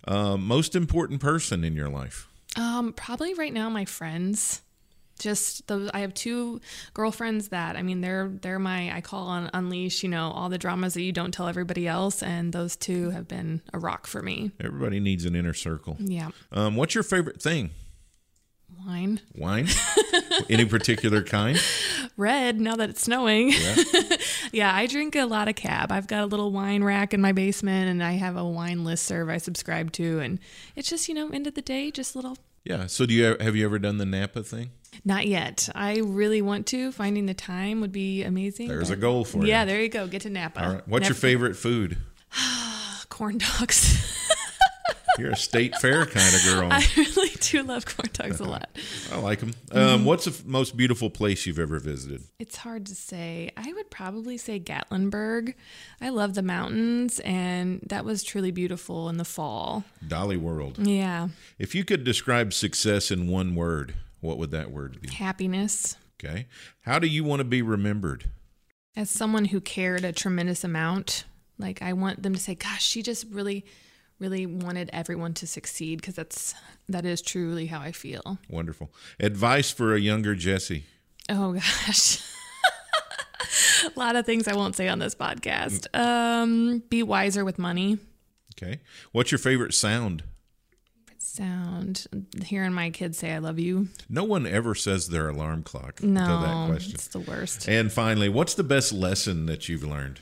Uh, 0.07 0.38
most 0.38 0.75
important 0.75 1.19
person 1.19 1.63
in 1.65 1.75
your 1.75 1.89
life. 1.89 2.29
Um, 2.55 2.93
probably 2.93 3.33
right 3.33 3.53
now, 3.53 3.69
my 3.69 3.85
friends. 3.85 4.62
Just 5.19 5.67
those. 5.67 5.89
I 5.93 5.99
have 5.99 6.13
two 6.13 6.60
girlfriends 6.93 7.49
that 7.49 7.75
I 7.75 7.82
mean, 7.84 8.01
they're 8.01 8.29
they're 8.41 8.58
my 8.60 8.95
I 8.95 9.01
call 9.01 9.27
on 9.27 9.49
unleash. 9.53 10.01
You 10.01 10.10
know, 10.10 10.32
all 10.32 10.49
the 10.49 10.58
dramas 10.58 10.93
that 10.95 11.01
you 11.03 11.12
don't 11.12 11.32
tell 11.34 11.47
everybody 11.47 11.88
else, 11.88 12.23
and 12.23 12.51
those 12.53 12.75
two 12.75 13.10
have 13.12 13.27
been 13.27 13.62
a 13.73 13.79
rock 13.79 14.08
for 14.08 14.21
me. 14.21 14.51
Everybody 14.60 14.99
needs 14.99 15.25
an 15.25 15.36
inner 15.36 15.53
circle. 15.53 15.97
Yeah, 15.99 16.29
Um, 16.51 16.75
what's 16.75 16.95
your 16.95 17.03
favorite 17.03 17.41
thing? 17.41 17.69
wine, 18.86 19.19
Wine? 19.36 19.67
Any 20.49 20.63
particular 20.65 21.21
kind? 21.21 21.62
red. 22.17 22.60
Now 22.62 22.75
that 22.77 22.89
it's 22.91 23.01
snowing, 23.01 23.49
yeah. 23.51 23.75
yeah. 24.53 24.75
I 24.75 24.86
drink 24.88 25.15
a 25.15 25.25
lot 25.25 25.47
of 25.49 25.55
cab. 25.55 25.91
I've 25.91 26.08
got 26.08 26.23
a 26.23 26.25
little 26.25 26.51
wine 26.51 26.84
rack 26.84 27.13
in 27.13 27.19
my 27.21 27.32
basement, 27.34 27.89
and 27.89 28.01
I 28.03 28.13
have 28.13 28.38
a 28.38 28.45
wine 28.45 28.84
list 28.86 29.03
serve 29.05 29.27
I 29.29 29.38
subscribe 29.38 29.91
to, 29.93 30.19
and 30.19 30.39
it's 30.75 30.89
just 30.89 31.08
you 31.10 31.13
know, 31.13 31.29
end 31.29 31.45
of 31.47 31.55
the 31.55 31.62
day, 31.62 31.91
just 31.91 32.15
little 32.15 32.38
Yeah. 32.63 32.88
So 32.88 33.05
do 33.05 33.13
you 33.13 33.36
have 33.39 33.55
you 33.55 33.65
ever 33.65 33.79
done 33.79 33.97
the 33.97 34.05
Napa 34.05 34.43
thing? 34.43 34.71
Not 35.06 35.28
yet. 35.28 35.69
I 35.75 35.99
really 35.99 36.41
want 36.41 36.67
to. 36.67 36.91
Finding 36.91 37.25
the 37.25 37.34
time 37.34 37.82
would 37.82 37.91
be 37.91 38.23
amazing. 38.23 38.67
There's 38.67 38.89
a 38.89 38.95
goal 38.95 39.23
for 39.25 39.39
you. 39.39 39.47
Yeah, 39.47 39.65
there 39.65 39.82
you 39.82 39.89
go. 39.89 40.08
Get 40.08 40.23
to 40.23 40.30
Napa. 40.30 40.63
All 40.63 40.73
right. 40.73 40.88
What's 40.88 41.08
your 41.08 41.15
favorite 41.15 41.56
food? 41.56 41.97
Corn 43.10 43.38
dogs. 43.38 44.15
You're 45.19 45.32
a 45.32 45.36
state 45.36 45.75
fair 45.75 46.06
kind 46.06 46.34
of 46.34 46.43
girl. 46.45 46.69
I 46.71 46.86
really 46.95 47.30
do 47.41 47.62
love 47.63 47.86
corn 47.86 48.10
dogs 48.13 48.39
a 48.39 48.45
lot. 48.45 48.69
I 49.12 49.19
like 49.19 49.39
them. 49.41 49.54
Mm-hmm. 49.67 49.78
Um, 49.78 50.06
what's 50.06 50.25
the 50.25 50.32
f- 50.32 50.45
most 50.45 50.78
beautiful 50.78 51.10
place 51.10 51.45
you've 51.45 51.60
ever 51.60 51.78
visited? 51.80 52.23
It's 52.39 52.56
hard 52.56 52.86
to 52.86 52.95
say. 52.95 53.52
I 53.58 53.73
would 53.73 53.91
probably 53.91 54.38
say 54.38 54.62
Gatlinburg. 54.62 55.56
I 55.99 56.10
love 56.10 56.36
the 56.36 56.41
mountains, 56.41 57.19
and 57.19 57.82
that 57.88 58.06
was 58.06 58.23
truly 58.23 58.52
beautiful 58.52 59.10
in 59.10 59.17
the 59.17 59.25
fall. 59.25 59.84
Dollywood. 60.08 60.75
Yeah. 60.88 61.28
If 61.58 61.75
you 61.75 61.84
could 61.84 62.06
describe 62.06 62.54
success 62.54 63.12
in 63.12 63.28
one 63.28 63.56
word, 63.56 63.95
what 64.21 64.38
would 64.38 64.51
that 64.51 64.71
word 64.71 65.01
be? 65.01 65.10
Happiness. 65.10 65.97
Okay. 66.23 66.47
How 66.82 66.99
do 66.99 67.08
you 67.08 67.23
want 67.23 67.39
to 67.39 67.45
be 67.45 67.62
remembered? 67.62 68.29
As 68.95 69.10
someone 69.10 69.45
who 69.45 69.62
cared 69.62 70.03
a 70.03 70.12
tremendous 70.12 70.63
amount, 70.63 71.23
like 71.58 71.82
I 71.82 71.93
want 71.93 72.23
them 72.23 72.34
to 72.34 72.39
say, 72.39 72.55
gosh, 72.55 72.86
she 72.86 73.01
just 73.01 73.25
really 73.32 73.65
really 74.19 74.45
wanted 74.45 74.89
everyone 74.91 75.34
to 75.34 75.47
succeed 75.47 76.01
because 76.01 76.15
that's 76.15 76.53
that 76.89 77.05
is 77.05 77.21
truly 77.21 77.67
how 77.67 77.79
I 77.79 77.91
feel. 77.91 78.38
Wonderful. 78.49 78.91
Advice 79.19 79.71
for 79.71 79.95
a 79.95 79.99
younger 79.99 80.36
Jesse. 80.36 80.86
Oh 81.29 81.53
gosh. 81.86 82.21
a 83.86 83.97
lot 83.99 84.15
of 84.15 84.25
things 84.25 84.47
I 84.47 84.55
won't 84.55 84.75
say 84.75 84.88
on 84.88 84.99
this 84.99 85.15
podcast. 85.15 85.88
Um, 85.97 86.84
be 86.89 87.03
wiser 87.03 87.45
with 87.45 87.58
money. 87.58 87.97
Okay. 88.55 88.82
What's 89.12 89.32
your 89.32 89.39
favorite 89.39 89.73
sound? 89.73 90.23
Sound. 91.39 92.06
Hearing 92.45 92.73
my 92.73 92.89
kids 92.89 93.17
say 93.17 93.32
I 93.32 93.38
love 93.38 93.60
you. 93.60 93.88
No 94.10 94.25
one 94.25 94.45
ever 94.45 94.75
says 94.75 95.08
their 95.08 95.30
alarm 95.30 95.63
clock 95.63 96.02
until 96.04 96.41
that 96.41 96.65
No, 96.67 96.67
question. 96.69 96.93
it's 96.95 97.08
the 97.08 97.19
worst. 97.21 97.67
And 97.69 97.91
finally, 97.91 98.28
what's 98.28 98.56
the 98.56 98.63
best 98.63 98.91
lesson 98.91 99.45
that 99.45 99.69
you've 99.69 99.84
learned? 99.84 100.19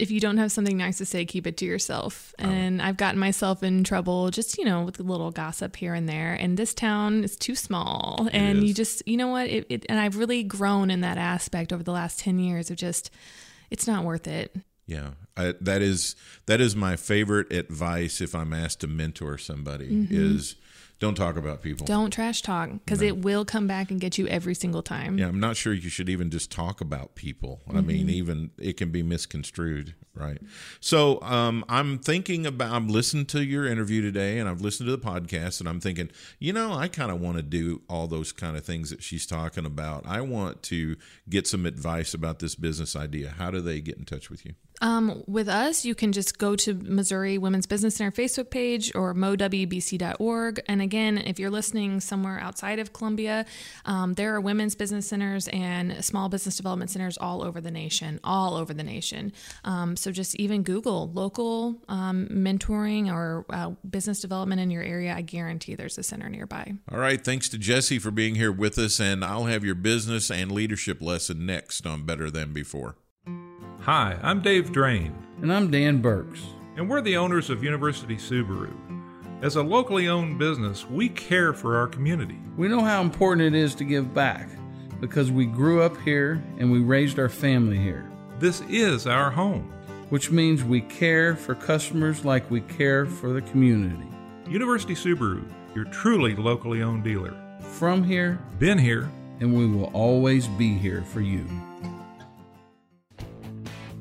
if 0.00 0.10
you 0.10 0.18
don't 0.20 0.36
have 0.36 0.50
something 0.52 0.76
nice 0.76 0.98
to 0.98 1.06
say, 1.06 1.24
keep 1.24 1.46
it 1.46 1.56
to 1.56 1.64
yourself. 1.64 2.34
And 2.40 2.82
I've 2.82 2.96
gotten 2.98 3.18
myself 3.20 3.62
in 3.62 3.84
trouble 3.84 4.30
just, 4.30 4.58
you 4.58 4.64
know, 4.64 4.82
with 4.82 4.98
a 4.98 5.02
little 5.04 5.30
gossip 5.30 5.76
here 5.76 5.94
and 5.94 6.08
there. 6.08 6.34
And 6.34 6.56
this 6.58 6.74
town 6.74 7.22
is 7.22 7.36
too 7.36 7.54
small. 7.54 8.28
and 8.32 8.64
you 8.66 8.74
just, 8.74 9.06
you 9.06 9.16
know 9.16 9.28
what? 9.28 9.46
It, 9.48 9.64
it, 9.70 9.86
and 9.88 9.98
I've 9.98 10.16
really 10.16 10.42
grown 10.42 10.90
in 10.90 11.00
that 11.02 11.18
aspect 11.18 11.72
over 11.72 11.84
the 11.84 11.92
last 11.92 12.18
10 12.18 12.38
years 12.40 12.68
of 12.70 12.76
just, 12.76 13.10
it's 13.70 13.86
not 13.86 14.04
worth 14.04 14.26
it. 14.26 14.54
Yeah, 14.86 15.10
I, 15.36 15.54
that 15.60 15.82
is 15.82 16.14
that 16.46 16.60
is 16.60 16.76
my 16.76 16.96
favorite 16.96 17.52
advice 17.52 18.20
if 18.20 18.34
I'm 18.34 18.52
asked 18.52 18.80
to 18.80 18.86
mentor 18.86 19.36
somebody 19.36 19.88
mm-hmm. 19.88 20.14
is 20.14 20.54
don't 20.98 21.14
talk 21.14 21.36
about 21.36 21.60
people. 21.60 21.86
Don't 21.86 22.10
trash 22.10 22.40
talk 22.40 22.70
because 22.72 23.02
it 23.02 23.18
will 23.18 23.44
come 23.44 23.66
back 23.66 23.90
and 23.90 24.00
get 24.00 24.16
you 24.16 24.26
every 24.28 24.54
single 24.54 24.82
time. 24.82 25.18
Yeah, 25.18 25.28
I'm 25.28 25.40
not 25.40 25.56
sure 25.56 25.74
you 25.74 25.90
should 25.90 26.08
even 26.08 26.30
just 26.30 26.50
talk 26.50 26.80
about 26.80 27.14
people. 27.14 27.60
I 27.68 27.82
mean, 27.82 28.08
even 28.08 28.50
it 28.58 28.78
can 28.78 28.90
be 28.90 29.02
misconstrued, 29.02 29.94
right? 30.14 30.38
So 30.80 31.20
um, 31.20 31.66
I'm 31.68 31.98
thinking 31.98 32.46
about. 32.46 32.72
I'm 32.72 32.88
listening 32.88 33.26
to 33.26 33.44
your 33.44 33.66
interview 33.66 34.00
today, 34.00 34.38
and 34.38 34.48
I've 34.48 34.62
listened 34.62 34.88
to 34.88 34.96
the 34.96 35.02
podcast, 35.02 35.60
and 35.60 35.68
I'm 35.68 35.80
thinking, 35.80 36.10
you 36.38 36.54
know, 36.54 36.72
I 36.72 36.88
kind 36.88 37.10
of 37.10 37.20
want 37.20 37.36
to 37.36 37.42
do 37.42 37.82
all 37.90 38.06
those 38.06 38.32
kind 38.32 38.56
of 38.56 38.64
things 38.64 38.88
that 38.88 39.02
she's 39.02 39.26
talking 39.26 39.66
about. 39.66 40.06
I 40.06 40.22
want 40.22 40.62
to 40.64 40.96
get 41.28 41.46
some 41.46 41.66
advice 41.66 42.14
about 42.14 42.38
this 42.38 42.54
business 42.54 42.96
idea. 42.96 43.34
How 43.36 43.50
do 43.50 43.60
they 43.60 43.82
get 43.82 43.98
in 43.98 44.06
touch 44.06 44.30
with 44.30 44.46
you? 44.46 44.54
Um, 44.82 45.22
with 45.26 45.48
us, 45.48 45.84
you 45.84 45.94
can 45.94 46.12
just 46.12 46.38
go 46.38 46.54
to 46.56 46.74
Missouri 46.74 47.38
Women's 47.38 47.66
Business 47.66 47.96
Center 47.96 48.12
Facebook 48.12 48.50
page 48.50 48.92
or 48.94 49.14
mowbc.org. 49.14 50.60
And 50.68 50.82
again, 50.86 51.18
if 51.18 51.38
you're 51.38 51.50
listening 51.50 52.00
somewhere 52.00 52.38
outside 52.40 52.78
of 52.78 52.92
Columbia, 52.92 53.44
um, 53.84 54.14
there 54.14 54.34
are 54.34 54.40
women's 54.40 54.74
business 54.74 55.06
centers 55.06 55.48
and 55.48 56.02
small 56.04 56.28
business 56.30 56.56
development 56.56 56.90
centers 56.90 57.18
all 57.18 57.42
over 57.42 57.60
the 57.60 57.70
nation, 57.70 58.20
all 58.24 58.54
over 58.54 58.72
the 58.72 58.82
nation. 58.84 59.32
Um, 59.64 59.96
so 59.96 60.10
just 60.12 60.34
even 60.36 60.62
Google 60.62 61.10
local 61.12 61.82
um, 61.88 62.28
mentoring 62.30 63.12
or 63.12 63.44
uh, 63.50 63.70
business 63.90 64.20
development 64.20 64.60
in 64.60 64.70
your 64.70 64.82
area. 64.82 65.12
I 65.14 65.22
guarantee 65.22 65.74
there's 65.74 65.98
a 65.98 66.02
center 66.02 66.28
nearby. 66.28 66.72
All 66.90 66.98
right. 66.98 67.22
Thanks 67.22 67.48
to 67.50 67.58
Jesse 67.58 67.98
for 67.98 68.10
being 68.10 68.36
here 68.36 68.52
with 68.52 68.78
us, 68.78 69.00
and 69.00 69.24
I'll 69.24 69.44
have 69.46 69.64
your 69.64 69.74
business 69.74 70.30
and 70.30 70.52
leadership 70.52 71.02
lesson 71.02 71.44
next 71.44 71.84
on 71.86 72.04
Better 72.04 72.30
Than 72.30 72.52
Before. 72.52 72.94
Hi, 73.80 74.18
I'm 74.22 74.40
Dave 74.42 74.72
Drain, 74.72 75.14
And 75.42 75.52
I'm 75.52 75.70
Dan 75.70 76.00
Burks. 76.00 76.40
and 76.76 76.88
we're 76.88 77.00
the 77.00 77.16
owners 77.16 77.50
of 77.50 77.62
University 77.64 78.16
Subaru. 78.16 78.72
As 79.42 79.56
a 79.56 79.62
locally 79.62 80.08
owned 80.08 80.38
business, 80.38 80.88
we 80.88 81.08
care 81.08 81.52
for 81.52 81.76
our 81.76 81.86
community. 81.86 82.38
We 82.56 82.68
know 82.68 82.80
how 82.82 83.02
important 83.02 83.54
it 83.54 83.58
is 83.58 83.74
to 83.76 83.84
give 83.84 84.14
back 84.14 84.48
because 85.00 85.30
we 85.30 85.44
grew 85.46 85.82
up 85.82 85.96
here 86.00 86.42
and 86.58 86.72
we 86.72 86.78
raised 86.80 87.18
our 87.18 87.28
family 87.28 87.76
here, 87.78 88.10
This 88.38 88.62
is 88.68 89.06
our 89.06 89.30
home. 89.30 89.72
which 90.08 90.30
means 90.30 90.62
we 90.62 90.80
care 90.82 91.34
for 91.34 91.54
customers 91.56 92.24
like 92.24 92.48
we 92.50 92.60
care 92.60 93.06
for 93.06 93.32
the 93.32 93.42
community. 93.42 94.06
University 94.48 94.94
Subaru, 94.94 95.44
your 95.74 95.84
truly 95.86 96.36
locally 96.36 96.80
owned 96.80 97.02
dealer. 97.02 97.34
From 97.60 98.04
here, 98.04 98.38
Been 98.60 98.78
here. 98.78 99.10
and 99.40 99.52
we 99.52 99.66
will 99.66 99.90
always 99.92 100.46
be 100.46 100.74
here 100.74 101.02
for 101.02 101.20
you. 101.20 101.44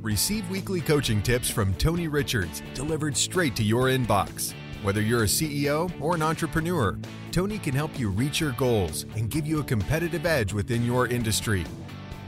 Receive 0.01 0.47
weekly 0.51 0.79
coaching 0.79 1.21
tips 1.23 1.49
from 1.49 1.73
Tony 1.73 2.07
Richards 2.07 2.61
delivered 2.75 3.17
straight 3.17 3.55
to 3.55 3.63
your 3.63 3.85
inbox. 3.85 4.53
Whether 4.85 5.01
you're 5.01 5.23
a 5.23 5.25
CEO 5.25 5.91
or 5.99 6.13
an 6.13 6.21
entrepreneur, 6.21 6.95
Tony 7.31 7.57
can 7.57 7.73
help 7.73 7.97
you 7.97 8.09
reach 8.09 8.39
your 8.39 8.51
goals 8.51 9.07
and 9.15 9.31
give 9.31 9.47
you 9.47 9.59
a 9.59 9.63
competitive 9.63 10.27
edge 10.27 10.53
within 10.53 10.85
your 10.85 11.07
industry. 11.07 11.65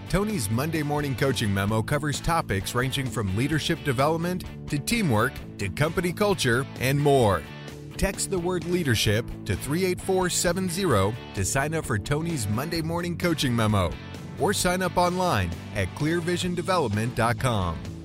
Tony's 0.10 0.50
Monday 0.50 0.82
morning 0.82 1.16
coaching 1.16 1.54
memo 1.54 1.84
covers 1.84 2.20
topics 2.20 2.74
ranging 2.74 3.06
from 3.06 3.38
leadership 3.38 3.78
development 3.84 4.44
to 4.72 4.80
teamwork 4.80 5.34
to 5.60 5.70
company 5.70 6.12
culture 6.12 6.66
and 6.80 7.00
more. 7.00 7.44
Text 7.96 8.32
the 8.32 8.40
word 8.40 8.66
leadership 8.66 9.24
to 9.46 9.56
38470 9.56 11.16
to 11.36 11.46
sign 11.46 11.76
up 11.76 11.86
for 11.86 12.00
Tony's 12.00 12.48
Monday 12.48 12.82
morning 12.82 13.20
coaching 13.20 13.56
memo 13.56 13.92
or 14.40 14.52
sign 14.52 14.82
up 14.82 14.98
online 14.98 15.52
at 15.76 15.94
clearvisiondevelopment.com. 15.94 17.97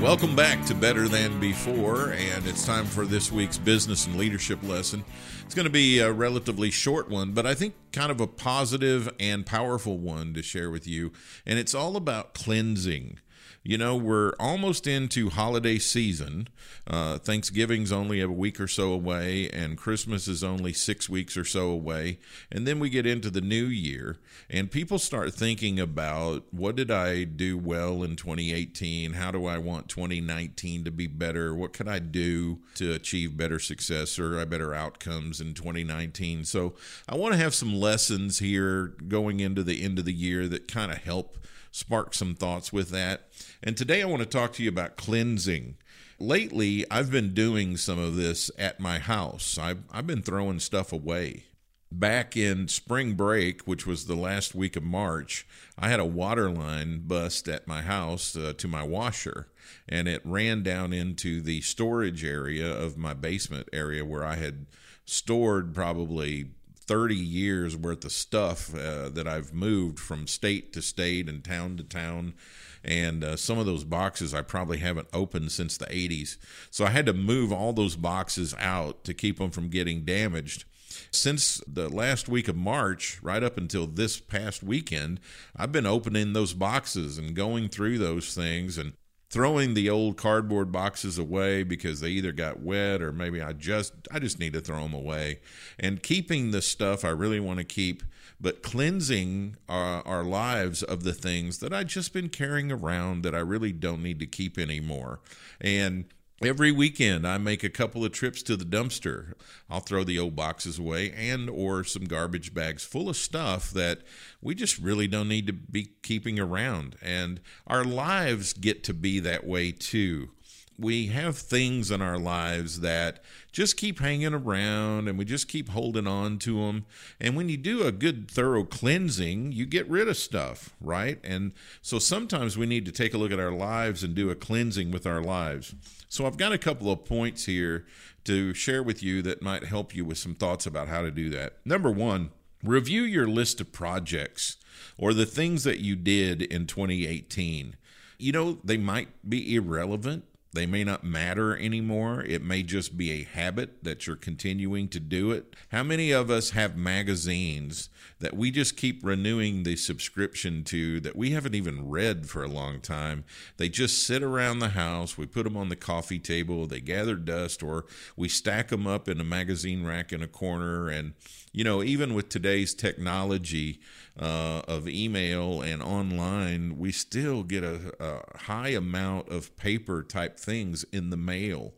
Welcome 0.00 0.34
back 0.34 0.64
to 0.64 0.74
Better 0.74 1.08
Than 1.08 1.38
Before, 1.40 2.12
and 2.12 2.46
it's 2.46 2.64
time 2.64 2.86
for 2.86 3.04
this 3.04 3.30
week's 3.30 3.58
business 3.58 4.06
and 4.06 4.16
leadership 4.16 4.58
lesson. 4.62 5.04
It's 5.44 5.54
going 5.54 5.66
to 5.66 5.70
be 5.70 5.98
a 5.98 6.10
relatively 6.10 6.70
short 6.70 7.10
one, 7.10 7.32
but 7.32 7.44
I 7.44 7.54
think 7.54 7.74
kind 7.92 8.10
of 8.10 8.18
a 8.18 8.26
positive 8.26 9.12
and 9.20 9.44
powerful 9.44 9.98
one 9.98 10.32
to 10.32 10.42
share 10.42 10.70
with 10.70 10.86
you. 10.88 11.12
And 11.44 11.58
it's 11.58 11.74
all 11.74 11.96
about 11.96 12.32
cleansing. 12.32 13.18
You 13.62 13.76
know, 13.76 13.94
we're 13.94 14.32
almost 14.40 14.86
into 14.86 15.28
holiday 15.28 15.78
season. 15.78 16.48
Uh, 16.86 17.18
Thanksgiving's 17.18 17.92
only 17.92 18.22
a 18.22 18.28
week 18.28 18.58
or 18.58 18.66
so 18.66 18.90
away, 18.90 19.50
and 19.50 19.76
Christmas 19.76 20.26
is 20.26 20.42
only 20.42 20.72
six 20.72 21.10
weeks 21.10 21.36
or 21.36 21.44
so 21.44 21.68
away. 21.68 22.20
And 22.50 22.66
then 22.66 22.80
we 22.80 22.88
get 22.88 23.04
into 23.04 23.28
the 23.28 23.42
new 23.42 23.66
year, 23.66 24.16
and 24.48 24.70
people 24.70 24.98
start 24.98 25.34
thinking 25.34 25.78
about 25.78 26.44
what 26.52 26.74
did 26.74 26.90
I 26.90 27.24
do 27.24 27.58
well 27.58 28.02
in 28.02 28.16
2018? 28.16 29.12
How 29.12 29.30
do 29.30 29.44
I 29.44 29.58
want 29.58 29.90
2019 29.90 30.84
to 30.84 30.90
be 30.90 31.06
better? 31.06 31.54
What 31.54 31.74
can 31.74 31.86
I 31.86 31.98
do 31.98 32.60
to 32.76 32.94
achieve 32.94 33.36
better 33.36 33.58
success 33.58 34.18
or 34.18 34.42
better 34.46 34.72
outcomes 34.72 35.38
in 35.38 35.52
2019? 35.52 36.46
So 36.46 36.76
I 37.06 37.14
want 37.14 37.34
to 37.34 37.38
have 37.38 37.54
some 37.54 37.74
lessons 37.74 38.38
here 38.38 38.94
going 39.06 39.40
into 39.40 39.62
the 39.62 39.82
end 39.82 39.98
of 39.98 40.06
the 40.06 40.14
year 40.14 40.48
that 40.48 40.66
kind 40.66 40.90
of 40.90 40.96
help 40.96 41.36
spark 41.72 42.14
some 42.14 42.34
thoughts 42.34 42.72
with 42.72 42.90
that. 42.90 43.28
And 43.62 43.76
today 43.76 44.00
I 44.00 44.06
want 44.06 44.20
to 44.22 44.28
talk 44.28 44.54
to 44.54 44.62
you 44.62 44.70
about 44.70 44.96
cleansing. 44.96 45.76
Lately, 46.18 46.86
I've 46.90 47.10
been 47.10 47.34
doing 47.34 47.76
some 47.76 47.98
of 47.98 48.16
this 48.16 48.50
at 48.58 48.80
my 48.80 48.98
house. 48.98 49.58
I've, 49.58 49.82
I've 49.90 50.06
been 50.06 50.22
throwing 50.22 50.60
stuff 50.60 50.94
away. 50.94 51.44
Back 51.92 52.36
in 52.36 52.68
spring 52.68 53.14
break, 53.14 53.62
which 53.62 53.86
was 53.86 54.06
the 54.06 54.14
last 54.14 54.54
week 54.54 54.76
of 54.76 54.82
March, 54.82 55.46
I 55.78 55.88
had 55.90 56.00
a 56.00 56.06
water 56.06 56.48
line 56.50 57.02
bust 57.06 57.48
at 57.48 57.66
my 57.66 57.82
house 57.82 58.34
uh, 58.34 58.54
to 58.56 58.68
my 58.68 58.82
washer, 58.82 59.48
and 59.88 60.08
it 60.08 60.22
ran 60.24 60.62
down 60.62 60.94
into 60.94 61.42
the 61.42 61.60
storage 61.60 62.24
area 62.24 62.72
of 62.72 62.96
my 62.96 63.12
basement 63.12 63.68
area 63.72 64.04
where 64.04 64.24
I 64.24 64.36
had 64.36 64.66
stored 65.04 65.74
probably 65.74 66.50
30 66.90 67.14
years 67.14 67.76
worth 67.76 68.04
of 68.04 68.10
stuff 68.10 68.74
uh, 68.74 69.08
that 69.10 69.28
I've 69.28 69.54
moved 69.54 70.00
from 70.00 70.26
state 70.26 70.72
to 70.72 70.82
state 70.82 71.28
and 71.28 71.44
town 71.44 71.76
to 71.76 71.84
town. 71.84 72.34
And 72.82 73.22
uh, 73.22 73.36
some 73.36 73.60
of 73.60 73.66
those 73.66 73.84
boxes 73.84 74.34
I 74.34 74.42
probably 74.42 74.78
haven't 74.78 75.06
opened 75.12 75.52
since 75.52 75.76
the 75.76 75.86
80s. 75.86 76.36
So 76.68 76.84
I 76.84 76.90
had 76.90 77.06
to 77.06 77.12
move 77.12 77.52
all 77.52 77.72
those 77.72 77.94
boxes 77.94 78.56
out 78.58 79.04
to 79.04 79.14
keep 79.14 79.38
them 79.38 79.52
from 79.52 79.68
getting 79.68 80.04
damaged. 80.04 80.64
Since 81.12 81.62
the 81.64 81.88
last 81.88 82.28
week 82.28 82.48
of 82.48 82.56
March, 82.56 83.20
right 83.22 83.44
up 83.44 83.56
until 83.56 83.86
this 83.86 84.18
past 84.18 84.64
weekend, 84.64 85.20
I've 85.54 85.70
been 85.70 85.86
opening 85.86 86.32
those 86.32 86.54
boxes 86.54 87.18
and 87.18 87.36
going 87.36 87.68
through 87.68 87.98
those 87.98 88.34
things 88.34 88.76
and 88.76 88.94
throwing 89.30 89.74
the 89.74 89.88
old 89.88 90.16
cardboard 90.16 90.72
boxes 90.72 91.16
away 91.16 91.62
because 91.62 92.00
they 92.00 92.08
either 92.08 92.32
got 92.32 92.60
wet 92.60 93.00
or 93.00 93.12
maybe 93.12 93.40
I 93.40 93.52
just 93.52 93.92
I 94.12 94.18
just 94.18 94.38
need 94.38 94.52
to 94.54 94.60
throw 94.60 94.82
them 94.82 94.94
away. 94.94 95.40
And 95.78 96.02
keeping 96.02 96.50
the 96.50 96.60
stuff 96.60 97.04
I 97.04 97.10
really 97.10 97.40
want 97.40 97.58
to 97.58 97.64
keep 97.64 98.02
but 98.40 98.62
cleansing 98.62 99.56
our, 99.68 100.06
our 100.06 100.24
lives 100.24 100.82
of 100.82 101.04
the 101.04 101.12
things 101.12 101.58
that 101.58 101.72
I 101.72 101.84
just 101.84 102.12
been 102.12 102.30
carrying 102.30 102.72
around 102.72 103.22
that 103.22 103.34
I 103.34 103.40
really 103.40 103.72
don't 103.72 104.02
need 104.02 104.18
to 104.20 104.26
keep 104.26 104.58
anymore. 104.58 105.20
And 105.60 106.06
Every 106.42 106.72
weekend 106.72 107.28
I 107.28 107.36
make 107.36 107.62
a 107.62 107.68
couple 107.68 108.02
of 108.02 108.12
trips 108.12 108.42
to 108.44 108.56
the 108.56 108.64
dumpster. 108.64 109.34
I'll 109.68 109.80
throw 109.80 110.04
the 110.04 110.18
old 110.18 110.34
boxes 110.34 110.78
away 110.78 111.12
and 111.12 111.50
or 111.50 111.84
some 111.84 112.04
garbage 112.04 112.54
bags 112.54 112.82
full 112.82 113.10
of 113.10 113.18
stuff 113.18 113.70
that 113.72 113.98
we 114.40 114.54
just 114.54 114.78
really 114.78 115.06
don't 115.06 115.28
need 115.28 115.46
to 115.48 115.52
be 115.52 115.90
keeping 116.02 116.40
around. 116.40 116.96
And 117.02 117.42
our 117.66 117.84
lives 117.84 118.54
get 118.54 118.82
to 118.84 118.94
be 118.94 119.20
that 119.20 119.46
way 119.46 119.70
too. 119.70 120.30
We 120.78 121.08
have 121.08 121.36
things 121.36 121.90
in 121.90 122.00
our 122.00 122.18
lives 122.18 122.80
that 122.80 123.22
just 123.52 123.76
keep 123.76 124.00
hanging 124.00 124.32
around 124.32 125.08
and 125.08 125.18
we 125.18 125.26
just 125.26 125.46
keep 125.46 125.68
holding 125.68 126.06
on 126.06 126.38
to 126.38 126.54
them. 126.64 126.86
And 127.20 127.36
when 127.36 127.50
you 127.50 127.58
do 127.58 127.82
a 127.82 127.92
good, 127.92 128.30
thorough 128.30 128.64
cleansing, 128.64 129.52
you 129.52 129.66
get 129.66 129.86
rid 129.90 130.08
of 130.08 130.16
stuff, 130.16 130.74
right? 130.80 131.18
And 131.22 131.52
so 131.82 131.98
sometimes 131.98 132.56
we 132.56 132.64
need 132.64 132.86
to 132.86 132.92
take 132.92 133.12
a 133.12 133.18
look 133.18 133.30
at 133.30 133.38
our 133.38 133.52
lives 133.52 134.02
and 134.02 134.14
do 134.14 134.30
a 134.30 134.34
cleansing 134.34 134.90
with 134.90 135.06
our 135.06 135.20
lives. 135.20 135.74
So 136.10 136.26
I've 136.26 136.36
got 136.36 136.52
a 136.52 136.58
couple 136.58 136.90
of 136.90 137.04
points 137.04 137.46
here 137.46 137.86
to 138.24 138.52
share 138.52 138.82
with 138.82 139.00
you 139.00 139.22
that 139.22 139.42
might 139.42 139.66
help 139.66 139.94
you 139.94 140.04
with 140.04 140.18
some 140.18 140.34
thoughts 140.34 140.66
about 140.66 140.88
how 140.88 141.02
to 141.02 141.10
do 141.12 141.30
that. 141.30 141.58
Number 141.64 141.88
one, 141.88 142.30
review 142.64 143.02
your 143.02 143.28
list 143.28 143.60
of 143.60 143.70
projects 143.70 144.56
or 144.98 145.14
the 145.14 145.24
things 145.24 145.62
that 145.62 145.78
you 145.78 145.94
did 145.94 146.42
in 146.42 146.66
2018. 146.66 147.76
You 148.18 148.32
know, 148.32 148.58
they 148.64 148.76
might 148.76 149.08
be 149.30 149.54
irrelevant 149.54 150.24
They 150.52 150.66
may 150.66 150.82
not 150.82 151.04
matter 151.04 151.56
anymore. 151.56 152.22
It 152.22 152.42
may 152.42 152.64
just 152.64 152.96
be 152.96 153.12
a 153.12 153.24
habit 153.24 153.84
that 153.84 154.06
you're 154.06 154.16
continuing 154.16 154.88
to 154.88 154.98
do 154.98 155.30
it. 155.30 155.54
How 155.68 155.84
many 155.84 156.10
of 156.10 156.28
us 156.28 156.50
have 156.50 156.76
magazines 156.76 157.88
that 158.18 158.36
we 158.36 158.50
just 158.50 158.76
keep 158.76 159.04
renewing 159.04 159.62
the 159.62 159.76
subscription 159.76 160.64
to 160.64 160.98
that 161.00 161.14
we 161.14 161.30
haven't 161.30 161.54
even 161.54 161.88
read 161.88 162.28
for 162.28 162.42
a 162.42 162.48
long 162.48 162.80
time? 162.80 163.24
They 163.58 163.68
just 163.68 164.04
sit 164.04 164.24
around 164.24 164.58
the 164.58 164.70
house. 164.70 165.16
We 165.16 165.26
put 165.26 165.44
them 165.44 165.56
on 165.56 165.68
the 165.68 165.76
coffee 165.76 166.18
table. 166.18 166.66
They 166.66 166.80
gather 166.80 167.14
dust, 167.14 167.62
or 167.62 167.84
we 168.16 168.28
stack 168.28 168.68
them 168.68 168.88
up 168.88 169.08
in 169.08 169.20
a 169.20 169.24
magazine 169.24 169.86
rack 169.86 170.12
in 170.12 170.20
a 170.20 170.28
corner. 170.28 170.88
And, 170.88 171.14
you 171.52 171.64
know, 171.64 171.82
even 171.82 172.14
with 172.14 172.28
today's 172.28 172.74
technology, 172.74 173.80
uh, 174.20 174.62
of 174.68 174.88
email 174.88 175.62
and 175.62 175.82
online, 175.82 176.78
we 176.78 176.92
still 176.92 177.42
get 177.42 177.64
a, 177.64 177.94
a 177.98 178.38
high 178.40 178.68
amount 178.68 179.28
of 179.30 179.56
paper 179.56 180.02
type 180.02 180.38
things 180.38 180.84
in 180.92 181.10
the 181.10 181.16
mail 181.16 181.72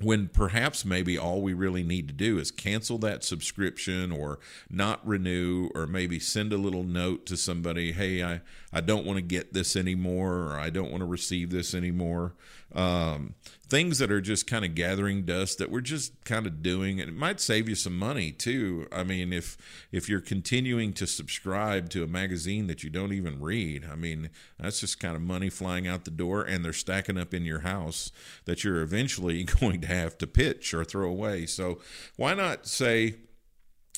when 0.00 0.28
perhaps 0.28 0.84
maybe 0.84 1.18
all 1.18 1.42
we 1.42 1.52
really 1.52 1.82
need 1.82 2.06
to 2.06 2.14
do 2.14 2.38
is 2.38 2.52
cancel 2.52 2.98
that 2.98 3.24
subscription 3.24 4.12
or 4.12 4.38
not 4.70 5.04
renew 5.06 5.68
or 5.74 5.88
maybe 5.88 6.20
send 6.20 6.52
a 6.52 6.56
little 6.56 6.84
note 6.84 7.26
to 7.26 7.36
somebody 7.36 7.90
hey 7.90 8.22
i, 8.22 8.40
I 8.72 8.80
don't 8.80 9.04
want 9.04 9.16
to 9.16 9.22
get 9.22 9.54
this 9.54 9.74
anymore 9.74 10.52
or 10.52 10.58
i 10.60 10.70
don't 10.70 10.92
want 10.92 11.00
to 11.00 11.06
receive 11.06 11.50
this 11.50 11.74
anymore 11.74 12.34
um, 12.74 13.34
things 13.68 13.98
that 13.98 14.10
are 14.10 14.20
just 14.20 14.46
kind 14.46 14.64
of 14.64 14.74
gathering 14.74 15.24
dust 15.24 15.58
that 15.58 15.70
we're 15.70 15.80
just 15.80 16.24
kind 16.24 16.46
of 16.46 16.62
doing 16.62 17.00
and 17.00 17.08
it 17.08 17.16
might 17.16 17.40
save 17.40 17.68
you 17.68 17.74
some 17.74 17.98
money 17.98 18.30
too. 18.30 18.86
I 18.92 19.04
mean 19.04 19.32
if 19.32 19.56
if 19.90 20.08
you're 20.08 20.20
continuing 20.20 20.92
to 20.94 21.06
subscribe 21.06 21.88
to 21.90 22.02
a 22.02 22.06
magazine 22.06 22.66
that 22.66 22.82
you 22.82 22.90
don't 22.90 23.12
even 23.12 23.40
read 23.40 23.86
i 23.90 23.94
mean 23.94 24.30
that's 24.58 24.80
just 24.80 25.00
kind 25.00 25.16
of 25.16 25.22
money 25.22 25.48
flying 25.48 25.86
out 25.86 26.04
the 26.04 26.10
door 26.10 26.42
and 26.42 26.64
they're 26.64 26.72
stacking 26.72 27.18
up 27.18 27.32
in 27.32 27.44
your 27.44 27.60
house 27.60 28.10
that 28.44 28.64
you're 28.64 28.82
eventually 28.82 29.44
going 29.60 29.80
to 29.80 29.86
have 29.86 30.18
to 30.18 30.26
pitch 30.26 30.74
or 30.74 30.84
throw 30.84 31.08
away. 31.08 31.46
So 31.46 31.80
why 32.16 32.34
not 32.34 32.66
say 32.66 33.16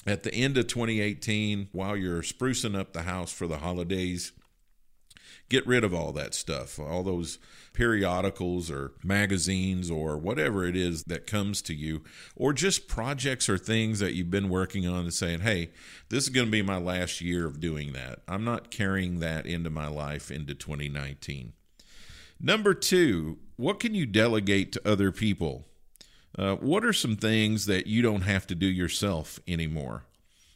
at 0.06 0.22
the 0.22 0.34
end 0.34 0.56
of 0.56 0.66
2018 0.66 1.68
while 1.72 1.96
you're 1.96 2.22
sprucing 2.22 2.78
up 2.78 2.92
the 2.92 3.02
house 3.02 3.32
for 3.32 3.46
the 3.46 3.58
holidays 3.58 4.32
get 5.51 5.66
rid 5.66 5.84
of 5.84 5.92
all 5.92 6.12
that 6.12 6.32
stuff, 6.32 6.78
all 6.78 7.03
those 7.03 7.38
periodicals 7.74 8.70
or 8.70 8.92
magazines 9.05 9.90
or 9.90 10.16
whatever 10.16 10.64
it 10.64 10.76
is 10.76 11.05
that 11.05 11.26
comes 11.26 11.61
to 11.61 11.74
you, 11.74 12.03
or 12.34 12.53
just 12.55 12.88
projects 12.88 13.48
or 13.48 13.59
things 13.59 13.98
that 13.98 14.14
you've 14.14 14.30
been 14.30 14.48
working 14.48 14.86
on 14.86 15.01
and 15.01 15.12
saying, 15.14 15.40
hey, 15.40 15.70
this 16.09 16.24
is 16.24 16.30
going 16.30 16.46
to 16.46 16.53
be 16.53 16.62
my 16.62 16.78
last 16.78 17.20
year 17.20 17.46
of 17.46 17.61
doing 17.61 17.92
that. 17.92 18.20
I'm 18.26 18.44
not 18.44 18.70
carrying 18.70 19.20
that 19.20 19.44
into 19.44 19.68
my 19.68 19.88
life 19.88 20.30
into 20.30 20.55
2019. 20.55 21.53
Number 22.40 22.72
two, 22.72 23.38
what 23.57 23.80
can 23.80 23.94
you 23.94 24.07
delegate 24.07 24.72
to 24.72 24.88
other 24.88 25.12
people? 25.12 25.66
Uh, 26.38 26.55
what 26.55 26.84
are 26.84 26.92
some 26.92 27.16
things 27.16 27.66
that 27.66 27.86
you 27.86 28.03
don't 28.03 28.22
have 28.22 28.46
to 28.46 28.55
do 28.55 28.66
yourself 28.66 29.40
anymore? 29.46 30.05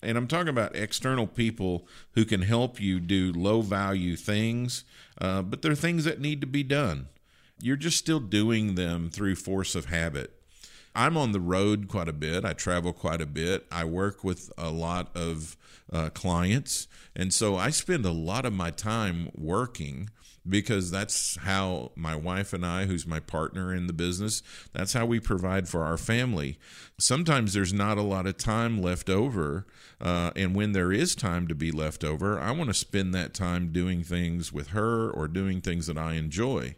And 0.04 0.18
I'm 0.18 0.26
talking 0.26 0.48
about 0.48 0.76
external 0.76 1.26
people 1.26 1.86
who 2.12 2.24
can 2.24 2.42
help 2.42 2.80
you 2.80 3.00
do 3.00 3.32
low 3.32 3.62
value 3.62 4.16
things, 4.16 4.84
uh, 5.20 5.42
but 5.42 5.62
they're 5.62 5.74
things 5.74 6.04
that 6.04 6.20
need 6.20 6.40
to 6.40 6.46
be 6.46 6.62
done. 6.62 7.08
You're 7.60 7.76
just 7.76 7.98
still 7.98 8.20
doing 8.20 8.74
them 8.74 9.10
through 9.10 9.36
force 9.36 9.74
of 9.74 9.86
habit. 9.86 10.32
I'm 10.94 11.16
on 11.16 11.32
the 11.32 11.40
road 11.40 11.88
quite 11.88 12.08
a 12.08 12.12
bit. 12.12 12.44
I 12.44 12.52
travel 12.52 12.92
quite 12.92 13.20
a 13.20 13.26
bit. 13.26 13.66
I 13.72 13.84
work 13.84 14.22
with 14.22 14.52
a 14.56 14.70
lot 14.70 15.10
of 15.16 15.56
uh, 15.92 16.10
clients. 16.10 16.86
And 17.16 17.34
so 17.34 17.56
I 17.56 17.70
spend 17.70 18.04
a 18.04 18.12
lot 18.12 18.44
of 18.44 18.52
my 18.52 18.70
time 18.70 19.30
working 19.34 20.10
because 20.48 20.90
that's 20.90 21.36
how 21.36 21.92
my 21.96 22.14
wife 22.14 22.52
and 22.52 22.64
I, 22.64 22.84
who's 22.84 23.06
my 23.06 23.20
partner 23.20 23.74
in 23.74 23.86
the 23.86 23.92
business, 23.92 24.42
that's 24.72 24.92
how 24.92 25.06
we 25.06 25.20
provide 25.20 25.68
for 25.68 25.84
our 25.84 25.96
family. 25.96 26.58
Sometimes 26.98 27.54
there's 27.54 27.72
not 27.72 27.98
a 27.98 28.02
lot 28.02 28.26
of 28.26 28.36
time 28.36 28.80
left 28.80 29.08
over. 29.08 29.66
Uh, 30.00 30.32
and 30.36 30.54
when 30.54 30.72
there 30.72 30.92
is 30.92 31.14
time 31.14 31.48
to 31.48 31.54
be 31.54 31.70
left 31.70 32.04
over, 32.04 32.38
I 32.38 32.50
want 32.50 32.68
to 32.68 32.74
spend 32.74 33.14
that 33.14 33.32
time 33.32 33.72
doing 33.72 34.02
things 34.02 34.52
with 34.52 34.68
her 34.68 35.10
or 35.10 35.28
doing 35.28 35.60
things 35.60 35.86
that 35.86 35.96
I 35.96 36.14
enjoy. 36.14 36.76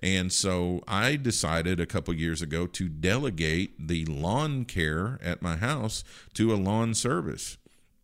And 0.00 0.32
so 0.32 0.82
I 0.86 1.16
decided 1.16 1.80
a 1.80 1.86
couple 1.86 2.14
years 2.14 2.40
ago 2.40 2.66
to 2.68 2.88
delegate 2.88 3.88
the 3.88 4.04
lawn 4.04 4.64
care 4.64 5.18
at 5.22 5.42
my 5.42 5.56
house 5.56 6.04
to 6.34 6.54
a 6.54 6.56
lawn 6.56 6.94
service. 6.94 7.56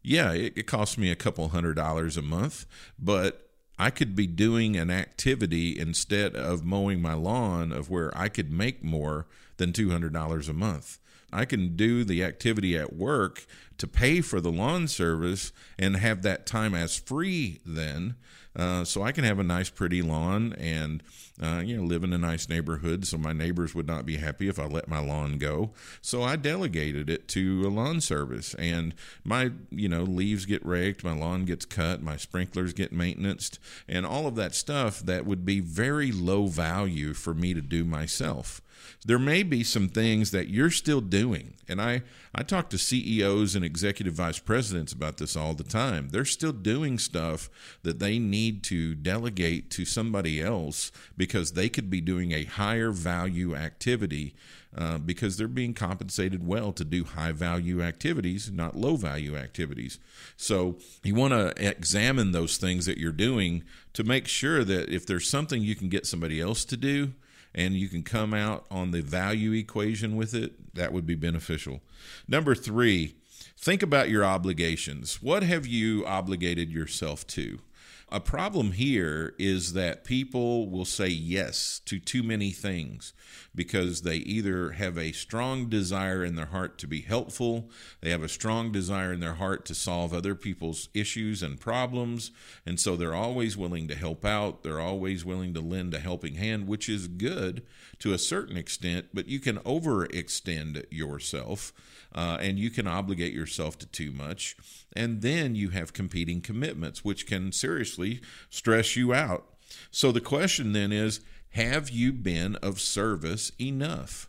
Yeah, 0.03 0.33
it, 0.33 0.55
it 0.57 0.67
costs 0.67 0.99
me 0.99 1.11
a 1.11 1.17
couple 1.17 1.49
hundred 1.49 1.75
dollars 1.75 2.17
a 2.17 2.23
month, 2.23 2.67
but 2.99 3.44
I 3.79 3.91
could 3.91 4.15
be 4.15 4.27
doing 4.27 4.77
an 4.77 4.91
activity 4.91 5.79
instead 5.79 6.37
of 6.37 6.65
mowing 6.65 7.03
my 7.03 7.15
lawn 7.15 7.73
of 7.73 7.91
where 7.91 8.17
I 8.17 8.29
could 8.29 8.53
make 8.53 8.85
more 8.85 9.27
than 9.57 9.73
$200 9.73 10.49
a 10.49 10.53
month. 10.53 10.99
I 11.33 11.45
can 11.45 11.75
do 11.75 12.05
the 12.05 12.23
activity 12.23 12.79
at 12.79 12.95
work 12.95 13.45
to 13.79 13.89
pay 13.89 14.21
for 14.21 14.41
the 14.41 14.53
lawn 14.53 14.87
service 14.87 15.53
and 15.77 15.97
have 15.97 16.23
that 16.23 16.47
time 16.47 16.75
as 16.75 16.97
free 16.97 17.61
then 17.67 18.15
uh, 18.57 18.85
so 18.85 19.03
I 19.03 19.13
can 19.13 19.25
have 19.25 19.39
a 19.39 19.45
nice, 19.45 19.71
pretty 19.71 20.03
lawn 20.03 20.53
and 20.55 21.03
uh, 21.43 21.63
you 21.65 21.77
know 21.77 21.83
live 21.83 22.05
in 22.05 22.13
a 22.13 22.19
nice 22.19 22.49
neighborhood. 22.49 23.07
So 23.07 23.19
my 23.19 23.33
neighbors 23.33 23.75
would 23.75 23.87
not 23.87 24.07
be 24.07 24.17
happy 24.17 24.49
if 24.49 24.59
I 24.59 24.67
let 24.67 24.89
my 24.89 25.01
lawn 25.01 25.39
go. 25.39 25.73
So 26.01 26.23
I 26.23 26.37
delegated 26.37 27.11
it 27.11 27.27
to 27.29 27.67
a 27.67 27.69
lawn 27.69 28.01
service, 28.01 28.55
and 28.55 28.95
my 29.25 29.53
you 29.71 29.89
know 29.89 30.03
leaves 30.03 30.47
get 30.47 30.65
raked, 30.65 31.03
my 31.03 31.15
lawn 31.15 31.45
gets 31.45 31.65
cut, 31.65 32.03
my 32.03 32.17
sprinklers 32.17 32.73
get 32.73 32.93
maintained, 32.93 33.59
and 33.89 34.07
all 34.07 34.27
of 34.27 34.35
that 34.37 34.55
stuff 34.55 35.01
that 35.01 35.27
would 35.27 35.45
be 35.45 35.61
very 35.61 36.13
low 36.13 36.47
value 36.47 37.15
for 37.15 37.35
me 37.35 37.55
to 37.55 37.61
do 37.61 37.85
myself 37.85 38.61
there 39.05 39.19
may 39.19 39.43
be 39.43 39.63
some 39.63 39.89
things 39.89 40.31
that 40.31 40.49
you're 40.49 40.71
still 40.71 41.01
doing. 41.01 41.55
And 41.69 41.81
I, 41.81 42.03
I 42.35 42.43
talk 42.43 42.69
to 42.71 42.79
CEOs 42.79 43.55
and 43.55 43.65
executive 43.65 44.15
vice 44.15 44.39
presidents 44.39 44.93
about 44.93 45.19
this 45.19 45.37
all 45.37 45.55
the 45.55 45.65
time. 45.65 46.09
They're 46.11 46.25
still 46.25 46.53
doing 46.53 46.99
stuff 46.99 47.49
that 47.83 47.99
they 47.99 48.19
need 48.19 48.63
to 48.65 48.95
delegate 48.95 49.71
to 49.73 49.85
somebody 49.85 50.43
else 50.43 50.93
because 51.17 51.53
they 51.53 51.69
could 51.69 51.91
be 51.91 52.01
doing 52.01 52.33
a 52.33 52.45
higher 52.45 52.91
value 52.91 53.55
activity 53.55 54.35
uh, 54.77 54.99
because 54.99 55.37
they're 55.37 55.47
being 55.47 55.73
compensated 55.73 56.45
well 56.45 56.73
to 56.73 56.85
do 56.85 57.05
high 57.05 57.31
value 57.31 57.81
activities, 57.81 58.51
not 58.51 58.77
low 58.77 58.97
value 58.97 59.37
activities. 59.37 60.01
So 60.37 60.79
you 61.05 61.15
want 61.15 61.33
to 61.33 61.55
examine 61.65 62.33
those 62.33 62.57
things 62.57 62.87
that 62.87 62.99
you're 62.99 63.13
doing 63.13 63.63
to 63.93 64.03
make 64.03 64.27
sure 64.27 64.65
that 64.65 64.89
if 64.89 65.07
there's 65.07 65.31
something 65.31 65.63
you 65.63 65.77
can 65.77 65.89
get 65.89 66.07
somebody 66.07 66.41
else 66.41 66.65
to 66.65 66.77
do, 66.77 67.13
and 67.55 67.75
you 67.75 67.89
can 67.89 68.03
come 68.03 68.35
out 68.35 68.67
on 68.71 68.91
the 68.91 69.03
value 69.03 69.53
equation 69.53 70.17
with 70.17 70.35
it, 70.35 70.75
that 70.75 70.93
would 70.93 71.07
be 71.07 71.15
beneficial. 71.15 71.81
Number 72.27 72.55
three, 72.55 73.15
think 73.57 73.83
about 73.83 74.11
your 74.11 74.25
obligations. 74.25 75.23
What 75.23 75.43
have 75.43 75.67
you 75.67 76.05
obligated 76.07 76.71
yourself 76.71 77.27
to? 77.29 77.61
A 78.15 78.21
problem 78.21 78.71
here 78.71 79.35
is 79.41 79.73
that 79.73 80.05
people 80.05 80.71
will 80.71 80.85
say 80.85 81.09
yes 81.09 81.81
to 81.87 81.99
too 81.99 82.23
many 82.23 82.53
things 82.53 83.13
because 83.57 84.03
they 84.03 84.19
either 84.19 84.71
have 84.71 84.97
a 84.97 85.11
strong 85.11 85.69
desire 85.69 86.25
in 86.25 86.37
their 86.37 86.47
heart 86.47 86.79
to 86.79 86.87
be 86.87 87.01
helpful, 87.01 87.69
they 88.03 88.11
have 88.11 88.23
a 88.23 88.29
strong 88.29 88.71
desire 88.71 89.13
in 89.13 89.19
their 89.19 89.35
heart 89.35 89.65
to 89.65 89.75
solve 89.75 90.15
other 90.15 90.37
people's 90.37 90.91
issues 90.95 91.43
and 91.43 91.59
problems, 91.59 92.31
and 92.65 92.79
so 92.79 92.95
they're 92.95 93.17
always 93.17 93.57
willing 93.57 93.89
to 93.89 93.97
help 93.97 94.25
out, 94.25 94.63
they're 94.63 94.79
always 94.79 95.25
willing 95.25 95.53
to 95.53 95.61
lend 95.61 95.93
a 95.93 95.99
helping 95.99 96.37
hand, 96.37 96.69
which 96.69 96.89
is 96.89 97.09
good 97.09 97.67
to 97.99 98.13
a 98.13 98.19
certain 98.19 98.57
extent, 98.57 99.07
but 99.13 99.27
you 99.27 99.41
can 99.41 99.59
overextend 99.61 100.85
yourself 100.89 101.73
uh, 102.15 102.39
and 102.41 102.61
you 102.61 102.71
can 102.71 102.87
obligate 102.87 103.33
yourself 103.33 103.77
to 103.79 103.87
too 103.87 104.13
much. 104.13 104.57
And 104.97 105.23
then 105.23 105.55
you 105.55 105.71
have 105.71 105.93
competing 105.93 106.41
commitments, 106.41 107.05
which 107.05 107.27
can 107.27 107.53
seriously 107.53 108.21
stress 108.49 108.97
you 108.97 109.13
out. 109.13 109.47
So 109.91 110.13
the 110.13 110.21
question 110.21 110.73
then 110.73 110.93
is 110.93 111.21
have 111.51 111.91
you 111.91 112.13
been 112.13 112.57
of 112.57 112.81
service 112.81 113.53
enough? 113.61 114.29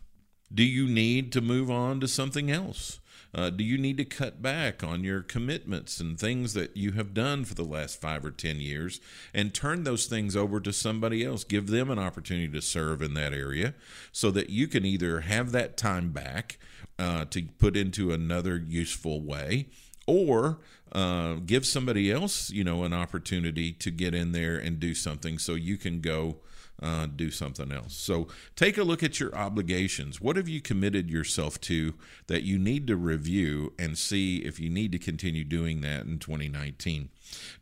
Do 0.52 0.62
you 0.62 0.86
need 0.86 1.32
to 1.32 1.40
move 1.40 1.70
on 1.70 2.00
to 2.00 2.08
something 2.08 2.50
else? 2.50 3.00
Uh, 3.34 3.50
do 3.50 3.62
you 3.62 3.76
need 3.76 3.98
to 3.98 4.04
cut 4.04 4.40
back 4.40 4.82
on 4.82 5.04
your 5.04 5.20
commitments 5.20 6.00
and 6.00 6.18
things 6.18 6.54
that 6.54 6.76
you 6.76 6.92
have 6.92 7.12
done 7.12 7.44
for 7.44 7.54
the 7.54 7.64
last 7.64 8.00
five 8.00 8.24
or 8.24 8.30
ten 8.30 8.60
years 8.60 9.00
and 9.34 9.52
turn 9.52 9.84
those 9.84 10.06
things 10.06 10.34
over 10.34 10.58
to 10.60 10.72
somebody 10.72 11.24
else? 11.24 11.44
Give 11.44 11.66
them 11.66 11.90
an 11.90 11.98
opportunity 11.98 12.48
to 12.48 12.62
serve 12.62 13.02
in 13.02 13.14
that 13.14 13.34
area 13.34 13.74
so 14.10 14.30
that 14.30 14.48
you 14.48 14.68
can 14.68 14.86
either 14.86 15.20
have 15.20 15.52
that 15.52 15.76
time 15.76 16.12
back 16.12 16.58
uh, 16.98 17.26
to 17.26 17.42
put 17.58 17.76
into 17.76 18.10
another 18.10 18.56
useful 18.56 19.20
way 19.20 19.66
or 20.06 20.58
uh, 20.92 21.34
give 21.44 21.66
somebody 21.66 22.10
else, 22.10 22.50
you 22.50 22.64
know, 22.64 22.84
an 22.84 22.92
opportunity 22.92 23.72
to 23.72 23.90
get 23.90 24.14
in 24.14 24.32
there 24.32 24.56
and 24.56 24.78
do 24.78 24.94
something 24.94 25.38
so 25.38 25.54
you 25.54 25.76
can 25.76 26.00
go 26.00 26.36
uh, 26.82 27.06
do 27.06 27.30
something 27.30 27.72
else. 27.72 27.94
So 27.94 28.28
take 28.54 28.78
a 28.78 28.84
look 28.84 29.02
at 29.02 29.18
your 29.18 29.34
obligations. 29.34 30.20
What 30.20 30.36
have 30.36 30.48
you 30.48 30.60
committed 30.60 31.10
yourself 31.10 31.60
to 31.62 31.94
that 32.26 32.42
you 32.42 32.58
need 32.58 32.86
to 32.88 32.96
review 32.96 33.72
and 33.78 33.96
see 33.96 34.38
if 34.38 34.60
you 34.60 34.68
need 34.68 34.92
to 34.92 34.98
continue 34.98 35.44
doing 35.44 35.80
that 35.80 36.04
in 36.04 36.18
2019? 36.18 37.08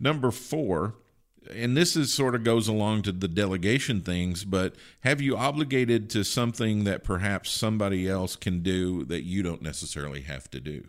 Number 0.01 0.31
four, 0.31 0.97
and 1.55 1.77
this 1.77 1.95
is 1.95 2.13
sort 2.13 2.35
of 2.35 2.43
goes 2.43 2.69
along 2.69 3.03
to 3.03 3.13
the 3.13 3.29
delegation 3.29 4.01
things, 4.01 4.45
but 4.45 4.75
have 5.01 5.21
you 5.21 5.37
obligated 5.37 6.11
to 6.11 6.25
something 6.25 6.85
that 6.85 7.05
perhaps 7.05 7.51
somebody 7.51 8.09
else 8.09 8.35
can 8.35 8.63
do 8.63 9.05
that 9.05 9.25
you 9.25 9.43
don't 9.43 9.63
necessarily 9.63 10.23
have 10.23 10.51
to 10.51 10.61
do? 10.61 10.89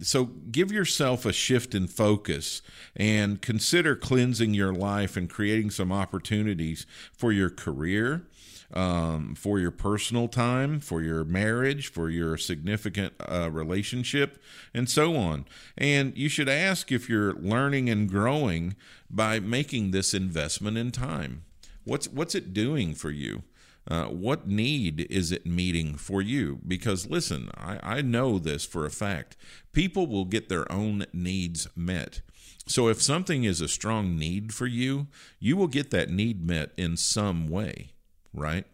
So 0.00 0.26
give 0.26 0.70
yourself 0.70 1.26
a 1.26 1.32
shift 1.32 1.74
in 1.74 1.88
focus 1.88 2.62
and 2.94 3.42
consider 3.42 3.96
cleansing 3.96 4.54
your 4.54 4.72
life 4.72 5.16
and 5.16 5.28
creating 5.28 5.70
some 5.70 5.90
opportunities 5.90 6.86
for 7.12 7.32
your 7.32 7.50
career, 7.50 8.24
um, 8.72 9.34
for 9.34 9.58
your 9.58 9.72
personal 9.72 10.28
time, 10.28 10.78
for 10.78 11.02
your 11.02 11.24
marriage, 11.24 11.88
for 11.88 12.10
your 12.10 12.36
significant 12.36 13.14
uh, 13.28 13.50
relationship, 13.50 14.40
and 14.72 14.88
so 14.88 15.16
on. 15.16 15.46
And 15.76 16.16
you 16.16 16.28
should 16.28 16.48
ask 16.48 16.92
if 16.92 17.08
you're 17.08 17.32
learning 17.32 17.90
and 17.90 18.08
growing 18.08 18.76
by 19.10 19.40
making 19.40 19.90
this 19.90 20.14
investment 20.14 20.78
in 20.78 20.92
time. 20.92 21.42
What's 21.82 22.06
what's 22.06 22.36
it 22.36 22.52
doing 22.52 22.94
for 22.94 23.10
you? 23.10 23.42
Uh, 23.88 24.04
what 24.04 24.46
need 24.46 25.06
is 25.08 25.32
it 25.32 25.46
meeting 25.46 25.94
for 25.94 26.20
you? 26.20 26.60
Because 26.66 27.08
listen, 27.08 27.50
I, 27.56 27.78
I 27.82 28.02
know 28.02 28.38
this 28.38 28.64
for 28.64 28.84
a 28.84 28.90
fact. 28.90 29.36
People 29.72 30.06
will 30.06 30.26
get 30.26 30.48
their 30.48 30.70
own 30.70 31.06
needs 31.12 31.68
met. 31.74 32.20
So 32.66 32.88
if 32.88 33.00
something 33.00 33.44
is 33.44 33.62
a 33.62 33.68
strong 33.68 34.18
need 34.18 34.52
for 34.52 34.66
you, 34.66 35.06
you 35.40 35.56
will 35.56 35.68
get 35.68 35.90
that 35.90 36.10
need 36.10 36.46
met 36.46 36.72
in 36.76 36.98
some 36.98 37.48
way, 37.48 37.92
right? 38.34 38.66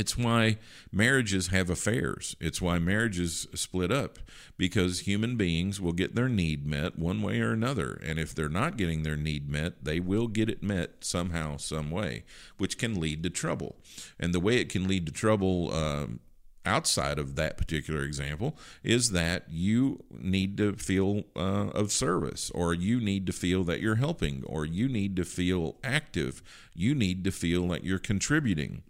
It's 0.00 0.16
why 0.16 0.56
marriages 0.90 1.48
have 1.48 1.68
affairs. 1.68 2.34
It's 2.40 2.62
why 2.62 2.78
marriages 2.78 3.46
split 3.54 3.92
up 3.92 4.18
because 4.56 5.00
human 5.00 5.36
beings 5.36 5.78
will 5.78 5.92
get 5.92 6.14
their 6.14 6.30
need 6.30 6.66
met 6.66 6.98
one 6.98 7.20
way 7.20 7.42
or 7.42 7.52
another. 7.52 8.00
And 8.02 8.18
if 8.18 8.34
they're 8.34 8.48
not 8.48 8.78
getting 8.78 9.02
their 9.02 9.18
need 9.18 9.50
met, 9.50 9.84
they 9.84 10.00
will 10.00 10.26
get 10.26 10.48
it 10.48 10.62
met 10.62 11.04
somehow, 11.04 11.58
some 11.58 11.90
way, 11.90 12.24
which 12.56 12.78
can 12.78 12.98
lead 12.98 13.22
to 13.24 13.28
trouble. 13.28 13.76
And 14.18 14.32
the 14.32 14.40
way 14.40 14.56
it 14.56 14.70
can 14.70 14.88
lead 14.88 15.04
to 15.04 15.12
trouble 15.12 15.70
um, 15.74 16.20
outside 16.64 17.18
of 17.18 17.36
that 17.36 17.58
particular 17.58 18.02
example 18.02 18.56
is 18.82 19.10
that 19.10 19.50
you 19.50 20.02
need 20.10 20.56
to 20.56 20.72
feel 20.76 21.24
uh, 21.36 21.68
of 21.74 21.92
service 21.92 22.50
or 22.54 22.72
you 22.72 23.00
need 23.00 23.26
to 23.26 23.34
feel 23.34 23.64
that 23.64 23.80
you're 23.82 23.96
helping 23.96 24.44
or 24.46 24.64
you 24.64 24.88
need 24.88 25.14
to 25.16 25.24
feel 25.24 25.76
active 25.84 26.42
you 26.74 26.94
need 26.94 27.24
to 27.24 27.30
feel 27.30 27.68
that 27.68 27.82
you're 27.82 27.98
contributing 27.98 28.82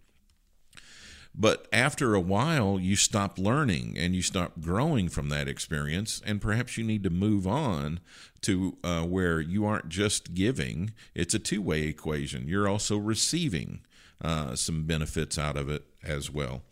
but 1.35 1.69
after 1.73 2.15
a 2.15 2.21
while, 2.21 2.79
you 2.81 2.97
stop 2.97 3.39
learning 3.39 3.97
and 3.97 4.15
you 4.15 4.23
stop 4.23 4.61
growing 4.61 5.09
from 5.09 5.29
that 5.29 5.49
experience, 5.49 6.21
and 6.25 6.41
perhaps 6.41 6.77
you 6.77 6.85
need 6.85 7.05
to 7.05 7.11
move 7.11 7.47
on 7.47 8.01
to 8.43 8.77
uh, 8.83 9.03
where 9.03 9.41
you 9.41 9.65
aren't 9.65 9.89
just 9.89 10.35
giving, 10.35 10.93
it's 11.15 11.35
a 11.35 11.39
two 11.39 11.63
way 11.63 11.83
equation. 11.83 12.49
You're 12.49 12.69
also 12.69 12.97
receiving 12.97 13.81
uh, 14.23 14.57
some 14.57 14.85
benefits 14.85 15.39
out 15.39 15.57
of 15.57 15.69
it 15.69 15.85
as 16.03 16.31
well. 16.31 16.63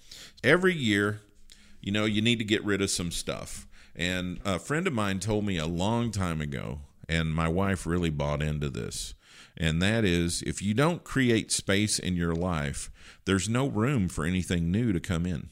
Every 0.43 0.75
year, 0.75 1.21
you 1.81 1.93
know, 1.93 2.05
you 2.05 2.21
need 2.21 2.39
to 2.39 2.45
get 2.45 2.65
rid 2.65 2.83
of 2.83 2.91
some 2.91 3.11
stuff. 3.11 3.67
And 3.95 4.41
a 4.45 4.59
friend 4.59 4.87
of 4.87 4.93
mine 4.93 5.21
told 5.21 5.45
me 5.45 5.59
a 5.59 5.67
long 5.67 6.11
time 6.11 6.41
ago, 6.41 6.81
and 7.09 7.35
my 7.35 7.49
wife 7.49 7.87
really 7.87 8.11
bought 8.11 8.43
into 8.43 8.69
this 8.69 9.15
and 9.59 9.83
that 9.83 10.05
is 10.05 10.41
if 10.43 10.63
you 10.63 10.73
don't 10.73 11.05
create 11.05 11.51
space 11.51 11.99
in 11.99 12.15
your 12.15 12.35
life, 12.35 12.91
there's 13.25 13.49
no 13.49 13.67
room 13.67 14.09
for 14.09 14.25
anything 14.25 14.71
new 14.71 14.93
to 14.93 15.01
come 15.01 15.27
in. 15.27 15.51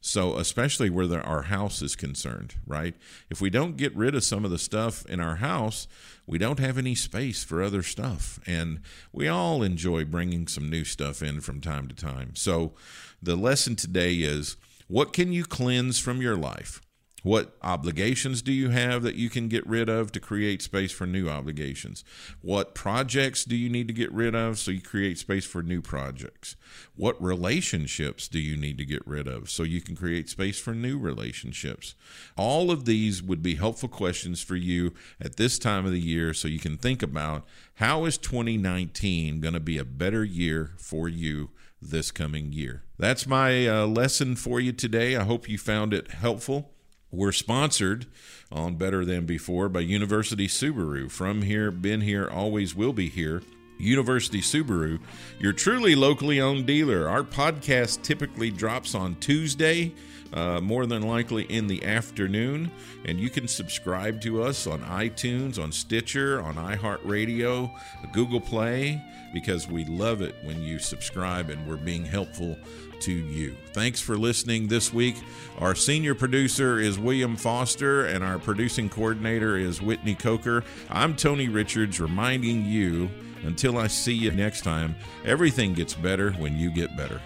So, 0.00 0.36
especially 0.36 0.90
where 0.90 1.06
the, 1.06 1.20
our 1.20 1.42
house 1.42 1.80
is 1.80 1.94
concerned, 1.94 2.56
right? 2.66 2.94
If 3.30 3.40
we 3.40 3.50
don't 3.50 3.76
get 3.76 3.94
rid 3.96 4.16
of 4.16 4.24
some 4.24 4.44
of 4.44 4.50
the 4.50 4.58
stuff 4.58 5.06
in 5.06 5.20
our 5.20 5.36
house, 5.36 5.86
we 6.26 6.38
don't 6.38 6.58
have 6.58 6.76
any 6.76 6.96
space 6.96 7.44
for 7.44 7.62
other 7.62 7.82
stuff. 7.82 8.40
And 8.46 8.80
we 9.12 9.28
all 9.28 9.62
enjoy 9.62 10.04
bringing 10.04 10.48
some 10.48 10.68
new 10.68 10.84
stuff 10.84 11.22
in 11.22 11.40
from 11.40 11.60
time 11.60 11.86
to 11.88 11.94
time. 11.94 12.34
So, 12.34 12.74
the 13.22 13.36
lesson 13.36 13.76
today 13.76 14.14
is 14.14 14.56
what 14.88 15.12
can 15.12 15.32
you 15.32 15.44
cleanse 15.44 16.00
from 16.00 16.20
your 16.20 16.36
life? 16.36 16.80
What 17.22 17.56
obligations 17.62 18.42
do 18.42 18.52
you 18.52 18.70
have 18.70 19.02
that 19.02 19.14
you 19.14 19.30
can 19.30 19.48
get 19.48 19.64
rid 19.66 19.88
of 19.88 20.10
to 20.12 20.20
create 20.20 20.60
space 20.60 20.90
for 20.90 21.06
new 21.06 21.28
obligations? 21.28 22.04
What 22.40 22.74
projects 22.74 23.44
do 23.44 23.54
you 23.54 23.68
need 23.68 23.86
to 23.88 23.94
get 23.94 24.12
rid 24.12 24.34
of 24.34 24.58
so 24.58 24.72
you 24.72 24.80
create 24.80 25.18
space 25.18 25.46
for 25.46 25.62
new 25.62 25.80
projects? 25.80 26.56
What 26.96 27.22
relationships 27.22 28.26
do 28.26 28.40
you 28.40 28.56
need 28.56 28.76
to 28.78 28.84
get 28.84 29.06
rid 29.06 29.28
of 29.28 29.50
so 29.50 29.62
you 29.62 29.80
can 29.80 29.94
create 29.94 30.28
space 30.28 30.58
for 30.58 30.74
new 30.74 30.98
relationships? 30.98 31.94
All 32.36 32.72
of 32.72 32.86
these 32.86 33.22
would 33.22 33.42
be 33.42 33.54
helpful 33.54 33.88
questions 33.88 34.42
for 34.42 34.56
you 34.56 34.92
at 35.20 35.36
this 35.36 35.60
time 35.60 35.86
of 35.86 35.92
the 35.92 36.00
year 36.00 36.34
so 36.34 36.48
you 36.48 36.58
can 36.58 36.76
think 36.76 37.04
about 37.04 37.46
how 37.74 38.04
is 38.04 38.18
2019 38.18 39.40
going 39.40 39.54
to 39.54 39.60
be 39.60 39.78
a 39.78 39.84
better 39.84 40.24
year 40.24 40.72
for 40.76 41.08
you 41.08 41.50
this 41.80 42.10
coming 42.10 42.52
year. 42.52 42.82
That's 42.98 43.26
my 43.26 43.66
uh, 43.66 43.86
lesson 43.86 44.34
for 44.36 44.60
you 44.60 44.72
today. 44.72 45.16
I 45.16 45.24
hope 45.24 45.48
you 45.48 45.58
found 45.58 45.94
it 45.94 46.10
helpful. 46.10 46.72
We're 47.14 47.32
sponsored 47.32 48.06
on 48.50 48.76
Better 48.76 49.04
Than 49.04 49.26
Before 49.26 49.68
by 49.68 49.80
University 49.80 50.48
Subaru. 50.48 51.10
From 51.10 51.42
here, 51.42 51.70
been 51.70 52.00
here, 52.00 52.26
always 52.26 52.74
will 52.74 52.94
be 52.94 53.10
here. 53.10 53.42
University 53.76 54.40
Subaru, 54.40 54.98
your 55.38 55.52
truly 55.52 55.94
locally 55.94 56.40
owned 56.40 56.64
dealer. 56.64 57.06
Our 57.10 57.22
podcast 57.22 58.00
typically 58.00 58.50
drops 58.50 58.94
on 58.94 59.16
Tuesday, 59.16 59.92
uh, 60.32 60.62
more 60.62 60.86
than 60.86 61.02
likely 61.02 61.42
in 61.44 61.66
the 61.66 61.84
afternoon, 61.84 62.70
and 63.04 63.20
you 63.20 63.28
can 63.28 63.46
subscribe 63.46 64.22
to 64.22 64.42
us 64.42 64.66
on 64.66 64.80
iTunes, 64.80 65.62
on 65.62 65.70
Stitcher, 65.70 66.40
on 66.40 66.54
iHeartRadio, 66.54 67.70
Google 68.12 68.40
Play, 68.40 69.02
because 69.34 69.68
we 69.68 69.84
love 69.84 70.22
it 70.22 70.34
when 70.44 70.62
you 70.62 70.78
subscribe 70.78 71.50
and 71.50 71.68
we're 71.68 71.76
being 71.76 72.06
helpful 72.06 72.56
to 73.02 73.12
you. 73.12 73.54
Thanks 73.72 74.00
for 74.00 74.16
listening 74.16 74.68
this 74.68 74.92
week. 74.92 75.16
Our 75.58 75.74
senior 75.74 76.14
producer 76.14 76.78
is 76.78 76.98
William 76.98 77.36
Foster, 77.36 78.06
and 78.06 78.24
our 78.24 78.38
producing 78.38 78.88
coordinator 78.88 79.56
is 79.56 79.82
Whitney 79.82 80.14
Coker. 80.14 80.64
I'm 80.90 81.14
Tony 81.14 81.48
Richards, 81.48 82.00
reminding 82.00 82.64
you 82.64 83.08
until 83.44 83.78
I 83.78 83.88
see 83.88 84.14
you 84.14 84.30
next 84.30 84.62
time, 84.62 84.94
everything 85.24 85.74
gets 85.74 85.94
better 85.94 86.32
when 86.32 86.56
you 86.56 86.70
get 86.70 86.96
better. 86.96 87.20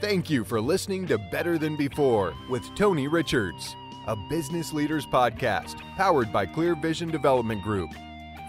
Thank 0.00 0.28
you 0.28 0.44
for 0.44 0.60
listening 0.60 1.06
to 1.06 1.18
Better 1.18 1.58
Than 1.58 1.76
Before 1.76 2.34
with 2.50 2.62
Tony 2.74 3.08
Richards, 3.08 3.74
a 4.06 4.14
business 4.28 4.72
leaders 4.72 5.06
podcast 5.06 5.76
powered 5.96 6.32
by 6.32 6.44
Clear 6.46 6.74
Vision 6.74 7.10
Development 7.10 7.62
Group. 7.62 7.90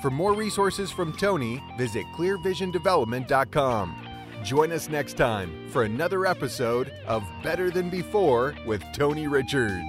For 0.01 0.11
more 0.11 0.33
resources 0.33 0.91
from 0.91 1.13
Tony, 1.13 1.63
visit 1.77 2.05
clearvisiondevelopment.com. 2.15 4.06
Join 4.47 4.71
us 4.71 4.87
next 4.87 5.17
time 5.17 5.51
for 5.71 5.83
another 5.83 6.25
episode 6.25 6.93
of 7.05 7.21
Better 7.43 7.69
Than 7.69 7.89
Before 7.89 8.55
with 8.65 8.81
Tony 8.93 9.27
Richards. 9.27 9.83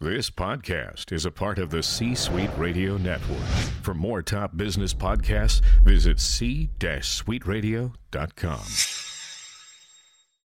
This 0.00 0.30
podcast 0.30 1.12
is 1.12 1.26
a 1.26 1.30
part 1.30 1.58
of 1.58 1.68
the 1.68 1.82
C 1.82 2.14
Suite 2.14 2.48
Radio 2.56 2.96
Network. 2.96 3.36
For 3.82 3.92
more 3.92 4.22
top 4.22 4.56
business 4.56 4.94
podcasts, 4.94 5.60
visit 5.84 6.18
c-suiteradio.com. 6.18 9.11